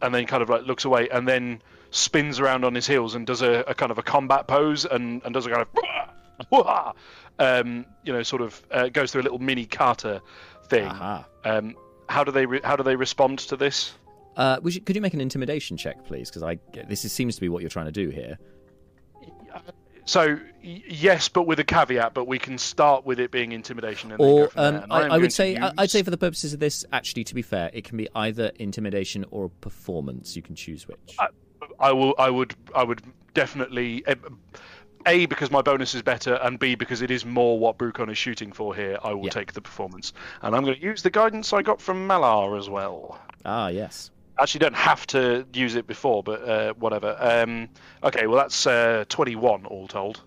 [0.03, 1.63] and then kind of like looks away, and then
[1.93, 5.23] spins around on his heels and does a, a kind of a combat pose and,
[5.25, 6.97] and does a kind of
[7.39, 10.23] um, you know, sort of uh, goes through a little mini kata
[10.69, 10.91] thing.
[11.45, 11.77] Um,
[12.09, 13.93] how do they re- how do they respond to this?
[14.37, 16.29] Uh, you, could you make an intimidation check, please?
[16.29, 16.59] Because I
[16.89, 18.39] this is, seems to be what you're trying to do here.
[20.07, 22.13] So yes, but with a caveat.
[22.13, 25.55] But we can start with it being intimidation, and or um, I, I would say
[25.55, 25.73] use...
[25.79, 28.53] I'd say for the purposes of this, actually, to be fair, it can be either
[28.57, 30.37] intimidation or performance.
[30.37, 31.17] You can choose which.
[31.19, 31.29] I,
[31.81, 32.15] I will.
[32.19, 32.55] I would.
[32.75, 33.03] I would
[33.33, 34.05] definitely.
[34.07, 34.17] Uh,
[35.07, 38.19] a because my bonus is better, and B because it is more what Brucon is
[38.19, 38.99] shooting for here.
[39.03, 39.31] I will yeah.
[39.31, 40.13] take the performance,
[40.43, 43.19] and I'm going to use the guidance I got from Malar as well.
[43.45, 44.11] Ah, yes.
[44.41, 47.17] Actually, don't have to use it before, but uh, whatever.
[47.21, 47.69] Um,
[48.03, 50.23] okay, well that's uh, 21 all told.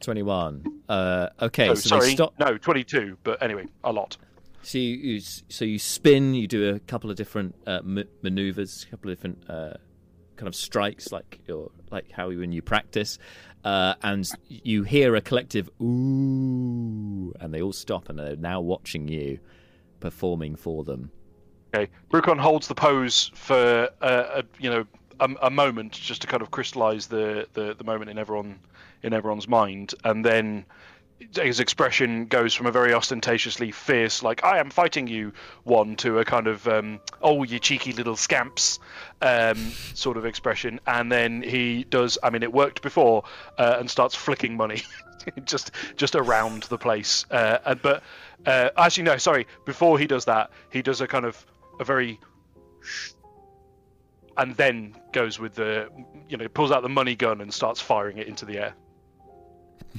[0.00, 0.64] 21.
[0.88, 2.34] Uh, okay, oh, so sorry, stop...
[2.38, 3.16] no, 22.
[3.24, 4.16] But anyway, a lot.
[4.62, 6.34] So you, you, so you spin.
[6.34, 9.74] You do a couple of different uh, m- maneuvers, a couple of different uh,
[10.36, 13.18] kind of strikes, like your like how when you practice,
[13.64, 19.08] uh, and you hear a collective ooh, and they all stop and they're now watching
[19.08, 19.38] you
[20.00, 21.10] performing for them.
[21.74, 24.84] Okay, Brucon holds the pose for uh, a, you know
[25.20, 28.58] a, a, moment just to kind of crystallize the, the, the moment in everyone
[29.02, 30.64] in everyone's mind, and then
[31.34, 35.32] his expression goes from a very ostentatiously fierce, like "I am fighting you"
[35.64, 38.78] one to a kind of um, "Oh, you cheeky little scamps"
[39.20, 39.56] um,
[39.94, 42.18] sort of expression, and then he does.
[42.22, 43.24] I mean, it worked before,
[43.58, 44.82] uh, and starts flicking money
[45.44, 47.26] just just around the place.
[47.30, 48.02] Uh, but
[48.46, 49.46] uh, actually, no, sorry.
[49.64, 51.44] Before he does that, he does a kind of
[51.80, 52.20] a very
[54.36, 55.88] and then goes with the
[56.28, 58.74] you know pulls out the money gun and starts firing it into the air.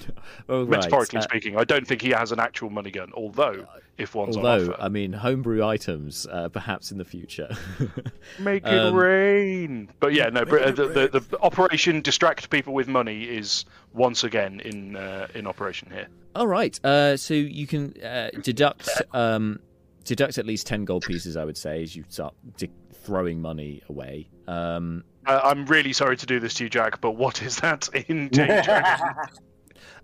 [0.49, 1.23] oh, Metaphorically right.
[1.23, 3.11] speaking, I don't think he has an actual money gun.
[3.13, 3.65] Although,
[3.97, 7.55] if one's although on offer, I mean, homebrew items, uh, perhaps in the future.
[8.39, 9.89] make it um, rain.
[9.99, 10.41] But yeah, no.
[10.41, 15.47] Uh, the, the, the, operation distract people with money is once again in uh, in
[15.47, 16.07] operation here.
[16.35, 16.79] All right.
[16.83, 19.59] Uh, so you can uh, deduct um,
[20.03, 21.37] deduct at least ten gold pieces.
[21.37, 22.69] I would say as you start de-
[23.03, 24.29] throwing money away.
[24.47, 28.29] Um, I'm really sorry to do this to you, Jack, but what is that in
[28.29, 29.15] Jade Dragon?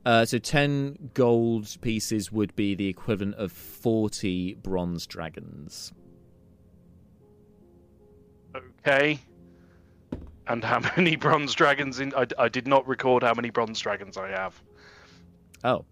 [0.09, 5.93] Uh, so 10 gold pieces would be the equivalent of 40 bronze dragons.
[8.55, 9.19] Okay.
[10.47, 12.11] And how many bronze dragons in.
[12.15, 14.59] I, I did not record how many bronze dragons I have.
[15.63, 15.85] Oh.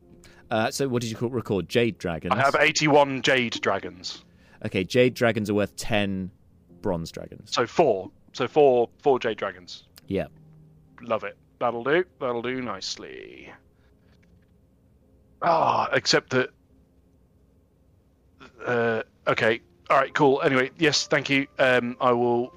[0.50, 1.70] Uh, so what did you call record?
[1.70, 2.34] Jade dragons?
[2.34, 4.26] I have 81 jade dragons.
[4.66, 6.32] Okay, jade dragons are worth 10
[6.82, 7.54] bronze dragons.
[7.54, 8.10] So four.
[8.34, 9.84] So four, four jade dragons.
[10.08, 10.26] Yeah.
[11.04, 11.38] Love it.
[11.60, 12.04] That'll do.
[12.20, 13.54] That'll do nicely.
[15.42, 16.50] Ah, oh, except that.
[18.66, 19.62] Uh, okay.
[19.90, 20.14] All right.
[20.14, 20.42] Cool.
[20.42, 21.08] Anyway, yes.
[21.08, 21.48] Thank you.
[21.60, 22.52] Um, I will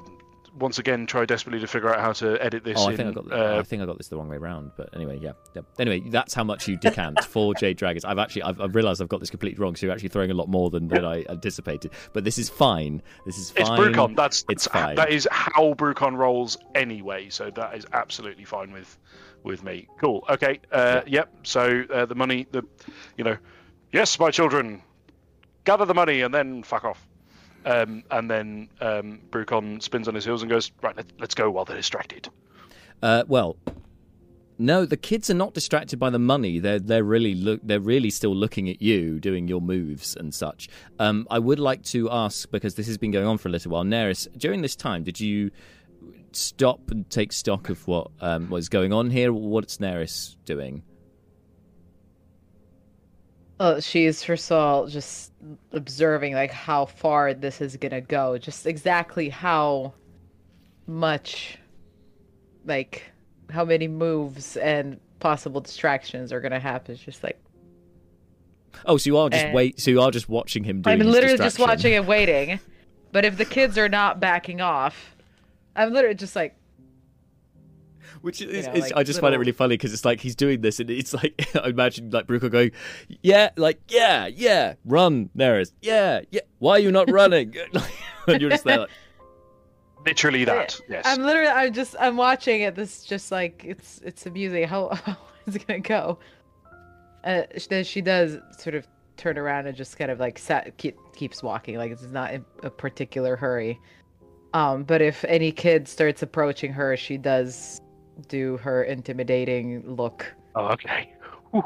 [0.59, 2.79] once again try desperately to figure out how to edit this.
[2.79, 3.33] Oh, I in, think I got.
[3.33, 4.73] Uh, I think I got this the wrong way around.
[4.77, 5.33] But anyway, yeah.
[5.55, 5.63] yeah.
[5.79, 8.05] Anyway, that's how much you decant for Jade Dragons.
[8.05, 9.77] I've actually I've, I've, realized I've got this completely wrong.
[9.77, 11.93] So you're actually throwing a lot more than, than I anticipated.
[12.13, 13.03] But this is fine.
[13.27, 13.63] This is fine.
[13.63, 14.17] It's Brucon.
[14.17, 14.97] That's it's fine.
[14.97, 17.29] That is how Brucon rolls anyway.
[17.31, 18.99] So that is absolutely fine with
[19.43, 19.89] with me.
[19.99, 20.25] Cool.
[20.29, 20.61] Okay.
[20.71, 21.03] Uh.
[21.07, 21.35] Yep.
[21.45, 22.63] So uh, the money, the,
[23.17, 23.37] you know,
[23.93, 24.83] yes, my children,
[25.65, 27.07] gather the money and then fuck off.
[27.65, 31.51] Um, and then um, Brucon spins on his heels and goes, right, let, us go
[31.51, 32.29] while they're distracted.
[33.03, 33.57] Uh, well,
[34.59, 36.59] no, the kids are not distracted by the money.
[36.59, 40.69] They're they're really look they're really still looking at you doing your moves and such.
[40.99, 43.73] Um, I would like to ask because this has been going on for a little
[43.73, 43.85] while.
[43.85, 45.51] Neris, during this time, did you
[46.33, 49.33] stop and take stock of what um, was going on here?
[49.33, 50.83] What's Neris doing?
[53.59, 55.33] Oh, she's first of all just
[55.73, 59.93] observing like how far this is gonna go, just exactly how
[60.87, 61.59] much,
[62.65, 63.05] like
[63.51, 66.95] how many moves and possible distractions are gonna happen.
[66.95, 67.39] It's just like.
[68.87, 69.55] Oh, so you are just and...
[69.55, 69.79] wait.
[69.79, 70.83] So you are just watching him.
[70.87, 72.61] I'm literally just watching and waiting.
[73.13, 75.17] But if the kids are not backing off,
[75.81, 76.57] I'm literally just like,
[78.23, 79.21] which is, you know, like I just little...
[79.21, 82.11] find it really funny because it's like he's doing this and it's like I imagine
[82.11, 82.73] like Brucon going,
[83.23, 86.41] yeah, like yeah, yeah, run, Neris, yeah, yeah.
[86.59, 87.55] Why are you not running?
[88.27, 88.91] and you're just there like,
[90.07, 90.81] Literally that.
[90.89, 91.05] Yes.
[91.07, 91.51] I'm literally.
[91.51, 91.95] I'm just.
[92.01, 92.75] I'm watching it.
[92.75, 94.01] This just like it's.
[94.03, 94.67] It's amusing.
[94.67, 95.17] How, how
[95.47, 96.19] is it gonna go?
[97.23, 98.87] Uh, then she does sort of
[99.19, 101.77] turn around and just kind of like sat, keep, keeps walking.
[101.77, 103.79] Like it's not in a particular hurry.
[104.53, 107.81] Um, but if any kid starts approaching her, she does
[108.29, 110.27] do her intimidating look.
[110.55, 111.13] Oh, okay.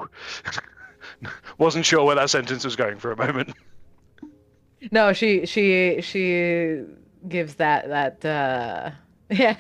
[1.59, 3.55] Wasn't sure where that sentence was going for a moment.
[4.90, 6.82] No, she she she
[7.27, 8.90] gives that that uh
[9.31, 9.56] yeah.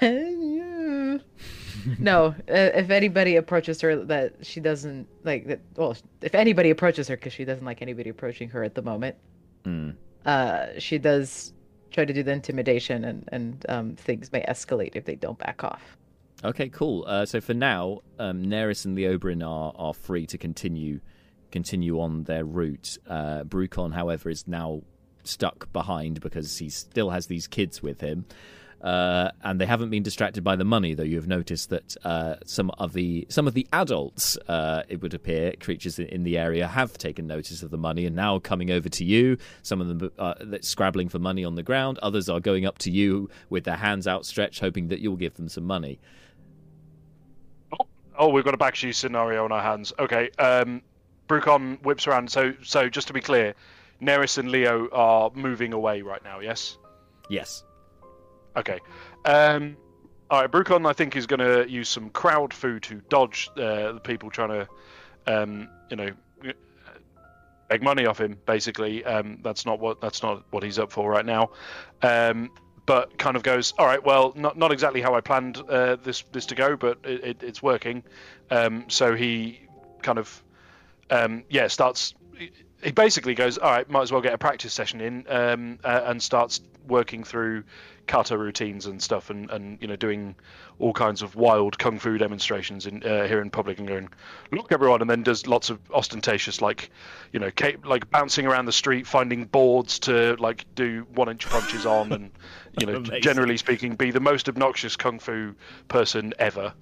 [1.98, 7.08] no, uh, if anybody approaches her that she doesn't like that well, if anybody approaches
[7.08, 9.16] her cuz she doesn't like anybody approaching her at the moment.
[9.64, 9.94] Mm.
[10.26, 11.53] Uh she does
[11.94, 15.64] try to do the intimidation and and um things may escalate if they don't back
[15.64, 15.96] off.
[16.42, 17.04] Okay, cool.
[17.06, 21.00] Uh, so for now, um, Neris and Leobrin are are free to continue
[21.50, 22.98] continue on their route.
[23.08, 24.82] Uh, Brucon, however, is now
[25.22, 28.26] stuck behind because he still has these kids with him.
[28.84, 32.36] Uh, and they haven't been distracted by the money, though you have noticed that uh,
[32.44, 36.36] some of the some of the adults, uh, it would appear, creatures in, in, the
[36.36, 39.38] area have taken notice of the money and now coming over to you.
[39.62, 41.98] Some of them are scrabbling for money on the ground.
[42.02, 45.48] Others are going up to you with their hands outstretched, hoping that you'll give them
[45.48, 45.98] some money.
[47.72, 47.86] Oh,
[48.18, 49.94] oh we've got a backshoe scenario on our hands.
[49.98, 50.82] Okay, um,
[51.26, 52.30] Brucon whips around.
[52.30, 53.54] So, so just to be clear,
[54.02, 56.40] Neris and Leo are moving away right now.
[56.40, 56.76] Yes.
[57.30, 57.64] Yes.
[58.56, 58.78] Okay.
[59.24, 59.76] Um,
[60.30, 60.50] all right.
[60.50, 64.30] Brucon, I think, is going to use some crowd food to dodge uh, the people
[64.30, 64.68] trying to,
[65.26, 66.10] um, you know,
[67.68, 68.38] beg money off him.
[68.46, 71.50] Basically, um, that's not what that's not what he's up for right now.
[72.02, 72.50] Um,
[72.86, 74.04] but kind of goes, all right.
[74.04, 77.42] Well, not not exactly how I planned uh, this this to go, but it, it,
[77.42, 78.02] it's working.
[78.50, 79.60] Um, so he
[80.02, 80.42] kind of,
[81.10, 82.14] um, yeah, starts
[82.84, 86.02] he basically goes, all right, might as well get a practice session in, um, uh,
[86.04, 87.64] and starts working through
[88.06, 90.34] kata routines and stuff, and, and you know doing
[90.78, 94.08] all kinds of wild kung fu demonstrations in uh, here in public, and going,
[94.52, 96.90] look everyone, and then does lots of ostentatious like,
[97.32, 97.50] you know,
[97.84, 102.30] like bouncing around the street, finding boards to like do one inch punches on, and
[102.78, 105.54] you know, generally speaking, be the most obnoxious kung fu
[105.88, 106.74] person ever.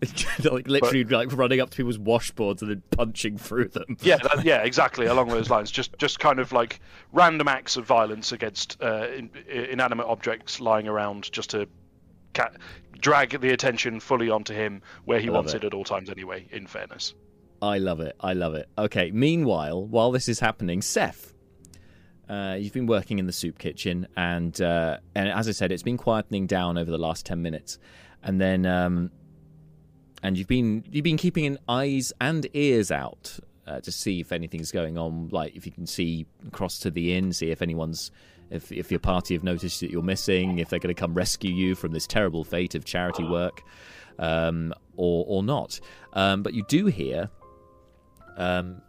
[0.44, 3.96] like literally but, like running up to people's washboards and then punching through them.
[4.00, 5.70] yeah, that, yeah, exactly along those lines.
[5.70, 6.80] Just just kind of like
[7.12, 11.66] random acts of violence against uh, in, inanimate objects lying around, just to
[12.34, 12.52] ca-
[13.00, 15.64] drag the attention fully onto him where he wants it.
[15.64, 16.10] it at all times.
[16.10, 17.14] Anyway, in fairness.
[17.60, 18.14] I love it.
[18.20, 18.68] I love it.
[18.78, 19.10] Okay.
[19.10, 21.34] Meanwhile, while this is happening, Seth,
[22.28, 25.82] uh, you've been working in the soup kitchen, and uh, and as I said, it's
[25.82, 27.78] been quietening down over the last ten minutes,
[28.22, 29.10] and then um,
[30.22, 34.32] and you've been you've been keeping an eyes and ears out uh, to see if
[34.32, 35.28] anything's going on.
[35.30, 38.10] Like if you can see across to the inn, see if anyone's
[38.50, 41.52] if if your party have noticed that you're missing, if they're going to come rescue
[41.52, 43.62] you from this terrible fate of charity work,
[44.18, 45.78] um, or or not.
[46.14, 47.30] Um, but you do hear.
[48.36, 48.82] Um,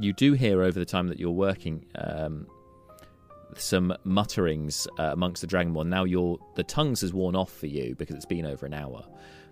[0.00, 2.48] you do hear over the time that you're working um,
[3.56, 5.86] some mutterings uh, amongst the dragonborn.
[5.86, 9.04] Now your the tongues has worn off for you because it's been over an hour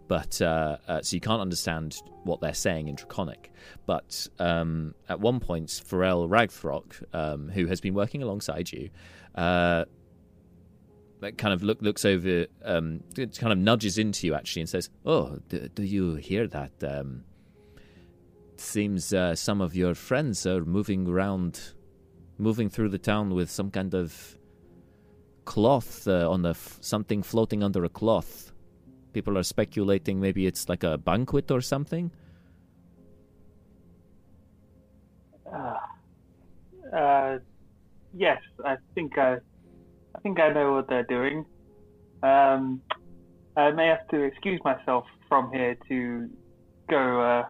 [0.08, 3.50] but uh, uh, so you can't understand what they're saying in Draconic.
[3.86, 8.90] But um, at one point, Pharrell Ragthrok, um, who has been working alongside you,
[9.34, 9.84] uh,
[11.20, 15.38] kind of look, looks over, um, kind of nudges into you actually, and says, "Oh,
[15.48, 16.72] do, do you hear that?
[16.82, 17.24] Um,
[18.56, 21.60] seems uh, some of your friends are moving around,
[22.38, 24.38] moving through the town with some kind of."
[25.44, 28.51] cloth uh, on the f- something floating under a cloth
[29.12, 32.10] People are speculating maybe it's like a banquet or something.
[35.52, 35.76] Uh,
[36.97, 37.39] uh,
[38.14, 39.36] yes, I think I,
[40.14, 41.44] I think I know what they're doing.
[42.22, 42.80] Um,
[43.56, 46.30] I may have to excuse myself from here to
[46.89, 47.44] go uh,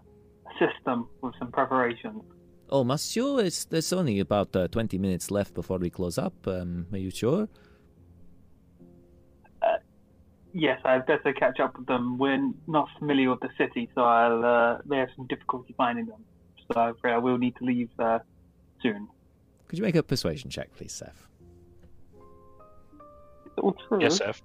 [0.51, 2.23] assist them with some preparations.
[2.71, 6.35] Oh, monsieur, it's, there's only about uh, 20 minutes left before we close up.
[6.47, 7.49] Um, are you sure?
[10.53, 12.19] Yes, I'd better catch up with them.
[12.19, 16.25] We're not familiar with the city, so I'll uh, may have some difficulty finding them.
[16.73, 18.21] So I'm afraid I will need to leave uh,
[18.83, 19.09] soon.
[19.69, 21.27] Could you make a persuasion check, please, Seth?
[23.59, 24.01] all true.
[24.01, 24.43] Yes, Seth.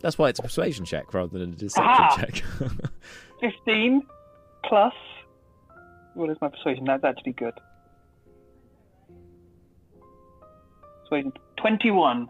[0.00, 2.16] That's why it's a persuasion check rather than a deception Aha!
[2.16, 2.42] check.
[3.40, 4.02] 15
[4.64, 4.94] plus.
[6.14, 6.84] What is my persuasion?
[6.84, 7.54] That's actually good.
[11.02, 12.28] Persuasion 21.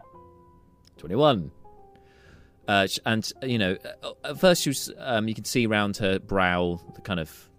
[0.97, 1.51] 21.
[2.69, 6.79] Uh, and you know, uh, at first you um, you can see around her brow
[6.93, 7.49] the kind of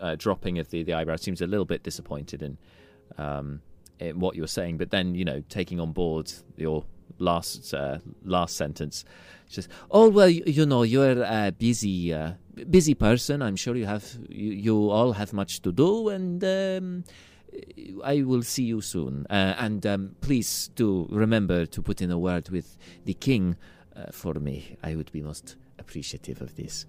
[0.00, 1.14] uh, dropping of the the eyebrow.
[1.14, 2.58] Seems a little bit disappointed in,
[3.16, 3.62] um,
[4.00, 6.84] in what you were saying, but then you know, taking on board your
[7.18, 9.04] last uh, last sentence.
[9.46, 12.32] She says, "Oh well, you, you know, you're a busy uh,
[12.68, 13.42] busy person.
[13.42, 17.04] I'm sure you have you, you all have much to do, and um,
[18.02, 19.28] I will see you soon.
[19.30, 23.56] Uh, and um, please do remember to put in a word with the king
[23.96, 24.76] uh, for me.
[24.82, 26.86] I would be most appreciative of this."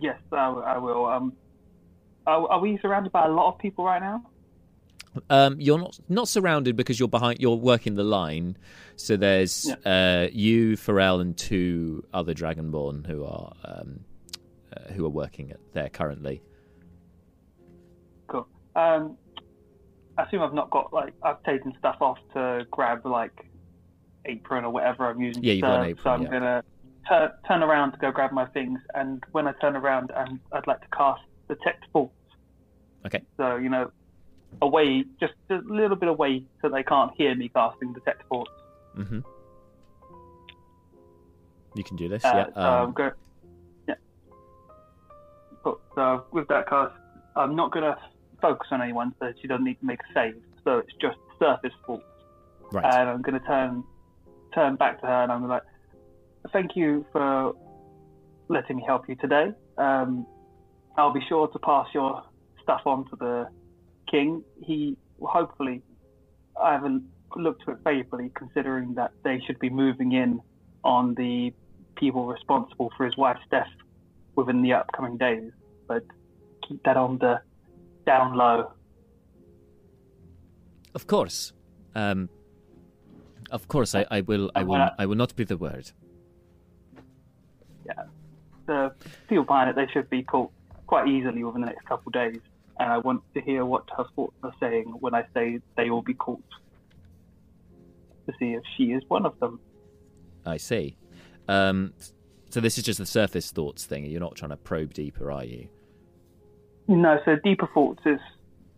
[0.00, 1.06] Yes, I, I will.
[1.06, 1.32] Um,
[2.26, 4.24] are, are we surrounded by a lot of people right now?
[5.28, 7.40] Um, you're not not surrounded because you're behind.
[7.40, 8.56] You're working the line,
[8.94, 10.24] so there's Yeah.
[10.24, 14.04] uh, you, Pharrell, and two other Dragonborn who are um,
[14.76, 16.42] uh, who are working at there currently.
[18.28, 18.46] Cool.
[18.76, 19.16] Um,
[20.16, 23.49] I assume I've not got like I've taken stuff off to grab like
[24.26, 25.42] apron or whatever I'm using.
[25.42, 26.28] Yeah, you've got an apron, So I'm yeah.
[26.30, 26.64] gonna
[27.08, 30.66] tur- turn around to go grab my things, and when I turn around, i I'd
[30.66, 32.12] like to cast detect thoughts.
[33.06, 33.22] Okay.
[33.36, 33.90] So you know,
[34.62, 38.50] away, just a little bit away, so they can't hear me casting detect thoughts.
[38.94, 39.20] hmm
[41.74, 42.24] You can do this.
[42.24, 42.46] Uh, yeah.
[42.54, 43.12] so Um, go-
[43.88, 43.94] yeah.
[45.62, 45.80] Cool.
[45.94, 46.94] So with that cast,
[47.36, 47.96] I'm not gonna
[48.42, 50.42] focus on anyone, so she doesn't need to make a save.
[50.64, 52.04] So it's just surface thoughts.
[52.72, 52.84] right.
[52.84, 53.82] and I'm going to turn
[54.54, 55.62] turn back to her, and I'm like,
[56.52, 57.54] "Thank you for
[58.50, 59.52] letting me help you today.
[59.78, 60.26] Um,
[60.96, 62.22] I'll be sure to pass your
[62.62, 63.48] stuff on to the
[64.10, 64.42] king.
[64.62, 65.82] He hopefully,
[66.60, 67.04] I haven't
[67.36, 70.40] looked at it favorably, considering that they should be moving in
[70.84, 71.52] on the
[71.96, 73.68] people responsible for his wife's death
[74.34, 75.52] within the upcoming days.
[75.86, 76.04] But
[76.66, 77.40] keep that on the
[78.06, 78.72] down low.
[80.94, 81.52] of course.
[81.94, 82.28] Um,
[83.50, 84.50] of course, I, I will.
[84.54, 84.76] I will.
[84.76, 85.90] I- I will not be the word.
[87.86, 88.04] Yeah,
[88.66, 88.92] the
[89.28, 90.50] behind it, they should be caught
[90.86, 92.40] quite easily within the next couple of days.
[92.78, 96.02] And I want to hear what her thoughts are saying when I say they will
[96.02, 96.42] be caught
[98.26, 99.60] to see if she is one of them.
[100.46, 100.96] I see.
[101.48, 101.92] Um,
[102.48, 104.06] so this is just the surface thoughts thing.
[104.06, 105.68] You're not trying to probe deeper, are you?
[106.88, 108.20] No, so deeper thoughts is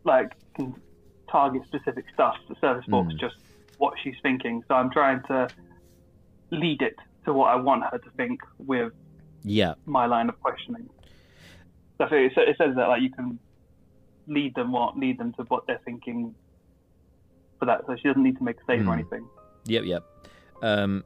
[0.05, 0.74] like can
[1.31, 2.35] target specific stuff.
[2.49, 3.20] The surface thoughts Mm.
[3.20, 3.36] just
[3.82, 4.62] what she's thinking.
[4.68, 5.48] So I'm trying to
[6.52, 8.92] lead it to what I want her to think with
[9.42, 9.74] Yeah.
[9.86, 10.88] my line of questioning.
[11.98, 13.38] So it, it says that like you can
[14.28, 16.34] lead them what lead them to what they're thinking
[17.59, 17.80] for that.
[17.86, 18.88] So she doesn't need to make a save Hmm.
[18.90, 19.24] or anything.
[19.66, 20.02] Yep, yep.
[20.62, 21.02] Um,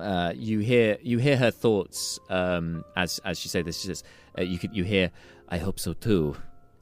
[0.00, 3.80] uh, you hear you hear her thoughts um, as as she says this.
[3.80, 4.02] She says,
[4.38, 5.10] uh, "You could you hear?
[5.48, 6.36] I hope so too.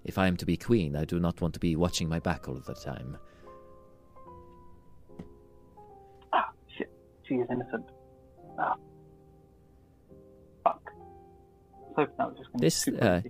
[0.04, 2.48] If I am to be queen, I do not want to be watching my back
[2.48, 3.16] all of the time."
[7.26, 7.86] She is innocent.
[8.58, 8.74] Ah.
[10.62, 10.90] Fuck.
[11.96, 13.20] I was that was just This uh,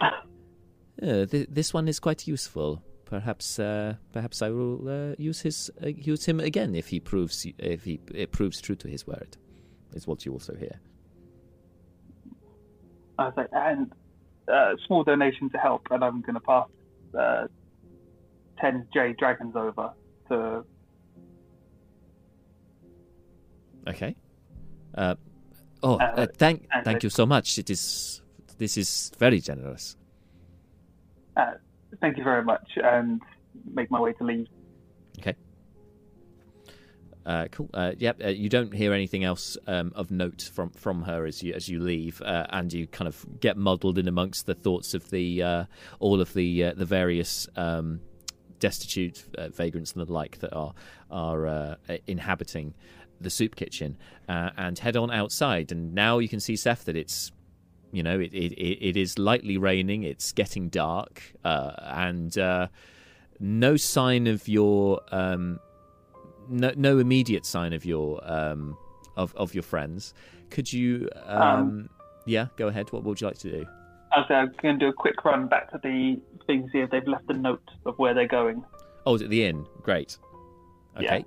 [0.00, 2.82] uh, th- this one is quite useful.
[3.04, 7.46] Perhaps uh, perhaps I will uh, use his uh, use him again if he proves
[7.58, 9.36] if he it proves true to his word.
[9.94, 10.80] Is what you also hear.
[13.18, 13.92] Like, and
[14.48, 16.66] uh, small donation to help, and I'm going to pass
[17.16, 17.46] uh,
[18.60, 19.92] 10 J dragons over
[20.28, 20.64] to.
[23.88, 24.14] Okay.
[24.94, 25.14] Uh,
[25.82, 27.58] oh, Uh, thank thank you so much.
[27.58, 28.22] It is
[28.58, 29.96] this is very generous.
[31.36, 31.52] Uh,
[32.00, 33.20] thank you very much, and
[33.74, 34.46] make my way to leave.
[35.18, 35.34] Okay.
[37.24, 37.70] Uh, cool.
[37.72, 38.20] Uh, yep.
[38.22, 41.68] Uh, you don't hear anything else um, of note from, from her as you as
[41.68, 45.42] you leave, uh, and you kind of get muddled in amongst the thoughts of the
[45.42, 45.64] uh,
[46.00, 48.00] all of the uh, the various um,
[48.58, 50.74] destitute uh, vagrants and the like that are
[51.10, 51.74] are uh,
[52.06, 52.74] inhabiting
[53.22, 53.96] the soup kitchen,
[54.28, 55.72] uh, and head on outside.
[55.72, 57.32] And now you can see Seth that it's
[57.92, 60.02] you know it it, it it is lightly raining.
[60.02, 62.68] It's getting dark, uh, and uh,
[63.40, 65.58] no sign of your um,
[66.48, 68.76] no no immediate sign of your um
[69.16, 70.14] of of your friends.
[70.50, 71.88] Could you um, Um,
[72.26, 72.92] yeah go ahead?
[72.92, 73.66] What would you like to do?
[74.14, 76.90] I was uh, going to do a quick run back to the thing, see if
[76.90, 78.62] they've left a note of where they're going.
[79.06, 79.66] Oh, it's at the inn.
[79.82, 80.18] Great.
[80.98, 81.18] Okay.
[81.18, 81.22] Yeah.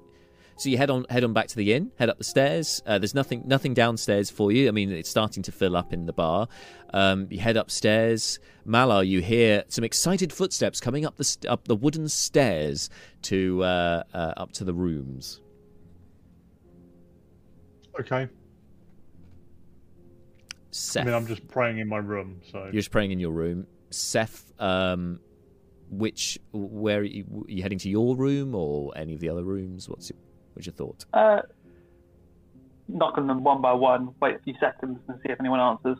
[0.57, 2.81] So you head on head on back to the inn, head up the stairs.
[2.85, 4.69] Uh, there's nothing nothing downstairs for you.
[4.69, 6.47] I mean, it's starting to fill up in the bar.
[6.93, 8.39] Um, you head upstairs.
[8.65, 12.89] Malar, you hear some excited footsteps coming up the st- up the wooden stairs
[13.23, 15.41] to uh, uh, up to the rooms.
[17.99, 18.29] Okay.
[20.71, 23.31] Seth, I mean, I'm just praying in my room, so you're just praying in your
[23.31, 23.65] room.
[23.91, 25.19] Seth, um,
[25.89, 29.43] which where are you, are you heading to your room or any of the other
[29.43, 29.87] rooms?
[29.87, 30.17] What's your,
[30.55, 31.05] what's your thought?
[31.13, 31.41] Uh,
[32.87, 35.97] knock on them one by one, wait a few seconds, and see if anyone answers.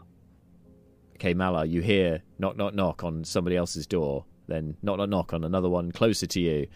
[1.16, 5.34] Okay, Malar, you hear knock, knock, knock on somebody else's door, then knock, knock, knock
[5.34, 6.68] on another one closer to you,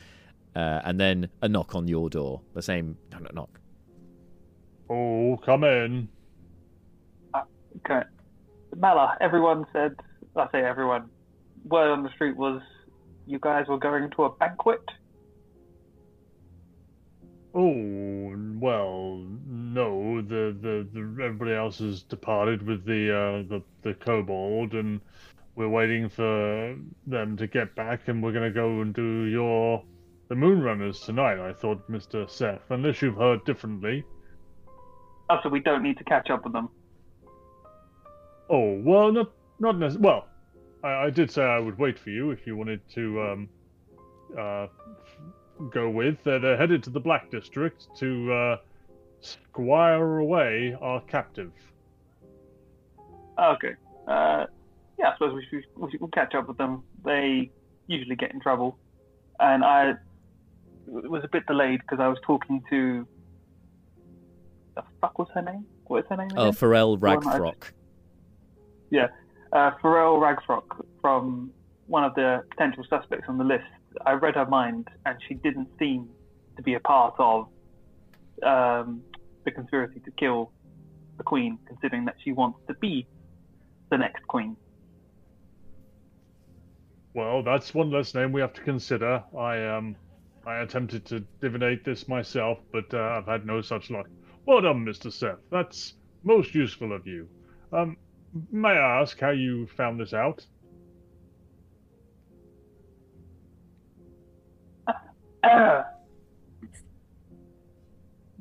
[0.56, 2.42] uh, and then a knock on your door.
[2.54, 3.60] The same knock, knock, knock.
[4.90, 6.10] Oh, come in.
[7.36, 8.02] Okay.
[8.76, 9.96] Malar, everyone said,
[10.36, 11.10] I say everyone,
[11.66, 12.62] word on the street was
[13.26, 14.82] you guys were going to a banquet?
[17.54, 20.22] Oh well, no.
[20.22, 25.02] The, the, the everybody else has departed with the uh, the the kobold, and
[25.56, 26.78] we're waiting for
[27.08, 29.84] them to get back, and we're gonna go and do your
[30.28, 31.40] the Moonrunners tonight.
[31.40, 34.06] I thought, Mister Seth, unless you've heard differently.
[35.32, 36.70] Oh, so we don't need to catch up with them.
[38.50, 40.08] Oh well, not not necessarily.
[40.08, 40.28] Well,
[40.84, 43.50] I, I did say I would wait for you if you wanted to um,
[44.38, 44.68] uh,
[45.72, 46.24] go with.
[46.24, 48.58] They're, they're headed to the Black District to uh,
[49.22, 51.52] squire away our captive.
[53.38, 53.76] Okay.
[54.08, 54.46] Uh,
[54.98, 56.84] yeah, I suppose we should, we should we'll catch up with them.
[57.06, 57.52] They
[57.88, 58.78] usually get in trouble,
[59.40, 59.94] and I
[60.88, 63.08] was a bit delayed because I was talking to.
[64.76, 65.66] The fuck was her name?
[65.86, 66.30] What is her name?
[66.36, 66.52] Oh.
[66.52, 67.72] Pharrell The Ragfrock.
[68.92, 69.08] Yeah,
[69.54, 71.52] uh, Pharrell Ragsrock from
[71.88, 73.64] one of the potential suspects on the list.
[74.06, 76.10] I read her mind, and she didn't seem
[76.58, 77.48] to be a part of
[78.44, 79.02] um,
[79.46, 80.52] the conspiracy to kill
[81.18, 83.08] the queen, considering that she wants to be
[83.92, 84.56] the next queen.
[87.14, 89.24] Well, that's one less name we have to consider.
[89.38, 89.96] I um,
[90.46, 94.08] I attempted to divinate this myself, but uh, I've had no such luck.
[94.46, 95.40] Well done, Mister Seth.
[95.52, 97.28] That's most useful of you.
[97.74, 97.98] Um,
[98.52, 100.46] may I ask how you found this out?
[105.44, 105.84] Uh,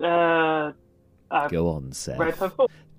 [0.02, 0.72] uh,
[1.30, 2.18] I've Go on, Seth.
[2.18, 2.52] read her.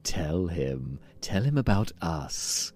[0.04, 1.00] Tell him.
[1.22, 2.74] Tell him about us.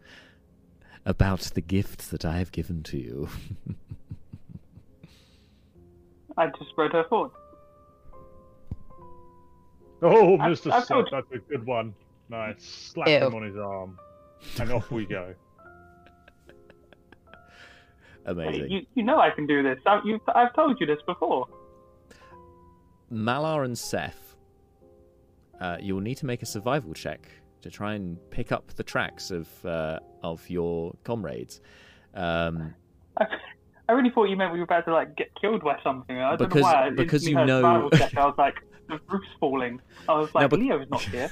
[1.06, 3.30] About the gift that I have given to you.
[6.38, 7.36] I just read her thoughts.
[10.02, 11.94] Oh, I- Mister I Seth, told- that's a good one.
[12.30, 12.64] Nice.
[12.94, 13.18] Slap Ew.
[13.28, 14.00] him on his arm,
[14.60, 15.34] and off we go.
[18.26, 18.72] Amazing.
[18.72, 19.80] You, you know I can do this.
[19.86, 21.48] I, you, I've told you this before.
[23.12, 24.36] Malar and Seth,
[25.60, 27.30] uh, you'll need to make a survival check
[27.62, 31.62] to try and pick up the tracks of uh, of your comrades.
[32.14, 32.74] Um,
[33.18, 33.26] I,
[33.90, 36.18] I really thought you meant we were about to like get killed by something.
[36.18, 36.90] I don't Because- know why.
[36.90, 38.56] Because instantly you know- check, I was like,
[38.88, 39.82] the roof's falling.
[40.08, 41.32] I was like, but- Leo's not here.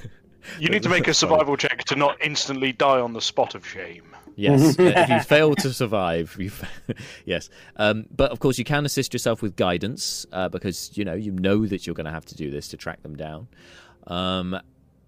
[0.60, 3.66] You need to make a survival check to not instantly die on the spot of
[3.66, 4.16] shame.
[4.36, 6.52] Yes, if you fail to survive, you
[7.26, 7.50] yes.
[7.76, 11.32] Um, but of course, you can assist yourself with guidance uh, because you know you
[11.32, 13.48] know that you're going to have to do this to track them down.
[14.08, 14.60] Um,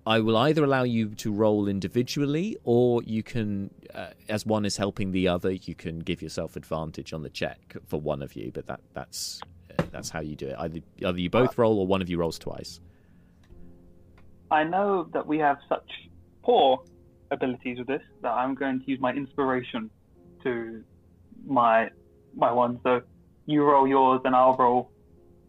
[0.06, 4.76] I will either allow you to roll individually, or you can, uh, as one is
[4.76, 8.52] helping the other, you can give yourself advantage on the check for one of you.
[8.54, 9.40] But that that's
[9.78, 10.56] uh, that's how you do it.
[10.60, 12.82] Either either you both roll, or one of you rolls twice.
[14.52, 15.90] I know that we have such
[16.44, 16.84] poor
[17.34, 19.90] abilities with this that I'm going to use my inspiration
[20.44, 20.84] to
[21.46, 21.90] my
[22.36, 22.80] my one.
[22.84, 23.02] So
[23.46, 24.92] you roll yours and I'll roll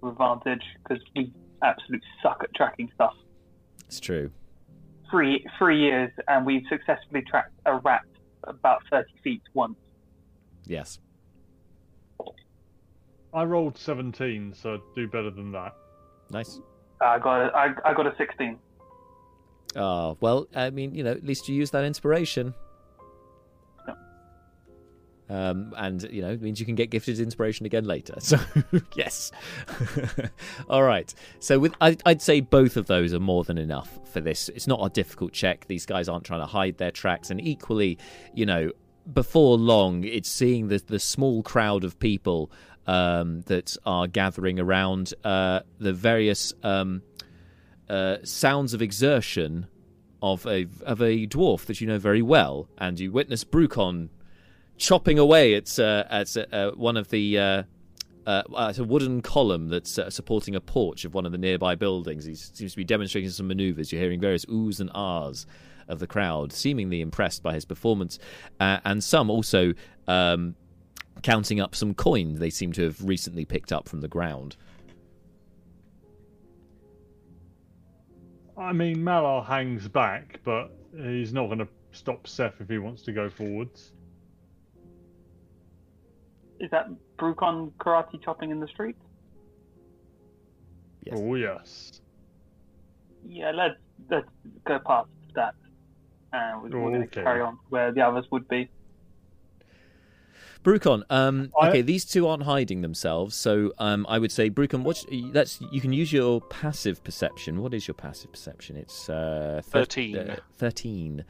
[0.01, 1.33] with advantage because we
[1.63, 3.15] absolutely suck at tracking stuff.
[3.87, 4.31] It's true.
[5.11, 8.03] Three three years and we've successfully tracked a rat
[8.45, 9.77] about thirty feet once.
[10.67, 10.99] Yes.
[13.33, 15.75] I rolled seventeen, so do better than that.
[16.31, 16.61] Nice.
[17.01, 18.59] I got a, I, I got a sixteen.
[19.77, 22.55] Oh, well, I mean, you know, at least you use that inspiration.
[25.29, 28.15] Um, and, you know, it means you can get gifted inspiration again later.
[28.21, 28.39] So,
[28.95, 29.33] yes.
[30.69, 31.13] All right.
[31.41, 34.49] So, with I, I'd say both of those are more than enough for this.
[34.51, 35.67] It's not a difficult check.
[35.67, 37.31] These guys aren't trying to hide their tracks.
[37.31, 37.99] And equally,
[38.35, 38.71] you know,
[39.13, 42.51] before long, it's seeing the, the small crowd of people
[42.87, 47.03] um, that are gathering around uh, the various um,
[47.89, 49.67] uh, sounds of exertion
[50.23, 54.09] of a of a dwarf that you know very well, and you witness Brucon
[54.77, 57.39] chopping away at uh, at uh, one of the.
[57.39, 57.63] Uh,
[58.27, 61.75] uh, at a wooden column that's uh, supporting a porch of one of the nearby
[61.75, 62.25] buildings.
[62.25, 63.93] He seems to be demonstrating some maneuvers.
[63.93, 65.45] You're hearing various oohs and ahs
[65.89, 68.19] of the crowd, seemingly impressed by his performance,
[68.61, 69.75] uh, and some also
[70.09, 70.55] um,
[71.23, 74.57] counting up some coin they seem to have recently picked up from the ground.
[78.57, 83.03] I mean, Malar hangs back, but he's not going to stop Seth if he wants
[83.03, 83.93] to go forwards.
[86.61, 86.87] Is that
[87.19, 88.97] Brucon karate chopping in the street?
[91.05, 91.19] Yes.
[91.19, 92.01] Oh yes.
[93.27, 93.75] Yeah, let's
[94.09, 94.29] let's
[94.67, 95.55] go past that,
[96.33, 97.23] and we're, we're going to Okay.
[97.23, 98.71] carry on where the others would be.
[100.65, 105.05] Brucon, um, okay, these two aren't hiding themselves, so um, I would say, Brucon, what's,
[105.33, 107.61] that's you can use your passive perception.
[107.61, 108.77] What is your passive perception?
[108.79, 110.17] It's uh, thir- 13.
[110.17, 111.25] uh, Thirteen.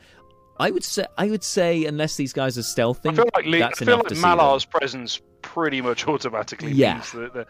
[0.60, 3.56] I would say, I would say, unless these guys are stealthing, I feel like, Le-
[3.56, 4.22] I that's feel enough like to them.
[4.22, 6.94] Malar's presence pretty much automatically Yeah.
[6.94, 7.48] means that that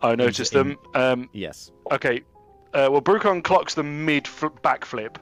[0.00, 0.78] I noticed in- them.
[0.94, 1.70] Um, Yes.
[1.92, 2.22] okay,
[2.72, 5.16] uh, well, Brucon clocks the mid fl- backflip,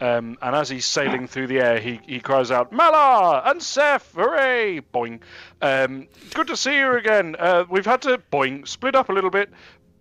[0.00, 4.12] um, and as he's sailing through the air, he, he cries out, Malar and Seth,
[4.14, 4.82] hooray!
[4.92, 5.20] Boing.
[5.62, 7.36] Um, good to see you again.
[7.38, 9.50] Uh, we've had to, boing, split up a little bit.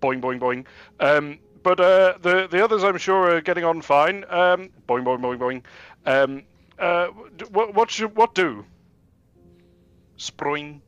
[0.02, 0.66] Boing, boing, boing.
[1.00, 4.24] Um, but uh, the the others, I'm sure, are getting on fine.
[4.30, 5.64] Um, boing, boing, boing, boing.
[6.06, 6.44] Um,
[6.78, 7.08] uh,
[7.50, 8.66] what what should what do?
[10.18, 10.82] Sproing.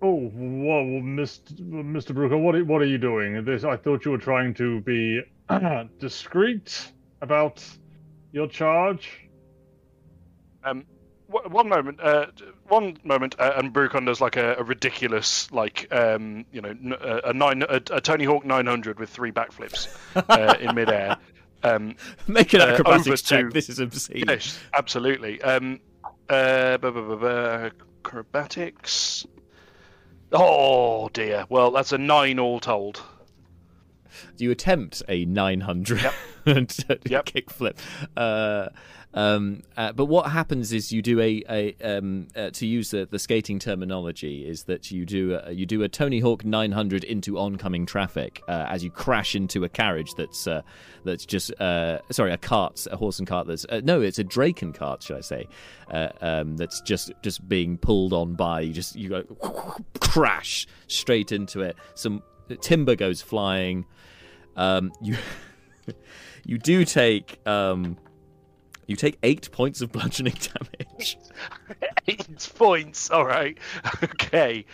[0.00, 1.52] Oh, well, Mr.
[1.60, 2.14] Mr.
[2.14, 3.44] Brooker, what what are you doing?
[3.44, 5.20] This I thought you were trying to be
[5.98, 7.62] discreet about
[8.34, 9.08] your charge.
[10.64, 10.84] Um,
[11.30, 12.26] w- one moment, uh,
[12.68, 16.94] one moment, uh, and Brucon does like a, a ridiculous, like um, you know, n-
[17.00, 19.88] a, a nine, a, a Tony Hawk 900 with three backflips
[20.28, 21.16] uh, in midair.
[21.66, 21.96] Um,
[22.28, 23.44] Make an uh, acrobatics check.
[23.44, 24.24] to- This is obscene.
[24.28, 25.40] Yes, absolutely.
[25.40, 25.80] Um,
[26.28, 29.24] uh, bu- bu- bu- acrobatics.
[30.30, 31.46] Oh dear.
[31.48, 33.02] Well, that's a nine all told.
[34.36, 36.12] Do you attempt a 900 Yep.
[37.22, 37.76] kickflip?
[38.16, 38.68] Uh,
[39.14, 43.06] um, uh, but what happens is you do a, a um, uh, to use the,
[43.08, 47.38] the skating terminology is that you do a, you do a Tony Hawk 900 into
[47.38, 50.62] oncoming traffic uh, as you crash into a carriage that's uh,
[51.04, 54.24] that's just uh, sorry a cart a horse and cart that's uh, no it's a
[54.24, 55.46] Draken cart should I say
[55.92, 59.22] uh, um, that's just just being pulled on by you just you go
[60.00, 61.76] crash straight into it.
[61.94, 62.22] Some
[62.60, 63.86] timber goes flying.
[64.56, 65.16] Um, you
[66.44, 67.96] you do take um,
[68.86, 70.34] you take eight points of bludgeoning
[70.80, 71.16] damage.
[72.06, 73.10] Eight points.
[73.10, 73.56] All right.
[74.04, 74.64] Okay.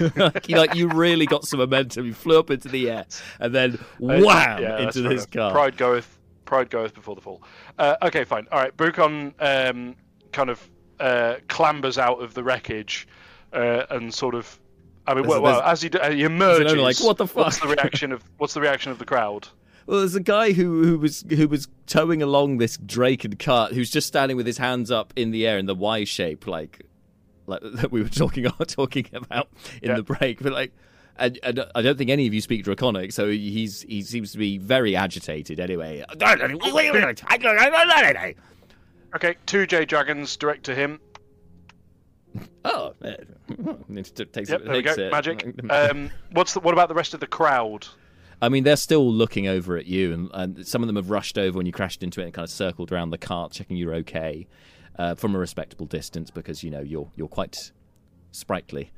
[0.46, 2.04] you, like you really got some momentum.
[2.06, 3.06] You flew up into the air
[3.40, 5.30] and then Uh, wham yeah, into this enough.
[5.30, 5.52] car.
[5.52, 6.18] Pride goeth.
[6.44, 7.42] Pride goeth before the fall.
[7.78, 8.46] Uh, okay, fine.
[8.50, 8.74] All right.
[8.76, 9.94] Brucon um,
[10.32, 10.68] kind of
[11.00, 13.06] uh, clambers out of the wreckage
[13.52, 14.58] uh, and sort of.
[15.06, 17.44] I mean, There's- well, well there's- as he, he emerges, like, "What the fuck?
[17.44, 19.48] What's the reaction of What's the reaction of the crowd?
[19.88, 23.90] Well, there's a guy who, who was who was towing along this Draken cart who's
[23.90, 26.84] just standing with his hands up in the air in the Y shape, like
[27.46, 29.48] like that we were talking talking about
[29.82, 29.96] in Yeah.
[29.96, 30.42] the break.
[30.42, 30.72] But like,
[31.16, 34.38] and, and I don't think any of you speak Draconic, so he's he seems to
[34.38, 35.58] be very agitated.
[35.58, 36.04] Anyway,
[39.16, 41.00] Okay, two J dragons direct to him.
[42.66, 43.26] oh, it
[44.34, 44.92] takes Yep, it there we go.
[44.92, 45.10] it.
[45.10, 45.54] Magic.
[45.70, 47.86] Um, what's the, what about the rest of the crowd?
[48.40, 51.38] I mean, they're still looking over at you, and, and some of them have rushed
[51.38, 53.94] over when you crashed into it and kind of circled around the cart, checking you're
[53.96, 54.46] okay
[54.98, 57.72] uh, from a respectable distance because you know you're you're quite
[58.32, 58.92] sprightly.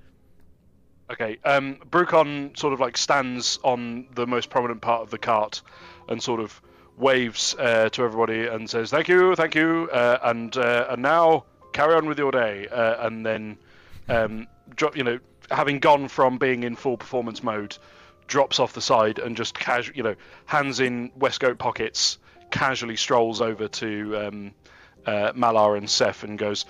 [1.11, 5.63] Okay, um, Brucon sort of like stands on the most prominent part of the cart
[6.09, 6.61] and sort of
[6.97, 11.45] waves uh, to everybody and says, "Thank you, thank you," uh, and uh, and now
[11.73, 12.69] carry on with your day.
[12.69, 13.59] Uh, and then,
[14.09, 14.47] um,
[14.77, 15.19] drop, you know,
[15.51, 17.77] having gone from being in full performance mode,
[18.31, 20.15] drops off the side and just casual, you know,
[20.47, 22.19] hands in waistcoat pockets,
[22.51, 24.53] casually strolls over to um,
[25.05, 26.65] uh, Malar and Seth and goes,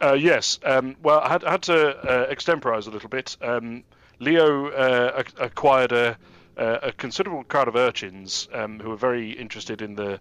[0.00, 3.36] uh, "Yes, um, well, I had, I had to uh, extemporize a little bit.
[3.42, 3.82] Um,
[4.20, 6.16] Leo uh, ac- acquired a,
[6.56, 10.20] a a considerable crowd of urchins um, who were very interested in the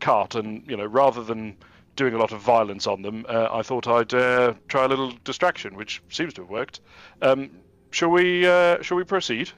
[0.00, 1.56] cart, and you know, rather than
[1.96, 5.12] doing a lot of violence on them, uh, I thought I'd uh, try a little
[5.22, 6.80] distraction, which seems to have worked.
[7.20, 7.50] Um,
[7.90, 8.46] shall we?
[8.46, 9.50] Uh, shall we proceed?"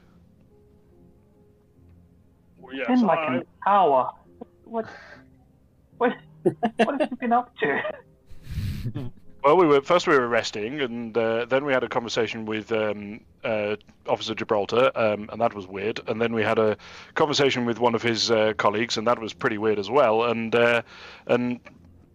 [2.81, 4.11] It's been like I- an hour.
[4.65, 4.87] What?
[5.97, 6.15] What?
[6.77, 7.81] what have you been up to?
[9.43, 12.71] Well, we were first we were resting, and uh, then we had a conversation with
[12.71, 13.75] um, uh,
[14.07, 15.99] Officer Gibraltar, um, and that was weird.
[16.07, 16.77] And then we had a
[17.15, 20.23] conversation with one of his uh, colleagues, and that was pretty weird as well.
[20.23, 20.81] And uh,
[21.27, 21.59] and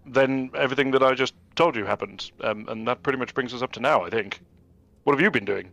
[0.07, 3.61] then everything that I just told you happened, um, and that pretty much brings us
[3.61, 4.03] up to now.
[4.03, 4.41] I think.
[5.05, 5.71] What have you been doing?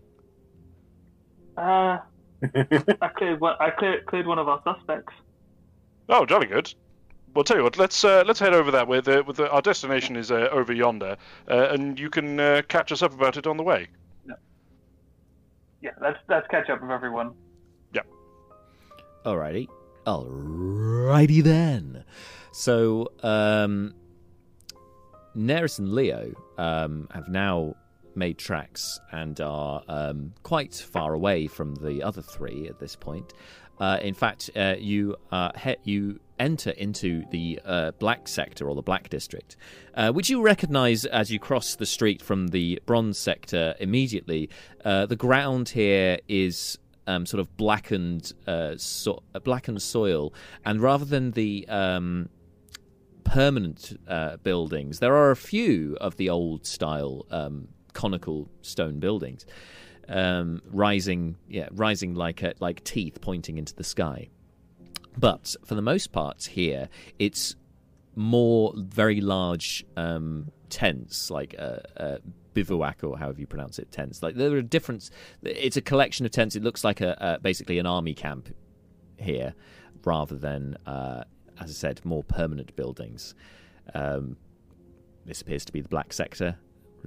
[1.55, 1.99] Uh,
[3.01, 3.55] I cleared one.
[3.59, 5.13] I cleared cleared one of our suspects.
[6.09, 6.73] Oh, jolly good.
[7.33, 9.01] Well, tell you what, let's uh, let's head over that way.
[9.01, 11.17] The, with the, our destination is uh, over yonder,
[11.49, 13.87] uh, and you can uh, catch us up about it on the way.
[15.85, 17.33] Yeah, let's let's catch up with everyone.
[17.93, 18.01] Yeah.
[19.23, 19.67] Alrighty.
[20.07, 22.03] Alrighty then.
[22.51, 23.93] So, um,
[25.37, 27.75] Neris and Leo um, have now
[28.15, 33.33] made tracks and are um, quite far away from the other three at this point.
[33.79, 38.75] Uh, in fact, uh, you uh, he- you enter into the uh, black sector or
[38.75, 39.57] the black district,
[39.95, 43.75] uh, which you recognise as you cross the street from the bronze sector.
[43.79, 44.49] Immediately,
[44.83, 46.77] uh, the ground here is
[47.07, 48.31] um, sort of blackened,
[48.77, 50.33] so- blackened soil,
[50.65, 52.29] and rather than the um,
[53.25, 53.97] permanent
[54.43, 59.45] buildings, there are a few of the old style um, conical stone buildings
[60.07, 64.29] um, rising, yeah, rising like a, like teeth pointing into the sky.
[65.17, 66.89] But for the most part, here
[67.19, 67.55] it's
[68.15, 72.19] more very large um, tents, like a,
[72.53, 74.23] bivouac or however you pronounce it, tents.
[74.23, 75.09] Like there are different.
[75.43, 76.55] It's a collection of tents.
[76.55, 78.53] It looks like a, a basically an army camp
[79.17, 79.53] here,
[80.03, 81.23] rather than, uh,
[81.59, 83.35] as I said, more permanent buildings.
[83.93, 84.37] Um,
[85.25, 86.57] this appears to be the black sector.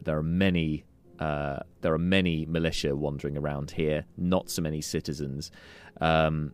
[0.03, 0.85] There are many
[1.19, 5.51] uh, there are many militia wandering around here, not so many citizens.
[6.01, 6.53] Um,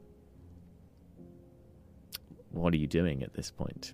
[2.50, 3.92] what are you doing at this point?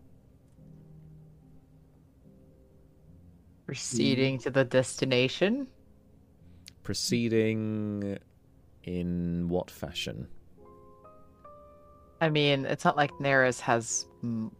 [3.66, 5.66] Proceeding to the destination.
[6.82, 8.18] Proceeding
[8.84, 10.28] in what fashion?
[12.20, 14.50] I mean, it's not like Neris has m-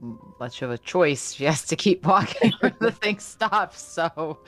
[0.40, 1.34] much of a choice.
[1.34, 4.38] She has to keep walking when the thing stops, so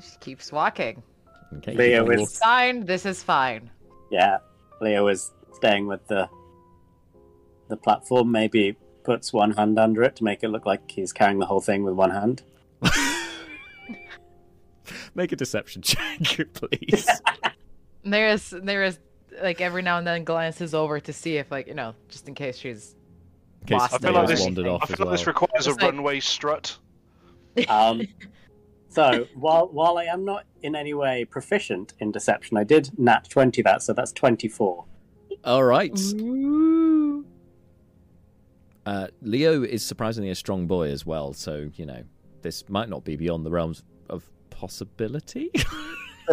[0.00, 1.02] she keeps walking.
[1.58, 1.74] Okay.
[1.74, 2.84] Leo This is is fine.
[2.86, 3.70] This is fine.
[4.10, 4.38] yeah.
[4.80, 6.28] Leo is staying with the
[7.68, 8.30] the platform.
[8.32, 11.60] Maybe puts one hand under it to make it look like he's carrying the whole
[11.60, 12.42] thing with one hand.
[15.14, 15.98] Make a deception check,
[16.54, 17.06] please.
[18.04, 18.98] There's there's
[19.42, 22.34] like every now and then glances over to see if like you know just in
[22.34, 22.96] case she's
[23.62, 24.40] In case lost I feel like this.
[24.40, 24.82] wandered anything.
[24.82, 25.34] off I feel as like this well.
[25.34, 26.78] requires a like- runway strut.
[27.68, 28.06] Um,
[28.90, 33.28] so while while I am not in any way proficient in deception, I did nat
[33.30, 34.84] twenty that, so that's twenty four.
[35.44, 35.98] All right.
[38.84, 42.02] Uh, Leo is surprisingly a strong boy as well, so you know
[42.42, 45.50] this might not be beyond the realms of possibility.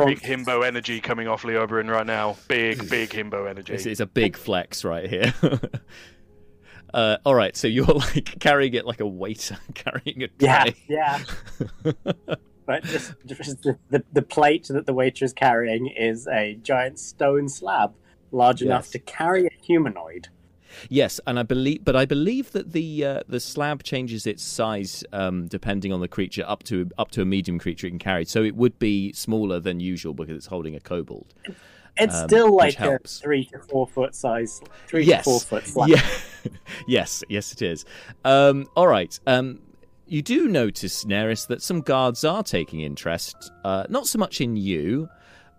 [0.06, 2.38] Big himbo energy coming off Leo Oberyn right now.
[2.48, 3.74] Big, big himbo energy.
[3.74, 5.34] It's, it's a big flex right here.
[6.94, 10.76] uh, all right, so you're like carrying it like a waiter carrying a tray.
[10.88, 11.20] yeah.
[11.86, 11.94] yeah.
[12.66, 17.00] But just, just the, the the plate that the waiter is carrying is a giant
[17.00, 17.94] stone slab,
[18.32, 20.28] large enough to carry a humanoid.
[20.90, 25.04] Yes, and I believe, but I believe that the uh, the slab changes its size
[25.14, 28.26] um, depending on the creature up to up to a medium creature it can carry.
[28.26, 31.34] So it would be smaller than usual because it's holding a kobold.
[32.00, 33.20] It's Um, still which like a helps.
[33.20, 35.24] three to four foot size, three yes.
[35.24, 35.90] to four foot slab.
[35.90, 36.02] Yeah.
[36.88, 37.86] yes, yes, it is.
[38.26, 39.20] Um, all right.
[39.28, 39.62] Um,
[40.06, 44.56] you do notice, Neris, that some guards are taking interest, uh, not so much in
[44.56, 45.10] you,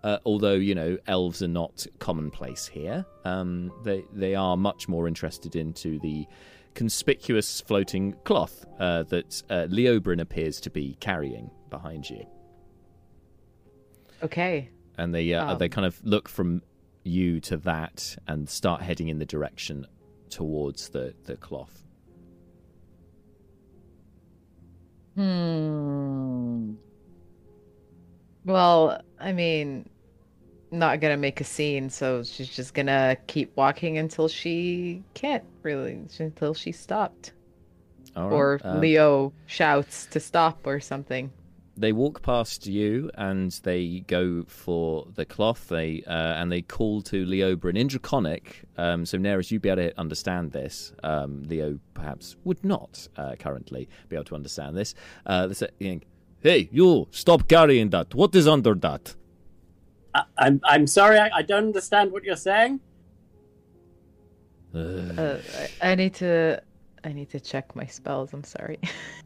[0.03, 3.05] uh, although you know elves are not commonplace here.
[3.25, 6.25] Um, they they are much more interested into the
[6.73, 12.25] conspicuous floating cloth uh, that uh, Leobrin appears to be carrying behind you,
[14.23, 14.69] Okay.
[14.99, 15.57] And they uh, Um.
[15.57, 16.61] they kind of look from
[17.03, 19.85] you to that and start heading in the direction
[20.29, 21.83] towards the the cloth.
[25.15, 26.73] Hmm.
[28.45, 29.89] Well, I mean,
[30.71, 35.99] not gonna make a scene, so she's just gonna keep walking until she can't really,
[36.19, 37.33] until she stopped,
[38.15, 38.33] All right.
[38.35, 41.31] or uh, Leo shouts to stop or something.
[41.79, 45.67] They walk past you and they go for the cloth.
[45.69, 48.63] They uh, and they call to Leobrin in Draconic.
[48.77, 50.93] Um, so Neris, you'd be able to understand this.
[51.03, 54.93] Um, Leo perhaps would not uh, currently be able to understand this.
[55.25, 55.69] Uh, they say,
[56.41, 57.07] "Hey, you!
[57.11, 58.13] Stop carrying that.
[58.13, 59.15] What is under that?"
[60.13, 62.81] I, I'm I'm sorry, I, I don't understand what you're saying.
[64.73, 65.37] Uh, Uh,
[65.81, 66.61] I, I need to,
[67.03, 68.33] I need to check my spells.
[68.33, 68.79] I'm sorry.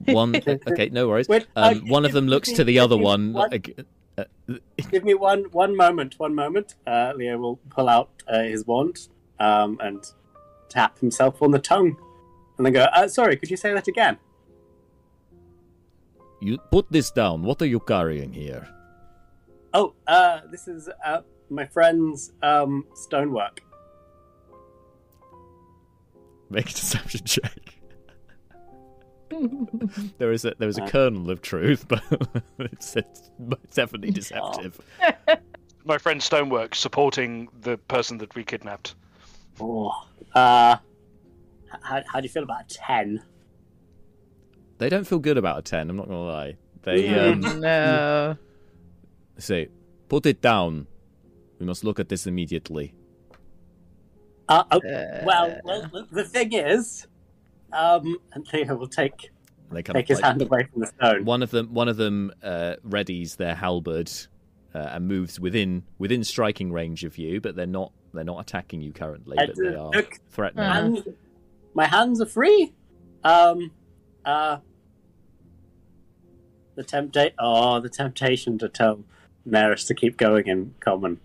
[0.05, 0.35] one.
[0.67, 1.27] Okay, no worries.
[1.27, 3.33] Wait, uh, Um, one of them looks to the other one.
[3.33, 3.51] What?
[3.51, 3.79] like,
[4.17, 4.25] uh,
[4.91, 6.75] Give me one one moment, one moment.
[6.85, 9.07] Uh, Leo will pull out uh, his wand
[9.39, 10.03] um, and
[10.69, 11.97] tap himself on the tongue,
[12.57, 12.83] and then go.
[12.83, 14.17] Uh, sorry, could you say that again?
[16.41, 17.43] You put this down.
[17.43, 18.67] What are you carrying here?
[19.73, 23.61] Oh, uh, this is uh, my friend's um, stonework.
[26.49, 27.57] Make a deception check.
[30.17, 30.87] There is a there is a Uh.
[30.89, 32.03] kernel of truth, but
[32.59, 33.29] it's, it's
[33.73, 34.79] definitely deceptive.
[35.85, 38.95] My friend Stonework supporting the person that we kidnapped.
[39.59, 39.91] Oh,
[40.33, 40.77] uh,
[41.81, 43.21] how, how do you feel about a ten?
[44.77, 45.89] They don't feel good about a ten.
[45.89, 46.57] I'm not gonna lie.
[46.83, 48.37] They um, no.
[49.37, 49.69] Say,
[50.09, 50.87] put it down.
[51.59, 52.93] We must look at this immediately.
[54.49, 54.81] Uh, oh,
[55.25, 57.07] well, well, the thing is,
[57.73, 59.31] um, and Theo will take
[59.71, 61.25] They kind take of his like- hand away from the stone.
[61.25, 64.11] One of them, one of them, uh, readies their halberd
[64.73, 68.81] uh, and moves within within striking range of you, but they're not they're not attacking
[68.81, 70.65] you currently, Uh, but they are look, threatening.
[70.65, 70.99] Hands,
[71.73, 72.73] my hands are free.
[73.23, 73.71] Um,
[74.25, 74.57] uh,
[76.75, 77.35] the temptation.
[77.39, 79.03] Oh, the temptation to tell
[79.47, 81.19] Neris to keep going in common.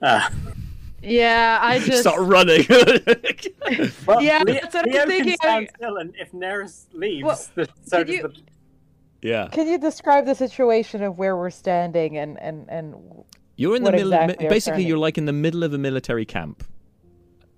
[0.00, 0.28] Uh,
[1.02, 2.64] Yeah, I just Start running.
[4.06, 5.24] well, Yeah, Leo, that's what I'm thinking.
[5.30, 8.34] can stand still, and if Neris leaves, Well, the, so does you- the.
[9.22, 12.94] yeah, Can you describe the situation of where we're standing and and and
[13.56, 14.12] you're in the middle.
[14.12, 16.64] exactly are basically, you're like in the middle of a military camp.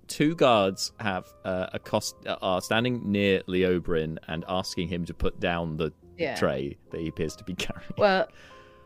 [0.07, 5.39] Two guards have uh, a cost are standing near Leobrin and asking him to put
[5.39, 6.35] down the Yeah.
[6.35, 7.93] tray that he appears to be carrying.
[7.97, 8.27] Well,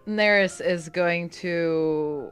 [0.08, 2.32] Neris is going to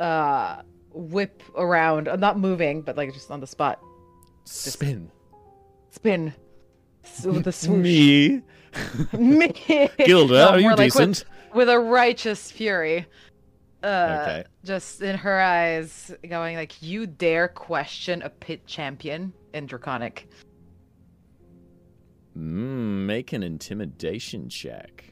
[0.00, 0.62] uh
[0.94, 3.80] whip around, uh, not moving, but like just on the spot.
[4.44, 5.10] Spin.
[5.90, 6.32] Spin.
[7.04, 7.82] S- with a swoosh.
[7.82, 8.42] Me.
[9.12, 9.48] Me.
[9.98, 11.24] Gilda, No, are you like with- decent?
[11.54, 13.06] With, a righteous fury.
[13.82, 14.44] Uh, Okay.
[14.64, 20.26] Just in her eyes, going like, "You dare question a pit champion in Draconic?"
[22.36, 25.04] Mm, make an intimidation check.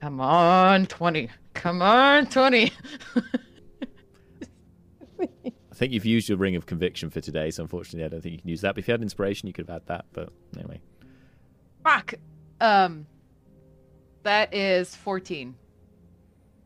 [0.00, 1.30] Come on, twenty.
[1.54, 2.70] Come on, twenty.
[5.76, 8.32] I think you've used your ring of conviction for today, so unfortunately, I don't think
[8.32, 8.74] you can use that.
[8.74, 10.04] But if you had inspiration, you could have had that.
[10.14, 10.80] But anyway,
[11.84, 12.14] Fuck.
[12.62, 13.06] Um,
[14.22, 15.54] that is fourteen.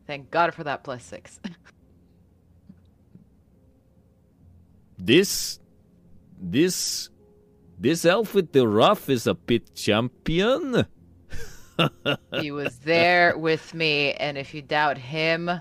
[0.07, 1.41] Thank God for that plus six.
[4.97, 5.59] this,
[6.39, 7.09] this,
[7.77, 10.85] this elf with the ruff is a pit champion.
[12.39, 15.51] he was there with me, and if you doubt him,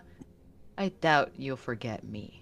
[0.78, 2.39] I doubt you'll forget me.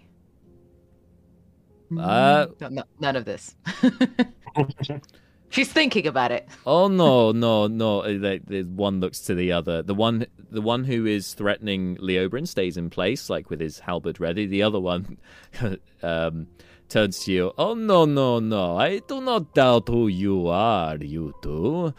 [1.96, 3.54] Uh, No, no, none of this.
[5.50, 6.46] She's thinking about it.
[6.66, 8.00] oh no, no, no!
[8.00, 9.82] uh, The, the one looks to the other.
[9.82, 14.20] The one, the one who is threatening Leobrin stays in place, like with his halberd
[14.20, 14.46] ready.
[14.46, 15.16] The other one
[16.02, 16.48] um,
[16.90, 17.52] turns to you.
[17.56, 18.76] Oh no, no, no!
[18.76, 20.96] I do not doubt who you are.
[20.98, 21.94] You two.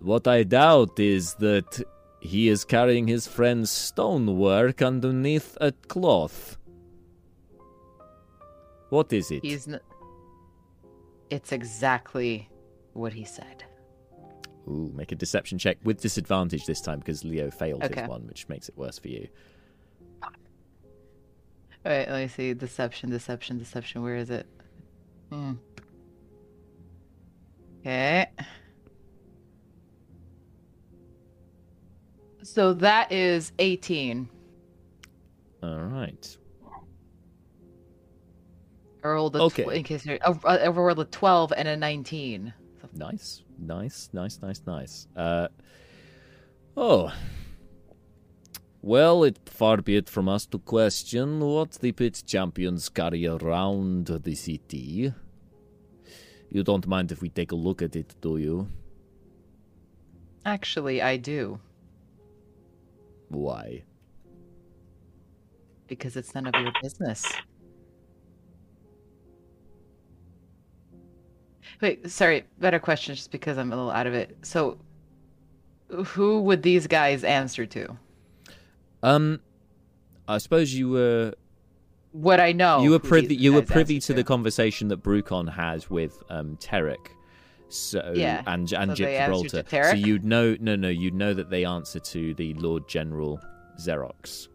[0.00, 1.82] What I doubt is that
[2.20, 6.56] he is carrying his friend's stonework underneath a cloth.
[8.94, 9.42] What is it?
[9.42, 9.66] He's.
[9.66, 9.80] N-
[11.28, 12.48] it's exactly
[12.92, 13.64] what he said.
[14.68, 18.02] Ooh, make a deception check with disadvantage this time because Leo failed Okay.
[18.02, 19.26] his one, which makes it worse for you.
[20.22, 20.30] All
[21.84, 22.54] right, let me see.
[22.54, 24.00] Deception, deception, deception.
[24.04, 24.46] Where is it?
[25.32, 25.54] Hmm.
[27.80, 28.26] Okay.
[32.44, 34.28] So that is 18.
[35.64, 36.36] All right.
[39.04, 39.64] I rolled a Okay.
[39.64, 42.54] tw- in case you're, I I rolled a 12 and a 19.
[42.94, 45.06] Nice, nice, nice, nice, nice.
[45.16, 45.48] Uh,
[46.76, 47.12] oh.
[48.82, 54.06] Well, it far be it from us to question what the pit champions carry around
[54.06, 55.12] the city.
[56.50, 58.68] You don't mind if we take a look at it, do you?
[60.46, 61.58] Actually, I do,
[63.28, 63.84] Why?
[65.86, 67.24] because it's none of your business.
[71.80, 74.36] Wait, sorry, better question just because I'm a little out of it.
[74.42, 74.78] So,
[75.88, 77.96] who would these guys answer to?
[79.02, 79.40] Um,
[80.26, 81.34] I suppose you were
[82.12, 82.82] what I know?
[82.82, 86.56] you were privy you were privy answer to the conversation that Brucon has with um
[86.56, 87.08] Tarek.
[87.68, 89.84] So Yeah, and and Gyp Gibraltar.
[89.84, 93.40] So you'd know no no you'd know that they answer to the Lord General
[93.78, 94.48] Xerox.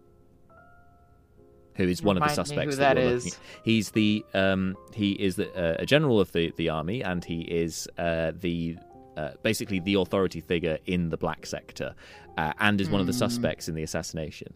[1.79, 3.25] Who is one of the Remind me suspects who that, that you're is.
[3.25, 3.65] looking at.
[3.65, 7.41] He's the um he is the, uh, a general of the, the army and he
[7.41, 8.77] is uh the
[9.17, 11.95] uh, basically the authority figure in the black sector
[12.37, 13.17] uh, and is one of the Hmm.
[13.19, 14.53] suspects in the assassination.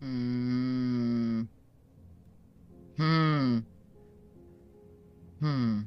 [0.00, 1.42] Hmm.
[2.96, 3.58] Hmm.
[5.40, 5.80] Hmm.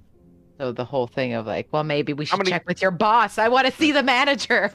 [0.59, 3.37] So the whole thing of like, well, maybe we should check with your boss.
[3.37, 4.71] I want to see the manager.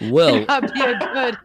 [0.00, 1.38] Well, That'd be a good.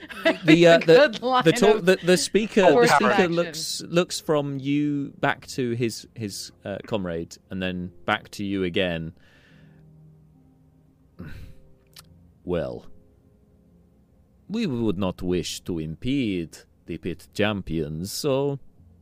[0.44, 3.32] the uh, the the, talk, the the speaker the speaker action.
[3.32, 8.64] looks looks from you back to his his uh, comrade and then back to you
[8.64, 9.12] again.
[12.42, 12.86] Well,
[14.48, 16.56] we would not wish to impede
[16.86, 18.58] the pit champions, so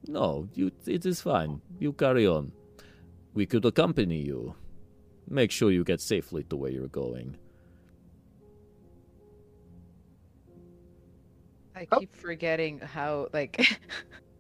[0.07, 1.63] no, you it is fine.
[1.79, 2.53] You carry on.
[3.35, 4.57] We could accompany you.
[5.31, 7.37] Make sure you get safely to where you're going.
[11.79, 13.79] I keep forgetting how like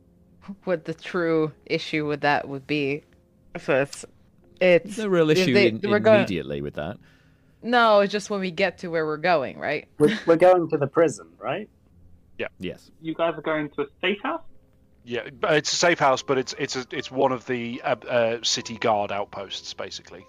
[0.64, 3.04] what the true issue with that would be.
[3.58, 4.04] So it's
[4.60, 6.96] it's The real issue they- in, we're going- immediately with that.
[7.62, 9.88] No, it's just when we get to where we're going, right?
[9.98, 11.68] We're, we're going to the prison, right?
[12.38, 12.46] Yeah.
[12.60, 12.88] Yes.
[13.00, 14.42] You guys are going to a safe house?
[15.04, 18.38] Yeah, it's a safe house, but it's it's a, it's one of the uh, uh,
[18.42, 20.24] city guard outposts, basically.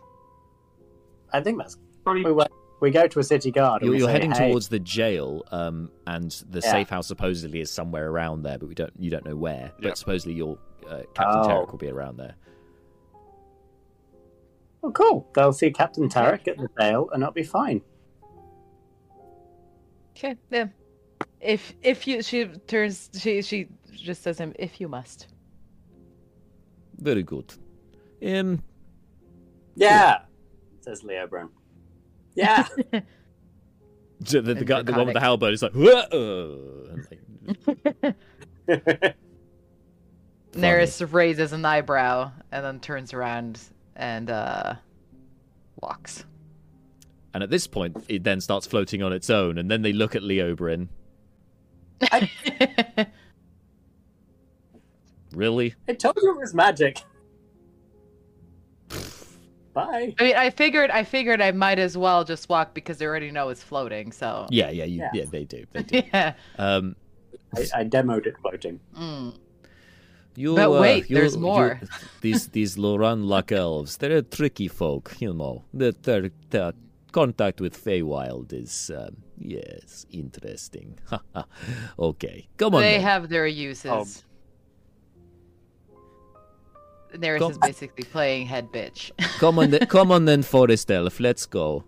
[1.34, 3.82] I think that's Probably we, went- we go to a city guard.
[3.82, 6.72] You're, you're say, heading "Hey, towards the jail, um, and the Yeah.
[6.72, 9.72] safe house supposedly is somewhere around there, but we don't you don't know where.
[9.82, 10.58] But supposedly your
[10.90, 11.48] uh, Captain Oh.
[11.48, 12.36] Tarek will be around there.
[14.82, 15.28] Oh, cool.
[15.36, 17.82] They'll see Captain Tarek at the jail, and it'll be fine.
[20.16, 20.68] Okay, yeah.
[21.42, 25.28] If if you she turns she she just says him if you must.
[26.98, 27.54] Very good.
[28.26, 28.62] Um,
[29.76, 30.20] Yeah,
[30.82, 31.50] says Leobrin.
[32.40, 32.66] Yeah.
[34.22, 37.20] the, the, the, guy, the one with the halberd is like, "Whoa!" and like,
[40.54, 43.60] Neris raises an eyebrow and then turns around
[43.96, 44.76] and uh
[45.82, 46.26] walks.
[47.34, 50.16] and at this point, it then starts floating on its own, and then they look
[50.16, 50.88] at Leobrin.
[55.34, 55.76] Really?
[55.88, 57.04] I told you it was magic.
[59.86, 60.16] Bye.
[60.20, 63.32] I mean, I figured I figured I might as well just walk because they already
[63.32, 64.12] know it's floating.
[64.12, 65.10] So Yeah, yeah, you, Yeah.
[65.14, 65.26] yeah.
[65.32, 65.66] They do.
[65.72, 66.02] They do.
[66.14, 66.34] yeah.
[66.58, 66.96] Um,
[67.56, 68.80] I, I demoed it floating.
[68.98, 69.36] Mm.
[70.36, 71.82] You, But uh, wait, you- there's you- more.
[72.22, 75.64] these these Loran Luck elves, they're tricky folk, you know.
[75.74, 76.74] Their, their, their
[77.12, 81.00] contact with Feywild is, um, yes, interesting.
[82.00, 82.82] okay, come on.
[82.82, 83.02] They then.
[83.02, 83.86] have their uses.
[83.92, 84.08] Um,
[87.14, 89.12] Neris is basically playing head bitch.
[89.40, 91.20] come on, then, come on, then, Forest Elf.
[91.20, 91.84] Let's go.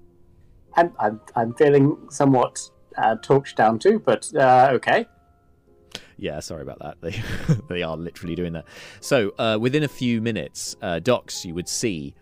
[0.75, 2.59] I'm I'm, I'm feeling somewhat
[2.98, 5.06] uh, talked down to, but uh, okay.
[6.17, 6.98] Yeah, sorry about that.
[7.01, 7.22] They
[7.67, 8.66] they are literally doing that.
[9.00, 12.14] So uh, within a few minutes, uh, Docs, you would see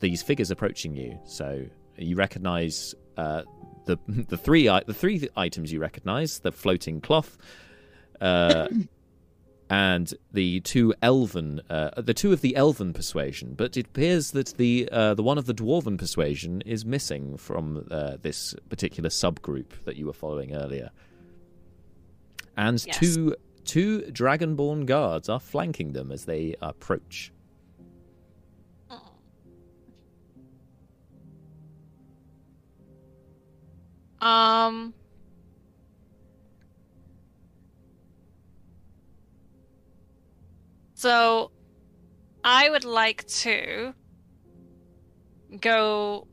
[0.00, 1.18] these figures approaching you.
[1.24, 1.64] So
[1.96, 3.42] you recognise uh,
[3.86, 7.36] the the three the three items you recognise: the floating cloth,
[8.20, 8.68] uh,
[9.70, 13.54] and the two elven, uh, the two of the elven persuasion.
[13.54, 17.86] But it appears that the uh, the one of the dwarven persuasion is missing from
[17.90, 20.90] uh, this particular subgroup that you were following earlier
[22.56, 22.98] and Yes.
[22.98, 23.34] two
[23.64, 27.32] two dragonborn guards are flanking them as they approach.
[34.20, 34.94] Um.
[41.08, 41.50] So,
[42.44, 43.92] I would like to
[45.60, 46.26] go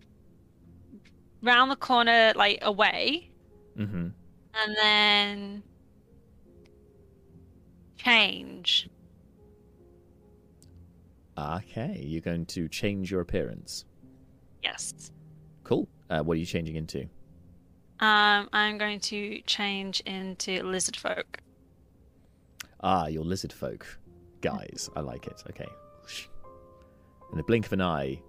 [1.43, 3.31] round the corner, like away,
[3.77, 4.07] Mm-hmm.
[4.53, 5.63] and then
[7.97, 8.87] change.
[11.37, 13.83] Okay, you're going to change your appearance.
[14.63, 15.11] Yes.
[15.65, 15.89] Cool.
[16.09, 17.01] Uh, what are you changing into?
[17.99, 21.39] Um, I'm going to change into lizard folk.
[22.79, 23.97] Ah, you're lizard folk.
[24.41, 25.43] Guys, I like it.
[25.49, 25.67] Okay.
[27.31, 28.21] In the blink of an eye,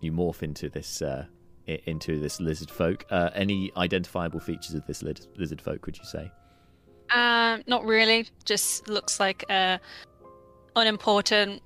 [0.00, 1.26] you morph into this uh,
[1.66, 3.04] into this lizard folk.
[3.10, 5.86] Uh, any identifiable features of this lizard folk?
[5.86, 6.30] Would you say?
[7.10, 8.26] Um, not really.
[8.44, 9.78] Just looks like a
[10.76, 11.62] unimportant,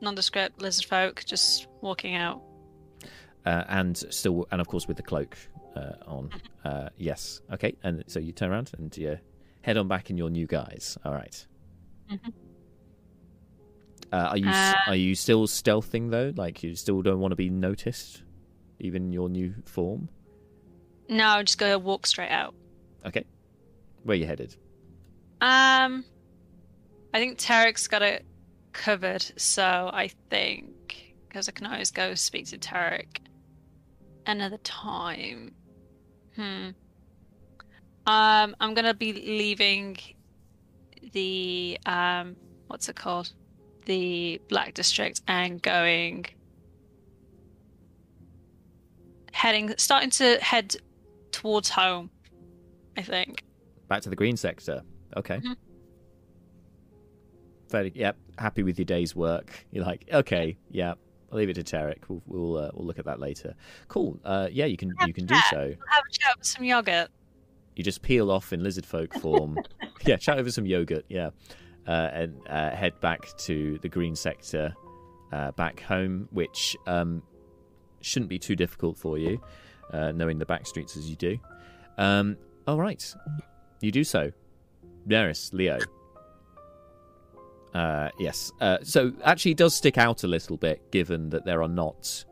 [0.00, 2.42] nondescript lizard folk just walking out.
[3.46, 5.36] uh, and still, and of course with the cloak
[5.76, 6.30] uh, on.
[6.64, 7.76] Uh, yes, okay.
[7.84, 9.18] And so you turn around and you
[9.62, 10.98] head on back in your new guise.
[11.04, 11.46] All right.
[12.10, 12.32] Mhm.
[14.12, 16.32] Uh, are you Uh, are you still stealthing though?
[16.36, 18.22] Like you still don't want to be noticed,
[18.78, 20.08] even in your new form?
[21.08, 22.54] No, I'm just gonna walk straight out.
[23.04, 23.24] Okay.
[24.04, 24.56] Where you headed?
[25.40, 26.04] Um,
[27.12, 28.24] I think Tarek's got it
[28.72, 33.18] covered, so I think because I can always go speak to Tarek
[34.26, 35.54] another time.
[36.36, 36.70] Hmm.
[38.06, 39.96] Um, I'm gonna be leaving
[41.12, 42.36] the um,
[42.68, 43.32] what's it called?
[43.84, 46.26] The Black District and going
[49.32, 50.76] heading starting to head
[51.30, 52.10] towards home.
[52.96, 53.42] I think.
[53.88, 54.82] Back to the green sector.
[55.16, 55.38] Okay.
[55.38, 55.56] Mhm.
[57.68, 57.92] Fairly.
[57.94, 58.16] Yep.
[58.38, 59.66] Happy with your day's work.
[59.70, 60.94] You're like, okay, yeah.
[61.30, 61.98] I'll leave it to Tarek.
[62.08, 63.54] We'll we'll, uh, we'll look at that later.
[63.88, 64.18] Cool.
[64.24, 65.74] Uh, yeah, you can you can do so.
[65.88, 67.10] Have a chat with some yogurt.
[67.76, 69.58] You just peel off in lizard folk form.
[70.06, 71.04] yeah, chat over some yogurt.
[71.08, 71.30] Yeah,
[71.86, 74.74] uh, and uh, head back to the green sector,
[75.32, 77.22] uh, back home, which um,
[78.00, 79.40] shouldn't be too difficult for you,
[79.92, 81.38] uh, knowing the back streets as you do.
[81.98, 83.14] Um, All right,
[83.80, 84.32] you do so.
[85.06, 85.78] Neris, Leo.
[87.74, 88.50] Uh, yes.
[88.60, 92.24] Uh, so actually, it does stick out a little bit, given that there are not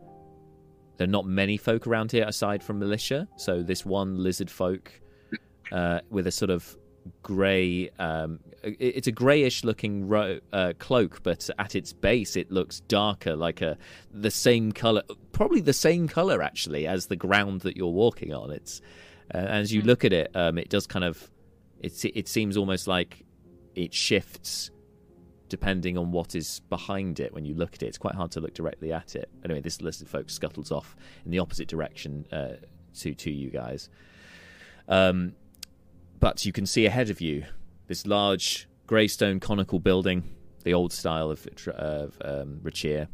[0.97, 3.28] there are not many folk around here aside from militia.
[3.36, 4.90] So this one lizard folk
[5.73, 6.76] uh, with a sort of
[7.23, 12.81] grey, um, it's a greyish looking ro- uh, cloak, but at its base it looks
[12.81, 13.76] darker, like a
[14.10, 15.02] the same color,
[15.33, 18.51] probably the same color actually as the ground that you're walking on.
[18.51, 18.81] It's
[19.34, 21.31] uh, as you look at it, um, it does kind of
[21.81, 23.25] it it seems almost like
[23.75, 24.70] it shifts
[25.49, 27.86] depending on what is behind it when you look at it.
[27.86, 29.28] It's quite hard to look directly at it.
[29.44, 32.55] Anyway, this lizard folk scuttles off in the opposite direction uh,
[33.01, 33.89] to to you guys.
[34.89, 35.34] Um,
[36.24, 37.44] but you can see ahead of you
[37.86, 43.08] this large grey stone conical building, the old style of, of um, Rachir,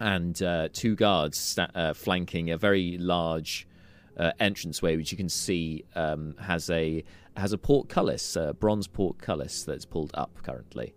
[0.00, 3.68] and uh, two guards sta- uh, flanking a very large
[4.16, 7.04] uh, entranceway, which you can see um, has a
[7.36, 10.94] has a portcullis, a bronze portcullis that's pulled up currently.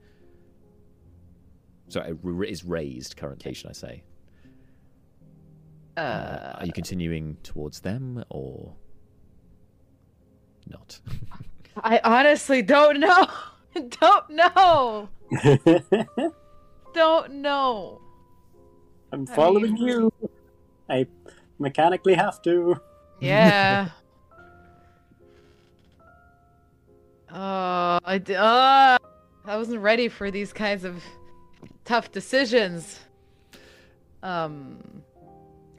[1.89, 4.03] So it is raised currently, should I say?
[5.97, 8.73] Uh, Are you continuing towards them or
[10.69, 10.99] not?
[11.77, 13.27] I honestly don't know.
[14.01, 15.09] don't know.
[16.93, 18.01] don't know.
[19.11, 20.13] I'm I following mean- you.
[20.89, 21.07] I
[21.59, 22.79] mechanically have to.
[23.19, 23.89] Yeah.
[27.31, 28.97] Oh, I d- uh,
[29.45, 31.03] I wasn't ready for these kinds of
[31.83, 32.99] tough decisions.
[34.23, 35.03] Um,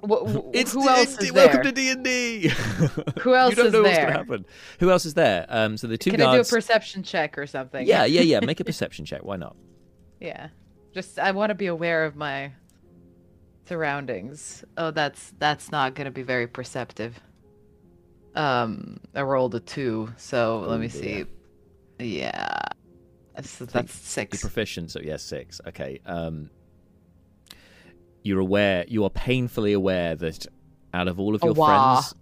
[0.09, 1.63] wh- wh- who else is welcome there?
[1.65, 2.49] to D and D.
[3.21, 4.07] Who else you don't is know what's there?
[4.07, 4.47] gonna happen.
[4.81, 5.47] Who else is there?
[5.49, 7.87] Um, so the two Can I do a perception check or something?
[7.87, 8.41] yeah, yeah, yeah.
[8.41, 9.23] Make a perception check.
[9.25, 9.57] Why not?
[10.21, 10.49] Yeah.
[10.95, 12.53] Just I want to be aware of my
[13.67, 14.65] surroundings.
[14.77, 17.21] Oh, that's that's not going to be very perceptive.
[18.35, 21.25] Um, I rolled a 2, so let Oh, me dear.
[21.99, 22.05] see.
[22.19, 22.59] Yeah.
[23.35, 24.41] That's, So that's You're 6.
[24.43, 25.61] proficient, so yes, six.
[25.69, 26.01] Okay.
[26.05, 26.51] Um,
[28.27, 28.85] you're aware.
[28.89, 30.47] You are painfully aware that
[30.93, 31.67] out of all of your Awa.
[32.03, 32.15] friends,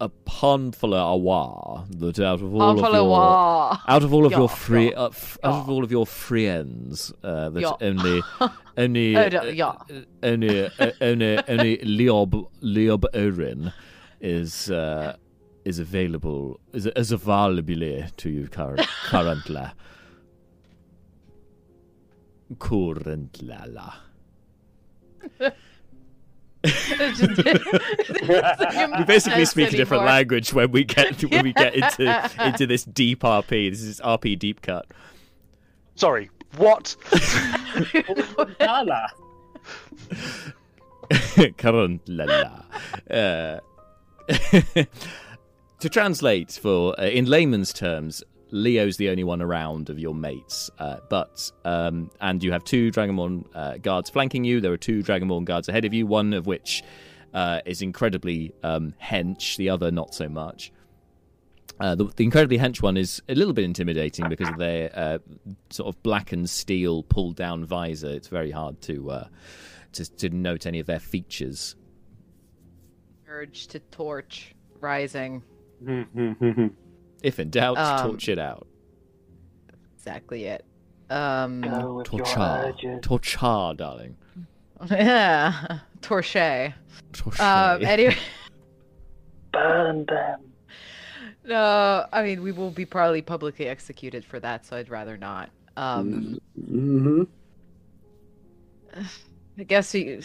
[0.00, 3.80] a painfully aware that out of all of your awa.
[3.86, 6.06] out of all of Yeah, your free yeah, uh, f- out of all of your
[6.06, 7.72] friends, uh, that Yeah.
[7.80, 8.22] only
[8.76, 9.68] only Oh, no, uh, yeah.
[9.68, 12.32] uh, only uh, only only Leob
[12.62, 13.72] Leob Orin
[14.20, 15.16] is uh,
[15.64, 19.66] is available is is available to you current, currently.
[22.58, 23.54] Currently.
[28.98, 32.84] We basically speak a different language when we get when we get into into this
[32.84, 33.70] deep RP.
[33.70, 34.86] This is RP deep cut.
[35.94, 36.96] Sorry, what?
[38.60, 39.08] Nala.
[41.58, 42.44] Currently.
[43.10, 43.58] Uh,
[45.80, 48.24] to translate for uh, in layman's terms,
[48.54, 52.92] Leo's the only one around of your mates, uh, but um, and you have two
[52.92, 54.60] Dragonborn uh, guards flanking you.
[54.60, 56.06] There are two Dragonborn guards ahead of you.
[56.06, 56.84] One of which
[57.34, 60.72] uh, is incredibly um, hench, the other not so much.
[61.80, 65.18] Uh, the, the incredibly hench one is a little bit intimidating because of their uh,
[65.70, 68.10] sort of blackened steel, pulled down visor.
[68.10, 69.28] It's very hard to uh,
[69.94, 71.74] to, to note any of their features.
[73.26, 75.42] Urge to torch rising.
[77.24, 78.66] If in doubt, Um, torch it out.
[79.96, 80.64] Exactly it.
[81.10, 82.74] Um Go with Torchar.
[83.02, 84.16] Torchar, darling.
[84.90, 86.72] yeah, torche.
[87.12, 87.40] Torche.
[87.40, 88.16] Um anyway,
[89.52, 90.40] Burn them.
[91.46, 95.50] no, I mean we will be probably publicly executed for that, so I'd rather not.
[95.76, 96.38] Um
[96.68, 97.22] hmm
[99.58, 100.20] I guess we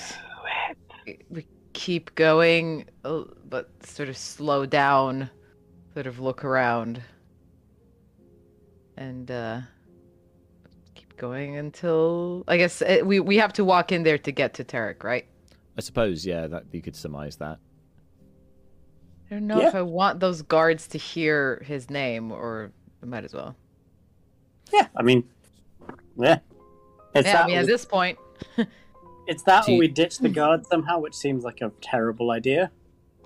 [1.29, 5.29] we keep going, uh, but sort of slow down,
[5.99, 7.01] sort of look around,
[8.95, 9.59] and uh,
[10.95, 14.53] keep going until I guess uh we we have to walk in there to get
[14.53, 15.25] to Tarek, right?
[15.77, 17.59] I suppose, yeah, that you could surmise that.
[19.29, 19.67] I don't know Yeah.
[19.67, 22.71] if I want those guards to hear his name, or
[23.03, 23.57] I might as well.
[24.71, 25.25] Yeah, I mean,
[26.15, 26.39] yeah.
[27.13, 28.17] It's yeah, that I mean or at this point,
[29.27, 32.71] It's that Do or we ditch the guard somehow, which seems like a terrible idea.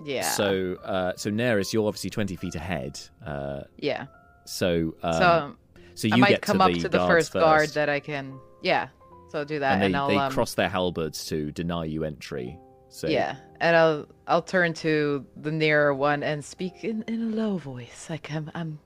[0.04, 0.30] Yeah.
[0.30, 3.00] So, uh, so Neris, you're obviously twenty feet ahead.
[3.24, 4.06] Uh, yeah.
[4.44, 5.56] so, um, so
[5.94, 7.88] so you I might come to up the to the guards first, guard first, that
[7.88, 8.38] I can.
[8.62, 8.88] Yeah.
[9.30, 11.84] So I'll do that, and and, they, I'll they um, cross their halberds to deny
[11.84, 12.58] you entry.
[12.94, 17.36] So, Yeah, and I'll I'll turn to the nearer one and speak in, in a
[17.36, 18.78] low voice, like I'm I'm,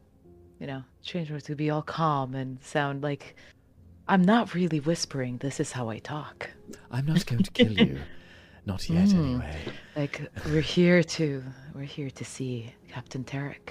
[0.59, 3.37] you know, change it to be all calm and sound like
[4.09, 5.37] I'm not really whispering.
[5.37, 6.49] This is how I talk.
[6.91, 7.99] I'm not going to kill you,
[8.69, 9.19] not yet, Mm.
[9.25, 9.57] anyway.
[9.97, 11.43] Like we're here to
[11.75, 13.71] we're here to see Captain Tarek.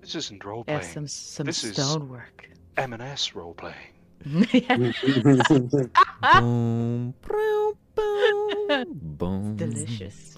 [0.00, 0.80] This isn't role playing.
[0.80, 2.48] Yeah, some some This is- stonework.
[2.78, 3.92] M&S role playing.
[4.24, 4.44] Boom,
[7.22, 8.86] boom, boom,
[9.18, 9.56] boom.
[9.56, 10.36] Delicious.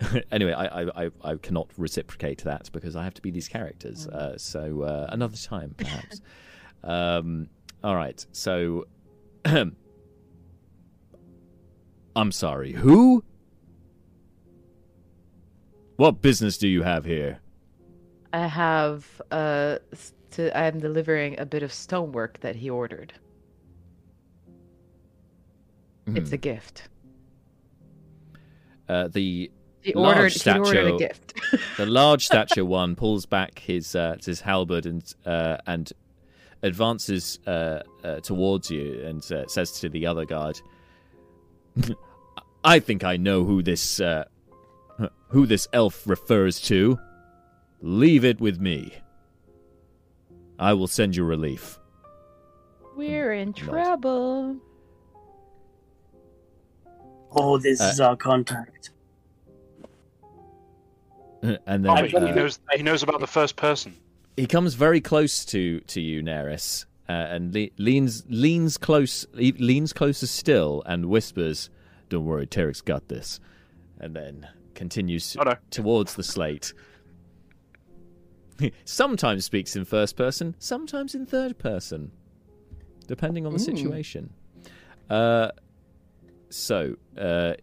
[0.32, 4.06] anyway, I, I, I, I cannot reciprocate that because I have to be these characters.
[4.06, 6.20] Uh, so uh, another time, perhaps.
[6.84, 7.48] um,
[7.84, 8.24] all right.
[8.32, 8.86] So,
[12.18, 12.72] I'm sorry.
[12.72, 13.22] Who?
[15.96, 17.38] What business do you have here?
[18.32, 23.12] I have uh s- to I am delivering a bit of stonework that he ordered.
[26.08, 26.34] It's Hmm.
[26.34, 26.88] a gift.
[28.88, 29.50] Uh, the
[29.82, 31.34] He large ordered he stature, a gift.
[31.76, 35.92] the large stature one pulls back his uh, his halberd and uh, and
[36.64, 40.60] advances uh, uh, towards you and uh, says to the other guard,
[42.64, 44.24] "I think I know who this uh,
[45.28, 46.98] who this elf refers to.
[47.80, 48.92] Leave it with me.
[50.58, 51.78] I will send you relief."
[52.96, 54.56] We're in trouble.
[57.30, 58.90] Oh, this Uh, is our contact.
[61.42, 62.58] And Oh, then wait, he uh, knows.
[62.74, 63.94] He knows about the first person.
[64.36, 69.52] he comes very close to to you, Neris, uh, and le- leans leans close le-
[69.58, 71.70] leans closer still and whispers,
[72.08, 73.40] "Don't worry, Tarek's got this,"
[74.00, 75.54] and then continues Oh, no.
[75.70, 76.72] towards the slate.
[78.84, 82.10] sometimes speaks in first person, sometimes in third person,
[83.06, 83.64] depending on the Mm.
[83.76, 84.30] situation.
[85.08, 85.50] Uh,
[86.50, 87.54] so uh,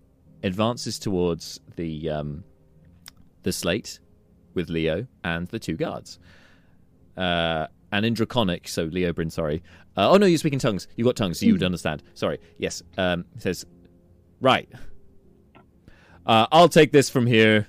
[0.43, 2.43] advances towards the um,
[3.43, 3.99] the slate
[4.53, 6.17] with Leo and the two guards.
[7.17, 9.63] Uh, and in Draconic, so Leobrin, sorry.
[9.95, 10.87] Uh, oh no, you speak in tongues.
[10.95, 12.03] You've got tongues, so you would understand.
[12.13, 12.39] Sorry.
[12.57, 12.81] Yes.
[12.97, 13.65] Um, says,
[14.39, 14.69] right.
[16.25, 17.67] Uh, I'll take this from here.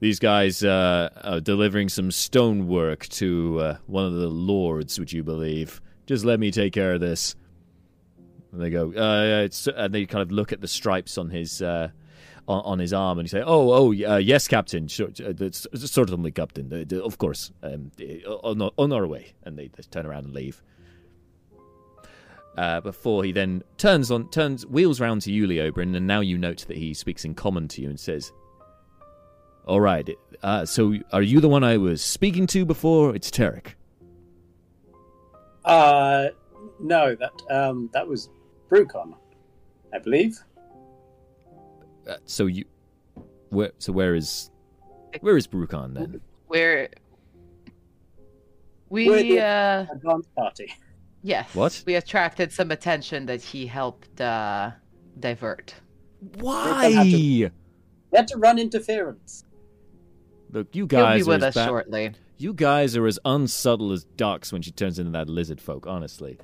[0.00, 5.22] These guys uh, are delivering some stonework to uh, one of the lords, would you
[5.22, 5.80] believe?
[6.06, 7.34] Just let me take care of this.
[8.52, 11.88] And they go, uh, and they kind of look at the stripes on his uh,
[12.48, 14.88] on, on his arm, and he say, "Oh, oh, uh, yes, Captain.
[14.88, 16.86] Certainly, Captain.
[17.00, 17.52] Of course.
[17.62, 17.92] Um,
[18.42, 20.62] on, our- on our way." And they just turn around and leave.
[22.60, 26.36] Uh, before he then turns on, turns, wheels round to you, Leobrin, and now you
[26.36, 28.32] note that he speaks in common to you and says,
[29.64, 30.06] "All right.
[30.42, 33.16] Uh, so, are you the one I was speaking to before?
[33.16, 33.68] It's Tarek."
[35.64, 36.28] Uh,
[36.78, 38.28] no, that um, that was
[38.68, 39.14] Brucon,
[39.94, 40.38] I believe.
[42.06, 42.66] Uh, so you,
[43.48, 43.72] where?
[43.78, 44.50] So where is,
[45.22, 46.20] where is Brucon then?
[46.46, 46.90] We're
[48.90, 50.70] we We're the uh advance party.
[51.22, 51.54] Yes.
[51.54, 51.82] What?
[51.86, 54.70] We attracted some attention that he helped uh
[55.18, 55.74] divert.
[56.38, 56.90] Why?
[58.10, 59.44] They had to run interference.
[60.52, 62.12] Look, you guys He'll guys be with are us as ba- shortly.
[62.36, 65.86] You guys are as unsubtle as ducks when she turns into that lizard folk.
[65.86, 66.38] Honestly,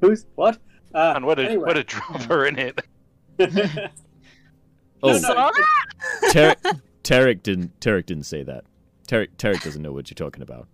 [0.00, 0.58] Who's what?
[0.94, 1.66] Uh, And what a anyway.
[1.66, 2.80] what a dropper in it.
[5.02, 5.50] oh, No, no,
[6.32, 7.78] Tarek, Tarek didn't.
[7.80, 8.64] Tarek didn't say that.
[9.06, 10.66] Tarek, Tarek doesn't know what you're talking about.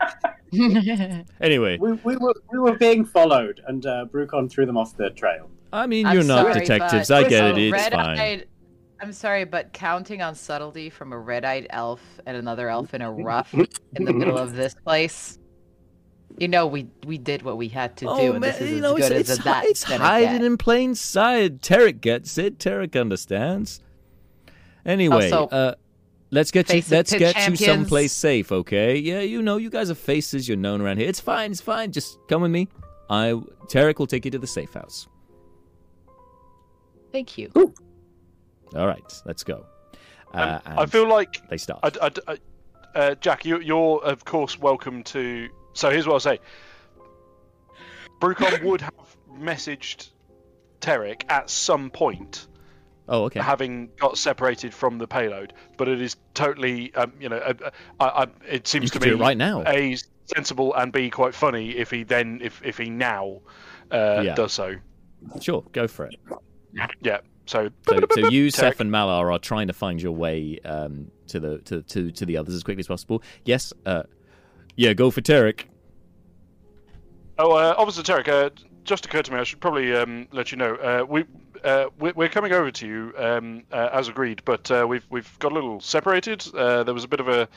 [1.40, 5.10] Anyway, we, we were we were being followed, and uh, Brucon threw them off the
[5.10, 5.50] trail.
[5.72, 7.10] I mean, I'm you're not sorry, detectives.
[7.10, 7.72] I get it.
[7.74, 8.44] It's fine.
[9.00, 13.12] I'm sorry, but counting on subtlety from a red-eyed elf and another elf in a
[13.12, 15.38] ruff in the middle of this place,
[16.38, 18.70] you know, we we did what we had to do, Oh and man, this is
[18.70, 20.44] you as know, good it's, as it's, a hi- it's hiding get.
[20.44, 21.60] in plain sight.
[21.60, 22.58] Tarek gets it.
[22.58, 23.80] Tarek understands.
[24.86, 25.74] Anyway, Also, uh,
[26.30, 26.74] let's get you.
[26.76, 28.96] face it Let's to get you someplace safe, okay?
[28.96, 30.48] Yeah, you know, you guys are faces.
[30.48, 31.08] You're known around here.
[31.08, 31.50] It's fine.
[31.52, 31.92] It's fine.
[31.92, 32.68] Just come with me.
[33.08, 35.06] I Tarek will take you to the safe house.
[37.12, 37.50] Thank you.
[38.74, 39.64] All right, let's go.
[40.34, 41.80] Uh, Um, I feel like they start.
[41.82, 42.38] I, I- I-
[42.98, 45.48] uh, Jack, you, you're of course welcome to.
[45.74, 46.40] So here's what I'll say.
[48.20, 48.94] Brucon would have
[49.38, 50.08] messaged
[50.80, 52.46] Tarek at some point,
[53.08, 53.40] oh, okay.
[53.40, 57.40] having got separated from the payload, but it is totally, um, you know,
[58.00, 59.62] I, I, it seems to me right now.
[59.66, 63.40] a sensible and b quite funny if he then if if he now
[63.92, 64.34] uh, Yeah.
[64.34, 64.74] does so.
[65.40, 66.16] Sure, go for it.
[67.00, 67.18] Yeah.
[67.46, 68.52] So So, so you, Tarek.
[68.52, 72.26] Seth, and Malar are trying to find your way um, to the to, to to
[72.26, 73.22] the others as quickly as possible.
[73.44, 74.02] Yes, uh,
[74.76, 75.66] yeah, go for Tarek.
[77.38, 78.50] Oh, uh, Officer Tarek, uh,
[78.86, 79.38] just occurred to me.
[79.38, 80.74] I should probably um, let you know.
[80.76, 81.24] Uh, we
[81.64, 85.38] uh, we- we're coming over to you um, uh, as agreed, but uh, we've we've
[85.38, 86.46] got a little separated.
[86.54, 87.48] Uh, there was a bit of a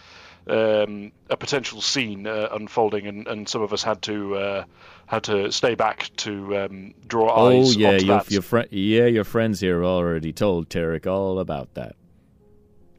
[0.48, 4.64] um, a potential scene uh, unfolding, and, and some of us had to uh,
[5.06, 9.06] had to stay back to um, draw Oh eyes yeah, onto your your friend, yeah,
[9.06, 11.96] your friends here already told Tarek all about that.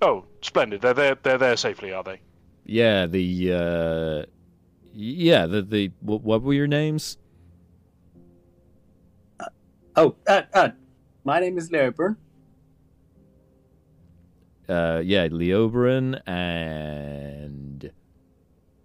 [0.02, 0.80] Oh, splendid.
[0.80, 1.14] They're there.
[1.22, 2.20] They're there safely, are they?
[2.64, 4.30] Yeah, the uh,
[4.94, 7.16] yeah, the the what were your names?
[9.96, 10.68] Oh, uh, uh,
[11.24, 12.16] my name is Leobrin.
[14.68, 17.90] Uh, yeah, Leoberon and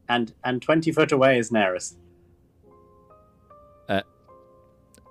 [0.09, 1.95] And and twenty foot away is Neris.
[3.87, 4.01] uh,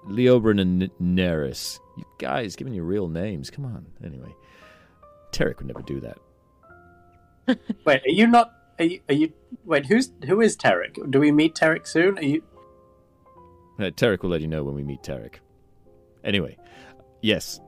[0.09, 1.79] Leoberon and N- Neris.
[1.97, 3.51] You guys giving your real names.
[3.51, 3.87] Come on.
[4.05, 4.35] Anyway,
[5.31, 6.19] Tarek would never do that.
[7.85, 8.51] Wait, are you not?
[8.81, 9.01] Are you?
[9.09, 9.33] Are you?
[9.65, 11.09] Wait, who's who is Tarek?
[11.11, 12.19] Do we meet Tarek soon?
[12.19, 12.43] Are you?
[13.79, 15.37] Uh, Tarek will let you know when we meet Tarek.
[16.25, 16.57] Anyway,
[17.23, 17.61] yes.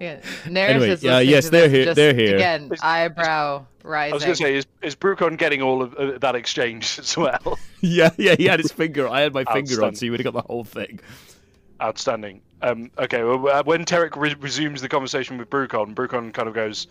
[0.00, 2.34] Yeah, Neris Anyway, is uh, yes, to they're this here- just, they're here.
[2.36, 4.12] Again, eyebrow rising.
[4.12, 7.16] I was going to say, is is Brucon getting all of uh, that exchange as
[7.16, 7.56] well?
[7.80, 9.08] yeah, yeah, he had his finger.
[9.08, 10.98] I had my finger on, so you would have got the whole thing.
[11.80, 12.42] Outstanding.
[12.62, 16.54] Um, okay, well, uh, when Tarek re- resumes the conversation with Brucon, Brucon kind of
[16.54, 16.88] goes,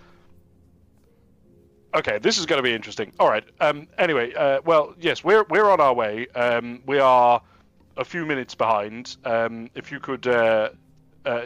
[1.94, 3.44] "Okay, this is going to be interesting." All right.
[3.60, 6.28] Um, anyway, uh, well, yes, we're we're on our way.
[6.30, 7.42] Um, we are
[7.98, 9.18] a few minutes behind.
[9.26, 10.70] Um, if you could uh,
[11.26, 11.42] uh,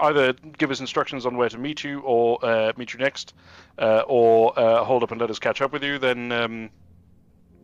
[0.00, 3.34] either give us instructions on where to meet you, or uh, meet you next,
[3.78, 6.70] uh, or uh, hold up and let us catch up with you, then um,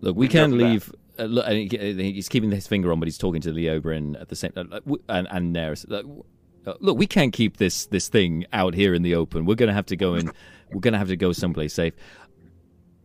[0.00, 0.68] Look, we can go can from there.
[0.68, 0.92] leave.
[1.18, 4.36] Uh, look, he's keeping his finger on, but he's talking to Leo Oberyn at the
[4.36, 5.84] same and and Neris.
[6.66, 9.44] Uh, look, we can't keep this this thing out here in the open.
[9.44, 10.30] We're gonna have to go in.
[10.72, 11.94] we're gonna have to go someplace safe.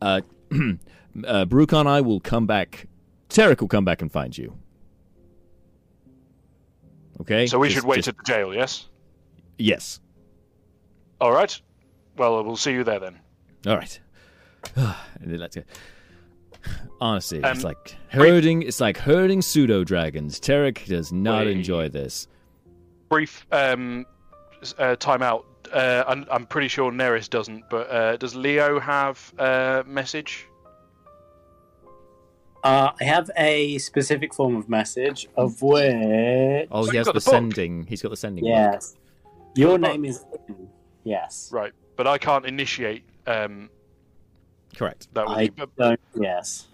[0.01, 2.87] Uh, uh, and I will come back.
[3.29, 4.57] Tarek will come back and find you.
[7.21, 7.47] Okay.
[7.47, 8.53] so we Just- should wait just- at the jail.
[8.53, 8.87] Yes.
[9.57, 9.99] Yes.
[11.21, 11.59] All right.
[12.17, 13.19] Well, we'll see you there then.
[13.65, 13.99] All right.
[15.25, 15.63] let's go.
[17.01, 18.63] Honestly, Um, it's like herding.
[18.63, 20.39] It's like herding pseudo dragons.
[20.39, 22.27] Tarek does not enjoy this.
[23.09, 24.05] brief um,
[24.77, 25.43] uh, timeout.
[25.71, 30.47] Uh, I'm, I'm pretty sure Neris doesn't, but uh, does Leo have a message?
[32.65, 36.67] Uh, I have a specific form of message of which.
[36.71, 37.85] Oh, So he has the, the sending.
[37.85, 38.43] He's got the sending.
[38.43, 38.49] book.
[38.49, 38.97] Yes.
[39.55, 39.81] Your book.
[39.91, 40.25] name is.
[41.03, 41.49] Yes.
[41.53, 43.69] Right, but I can't initiate um,
[44.75, 45.07] Correct.
[45.13, 45.51] that with I you.
[45.55, 45.99] But, don't.
[46.19, 46.65] Yes.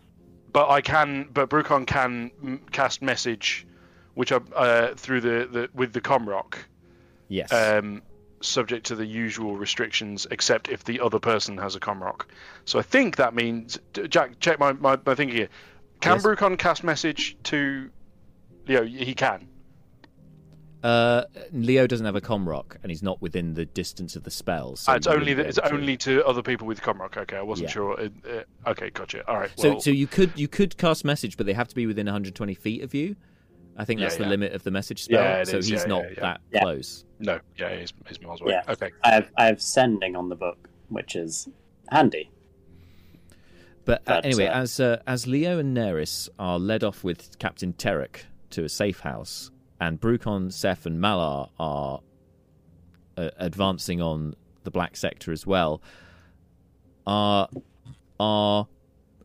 [0.54, 1.28] but I can.
[1.34, 3.68] But Brucon can m- cast message,
[4.14, 6.56] which I uh, through the, the with the Comrock,
[7.28, 7.52] Yes.
[7.52, 8.02] um,
[8.40, 12.22] subject to the usual restrictions, except if the other person has a Comrock.
[12.64, 14.40] So I think that means Jack.
[14.40, 15.50] Check my my, my thinking here.
[16.02, 16.24] Can Yes.
[16.26, 17.90] Brucon cast message to
[18.68, 18.84] Leo?
[18.86, 19.48] He can.
[20.84, 24.76] uh, Leo doesn't have a comrock, and he's not within the distance of the spell.
[24.76, 27.18] So Ah, it's only the, it's to- only to other people with Comrock.
[27.18, 27.74] Okay, I wasn't Yeah.
[27.74, 28.00] sure.
[28.02, 29.24] Uh, okay, gotcha.
[29.30, 29.52] All right.
[29.58, 32.08] So, Well, so you could you could cast message, but they have to be within
[32.08, 33.16] 120 feet of you.
[33.78, 34.30] I think Yeah, that's the yeah.
[34.30, 35.22] limit of the message spell.
[35.22, 35.68] Yeah, it so is.
[35.68, 36.20] he's Yeah, not yeah, yeah.
[36.22, 36.62] that Yeah.
[36.62, 37.06] close.
[37.20, 38.54] no, yeah, he's, he's miles away.
[38.54, 38.72] Yeah.
[38.74, 38.90] Okay.
[39.04, 39.30] I have.
[39.38, 41.48] I have sending on the book, which is
[41.92, 42.32] handy.
[43.86, 48.24] But, uh, anyway, as uh, as Leo and Neris are led off with Captain Tarek
[48.52, 52.02] to a safe house, and Brucon, Seth, and Malar are
[53.18, 55.82] uh, advancing on the Black Sector as well,
[57.08, 57.50] our
[58.20, 58.68] our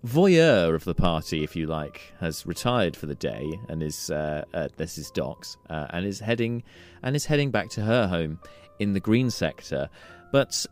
[0.04, 4.44] voyeur of the party, if you like, has retired for the day and is uh,
[4.54, 6.62] uh, this is Docs uh, and is heading
[7.02, 8.38] and is heading back to her home
[8.78, 9.88] in the Green Sector,
[10.32, 10.66] but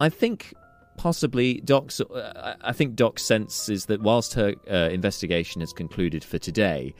[0.00, 0.54] I think
[0.96, 2.00] possibly Doc's.
[2.00, 6.94] Uh, I think Doc's sense is that whilst her uh, investigation has concluded for today,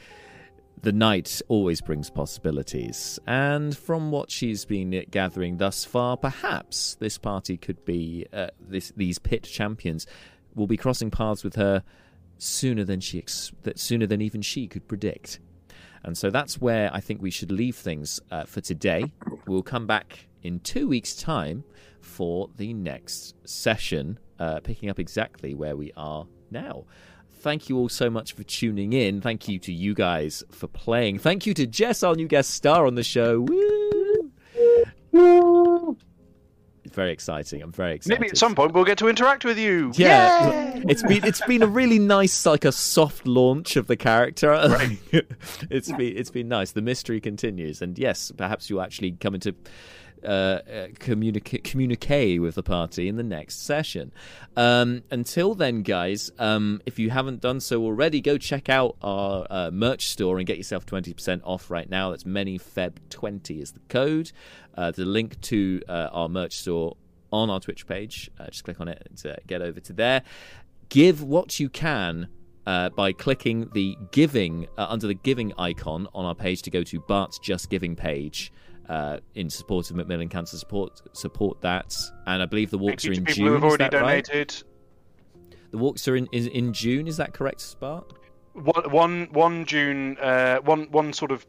[0.83, 3.19] the night always brings possibilities.
[3.27, 8.93] And from what she's been gathering thus far, perhaps this party could be uh, this
[8.97, 10.07] these pit champions
[10.55, 11.83] will be crossing paths with her
[12.39, 15.41] sooner than she ex- that sooner than even she could predict.
[16.03, 19.13] And so that's where I think we should leave things uh, for today.
[19.47, 21.65] We'll come back in two weeks' time
[22.01, 26.85] for the next session, uh, picking up exactly where we are now.
[27.41, 29.21] Thank you all so much for tuning in.
[29.21, 31.19] Thank you to you guys for playing.
[31.19, 33.41] Thank you to Jess, our new guest star on the show.
[33.41, 34.31] Woo!
[36.91, 37.63] It's very exciting.
[37.63, 38.21] I'm very excited.
[38.21, 39.93] Maybe at some point we'll get to interact with you.
[39.95, 44.55] Yeah, it's been it's been a really nice like a soft launch of the character.
[45.71, 46.73] it's been it's been nice.
[46.73, 49.55] The mystery continues, and yes, perhaps you'll actually come into
[50.25, 54.13] uh, uh, communicate communicate with the party in the next session.
[54.57, 59.47] Um, until then, guys, um, if you haven't done so already, go check out our
[59.51, 62.11] uh, merch store and get yourself twenty percent off right now.
[62.11, 64.33] That's many Feb twenty is the code.
[64.77, 66.97] Uh, the link to uh, our merch store
[67.33, 68.31] on our Twitch page.
[68.51, 70.23] Just click on it to get over to there.
[70.89, 72.29] Give what you can
[72.67, 76.83] uh, by clicking the giving uh, under the giving icon on our page to go
[76.83, 78.53] to Bart's Just Giving page.
[78.91, 81.97] Uh, in support of Macmillan Cancer support support that.
[82.27, 83.47] And I believe the walks are in June.
[83.47, 84.65] who have already that right?
[85.71, 87.07] The walks are in is in June.
[87.07, 88.19] Is that correct, Spark?
[88.53, 91.47] One, one, one June, uh, one, one sort of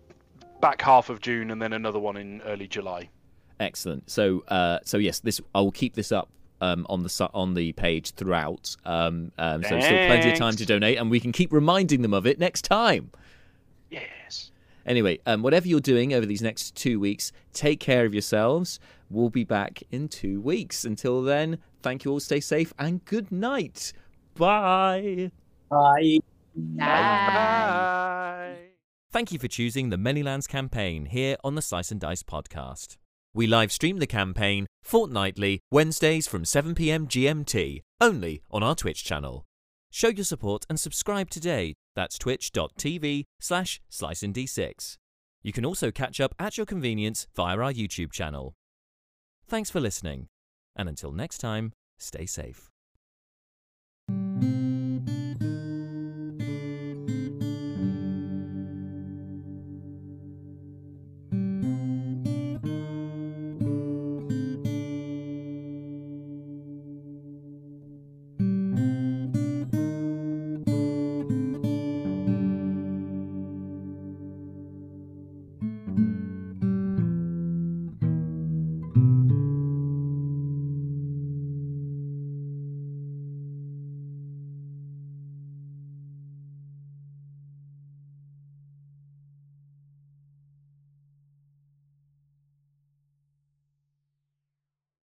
[0.62, 3.10] back half of June, and then another one in early July.
[3.60, 4.08] Excellent.
[4.12, 6.30] So, uh, so yes, this I will keep this up
[6.62, 8.76] um, on the on the page throughout.
[8.86, 12.14] Um, um, so still plenty of time to donate, and we can keep reminding them
[12.14, 13.12] of it next time.
[14.84, 14.92] Yes.
[14.92, 18.80] Anyway, um, whatever you're doing over these next two weeks, take care of yourselves.
[19.10, 20.86] We'll be back in two weeks.
[20.86, 22.20] Until then, thank you all.
[22.20, 23.94] Stay safe and good night.
[24.36, 25.32] Bye.
[25.70, 26.20] Bye.
[26.56, 28.56] Bye.
[29.12, 32.98] Thank you for choosing the Many Lands campaign here on the Slice and Dice podcast.
[33.34, 39.46] We live stream the campaign fortnightly, Wednesdays from 7pm GMT, only on our Twitch channel.
[39.92, 41.76] Show your support and subscribe today.
[41.96, 44.98] That's twitch.tv slash sliceand6.
[45.44, 48.54] You can also catch up at your convenience via our YouTube channel.
[49.48, 50.28] Thanks for listening,
[50.76, 52.70] and until next time, stay safe.